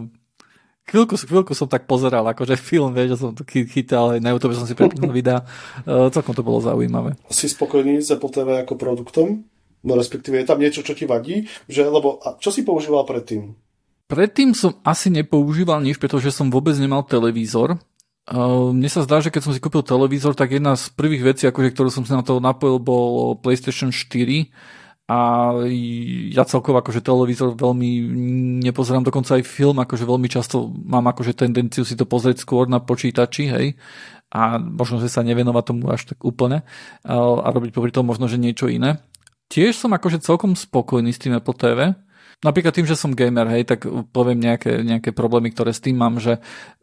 [0.86, 4.56] chvíľku, chvíľku som tak pozeral, akože film, vieš, že som to chytal, aj na YouTube
[4.56, 5.44] som si prepínal videa,
[5.86, 7.18] uh, celkom to bolo zaujímavé.
[7.34, 9.44] Si spokojný s Apple TV ako produktom?
[9.86, 11.46] No respektíve je tam niečo, čo ti vadí?
[11.70, 13.54] Že, lebo, a čo si používal predtým?
[14.06, 17.82] Predtým som asi nepoužíval nič, pretože som vôbec nemal televízor.
[18.26, 21.44] Uh, mne sa zdá, že keď som si kúpil televízor, tak jedna z prvých vecí,
[21.46, 24.50] akože, ktorú som si na to napojil, bol PlayStation 4
[25.06, 25.54] a
[26.34, 27.90] ja celkovo akože televízor veľmi
[28.66, 32.82] nepozerám dokonca aj film, akože veľmi často mám akože tendenciu si to pozrieť skôr na
[32.82, 33.68] počítači, hej,
[34.34, 36.66] a možno, že sa nevenovať tomu až tak úplne
[37.06, 39.00] a robiť popri tom možno, že niečo iné.
[39.48, 41.94] Tiež som akože celkom spokojný s tým Apple TV,
[42.44, 46.20] napríklad tým, že som gamer, hej, tak poviem nejaké, nejaké problémy, ktoré s tým mám,
[46.20, 46.42] že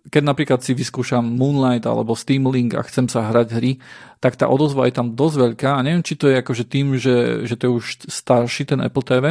[0.08, 3.72] keď napríklad si vyskúšam Moonlight alebo Steam Link a chcem sa hrať hry,
[4.18, 5.70] tak tá odozva je tam dosť veľká.
[5.76, 9.04] A neviem, či to je akože tým, že, že to je už starší ten Apple
[9.04, 9.24] TV,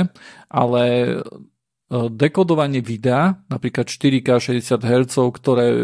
[0.51, 1.15] ale e,
[2.11, 5.79] dekodovanie videa, napríklad 4K 60 Hz, ktoré e,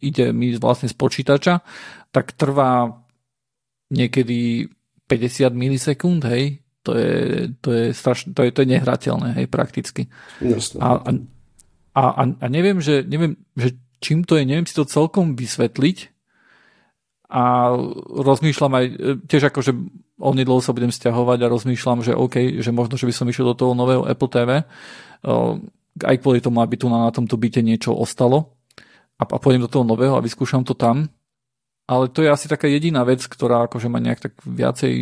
[0.00, 1.60] ide mi vlastne z počítača,
[2.12, 3.04] tak trvá
[3.88, 4.68] niekedy
[5.08, 7.12] 50 milisekúnd, hej, to je,
[7.60, 10.08] to je, strašne, to je, to je nehrateľné, hej, prakticky.
[10.80, 10.96] A,
[11.92, 16.16] a, a, a neviem, že, neviem, že čím to je, neviem si to celkom vysvetliť
[17.28, 17.76] a
[18.24, 18.84] rozmýšľam aj,
[19.28, 19.76] tiež ako, že
[20.16, 23.58] onedlho sa budem stiahovať a rozmýšľam, že OK, že možno, že by som išiel do
[23.58, 24.64] toho nového Apple TV,
[25.98, 28.56] aj kvôli tomu, aby tu na, na tomto byte niečo ostalo
[29.20, 31.10] a, a pôjdem do toho nového a vyskúšam to tam.
[31.88, 34.92] Ale to je asi taká jediná vec, ktorá akože ma nejak tak viacej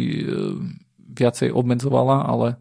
[1.17, 2.61] viacej obmedzovala, ale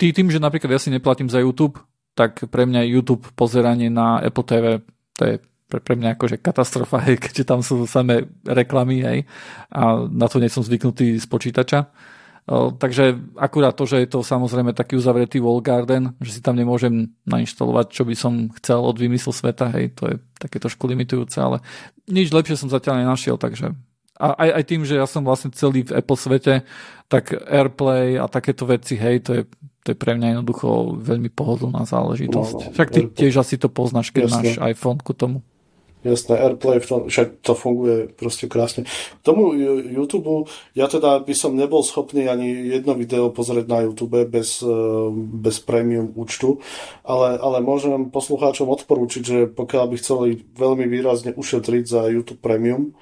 [0.00, 1.78] tý, tým, že napríklad ja si neplatím za YouTube,
[2.16, 4.64] tak pre mňa YouTube pozeranie na Apple TV,
[5.14, 5.34] to je
[5.70, 9.18] pre, pre mňa akože katastrofa, hej, keďže tam sú samé reklamy, hej,
[9.70, 11.92] a na to nie som zvyknutý z počítača.
[12.50, 17.14] Takže akurát to, že je to samozrejme taký uzavretý wall garden, že si tam nemôžem
[17.22, 21.62] nainštalovať, čo by som chcel od vymyslu sveta, hej, to je také trošku limitujúce, ale
[22.10, 23.70] nič lepšie som zatiaľ nenašiel, takže
[24.20, 26.68] a aj, aj tým, že ja som vlastne celý v Apple svete,
[27.08, 29.42] tak AirPlay a takéto veci, hej, to je,
[29.80, 32.58] to je pre mňa jednoducho veľmi pohodlná záležitosť.
[32.60, 34.36] No, no, však ty tiež asi to poznáš, keď Jasne.
[34.36, 35.40] máš iPhone ku tomu.
[36.00, 38.88] Jasné, AirPlay, v tom, však to funguje proste krásne.
[38.88, 39.52] K tomu
[39.92, 44.76] YouTube, ja teda by som nebol schopný ani jedno video pozrieť na YouTube bez, e,
[45.12, 46.64] bez premium účtu,
[47.04, 52.96] ale, ale môžem poslucháčom odporúčiť, že pokiaľ by chceli veľmi výrazne ušetriť za YouTube Premium,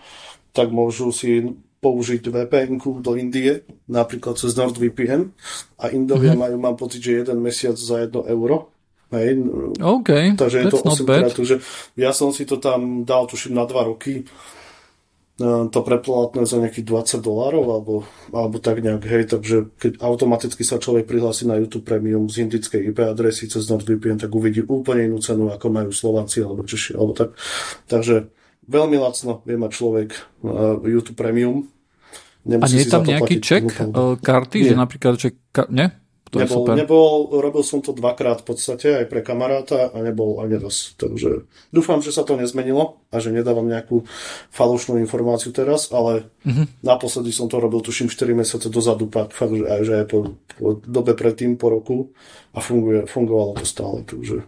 [0.59, 5.31] tak môžu si použiť vpn do Indie, napríklad cez NordVPN
[5.79, 6.43] a Indovia mm-hmm.
[6.43, 8.75] majú, mám pocit, že jeden mesiac za jedno euro.
[9.09, 9.41] Hej.
[9.81, 11.65] OK, Takže je to 8 krát, takže
[11.97, 14.25] ja som si to tam dal, tuším, na 2 roky e,
[15.73, 16.85] to preplatné za nejakých
[17.17, 17.95] 20 dolárov alebo,
[18.37, 22.93] alebo tak nejak, hej, takže keď automaticky sa človek prihlási na YouTube Premium z indickej
[22.93, 27.17] IP adresy cez NordVPN, tak uvidí úplne inú cenu, ako majú Slováci alebo Češi, alebo
[27.17, 27.33] tak.
[27.89, 28.29] Takže
[28.69, 30.09] veľmi lacno vie mať človek
[30.45, 31.67] uh, YouTube Premium.
[32.45, 34.69] Nemusí a nie je tam nejaký ček uh, karty, nie.
[34.71, 35.35] že napríklad, že...
[35.51, 35.89] Ka- nie?
[36.29, 36.77] To nebol, super.
[36.77, 40.93] nebol, robil som to dvakrát v podstate aj pre kamaráta a nebol ani raz.
[41.01, 44.05] Takže dúfam, že sa to nezmenilo a že nedávam nejakú
[44.53, 46.85] falošnú informáciu teraz, ale mm-hmm.
[46.85, 50.19] naposledy som to robil tuším 4 mesiace dozadu, fakt, že aj, že aj po,
[50.61, 52.13] po dobe predtým, po roku
[52.53, 54.05] a funguje, fungovalo to stále.
[54.05, 54.45] Takže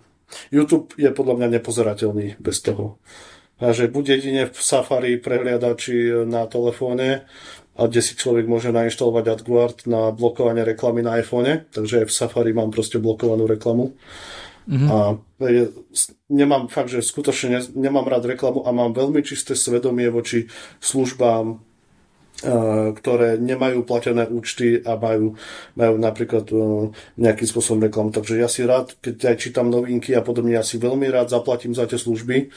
[0.52, 3.00] YouTube je podľa mňa nepozerateľný bez toho
[3.60, 7.28] a že bude jedine v Safari prehliadači na telefóne,
[7.80, 12.16] a kde si človek môže nainštalovať AdGuard na blokovanie reklamy na iPhone, takže aj v
[12.16, 13.96] Safari mám proste blokovanú reklamu.
[14.68, 14.88] Mm-hmm.
[14.92, 14.96] A
[15.48, 15.72] je,
[16.28, 20.52] nemám fakt, že skutočne ne, nemám rád reklamu a mám veľmi čisté svedomie voči
[20.84, 21.69] službám,
[22.96, 25.36] ktoré nemajú platené účty a majú,
[25.76, 26.48] majú napríklad
[27.20, 28.10] nejakým spôsobom reklamu.
[28.16, 31.76] Takže ja si rád, keď aj čítam novinky a podobne, ja si veľmi rád zaplatím
[31.76, 32.48] za tie služby,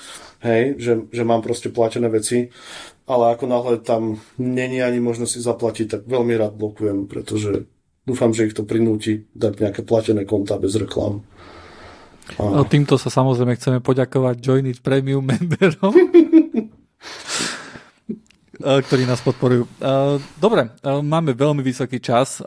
[0.48, 2.48] hej, že, že mám proste platené veci,
[3.04, 7.68] ale ako náhle tam není ani možnosť si zaplatiť, tak veľmi rád blokujem, pretože
[8.08, 11.28] dúfam, že ich to prinúti dať nejaké platené konta bez reklám.
[12.40, 12.64] A...
[12.64, 15.92] Týmto sa samozrejme chceme poďakovať Join It Premium memberom.
[18.64, 19.68] Eh, ktorí nás podporujú.
[19.68, 22.40] Eh, dobre, eh, máme veľmi vysoký čas,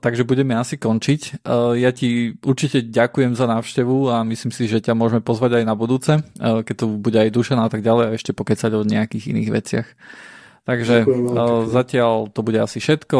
[0.00, 1.46] takže budeme asi končiť.
[1.76, 5.74] Ja ti určite ďakujem za návštevu a myslím si, že ťa môžeme pozvať aj na
[5.74, 9.50] budúce, keď tu bude aj Dušana a tak ďalej a ešte pokecať o nejakých iných
[9.50, 9.86] veciach.
[10.66, 11.24] Takže ďakujem,
[11.70, 13.18] zatiaľ to bude asi všetko.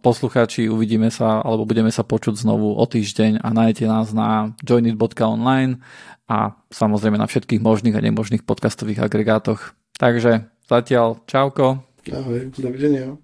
[0.00, 5.82] Poslucháči, uvidíme sa alebo budeme sa počuť znovu o týždeň a nájdete nás na joinit.online
[6.30, 9.74] a samozrejme na všetkých možných a nemožných podcastových agregátoch.
[9.98, 11.82] Takže Zatiaľ, čauko.
[12.06, 13.18] Ahoj, dovidenia.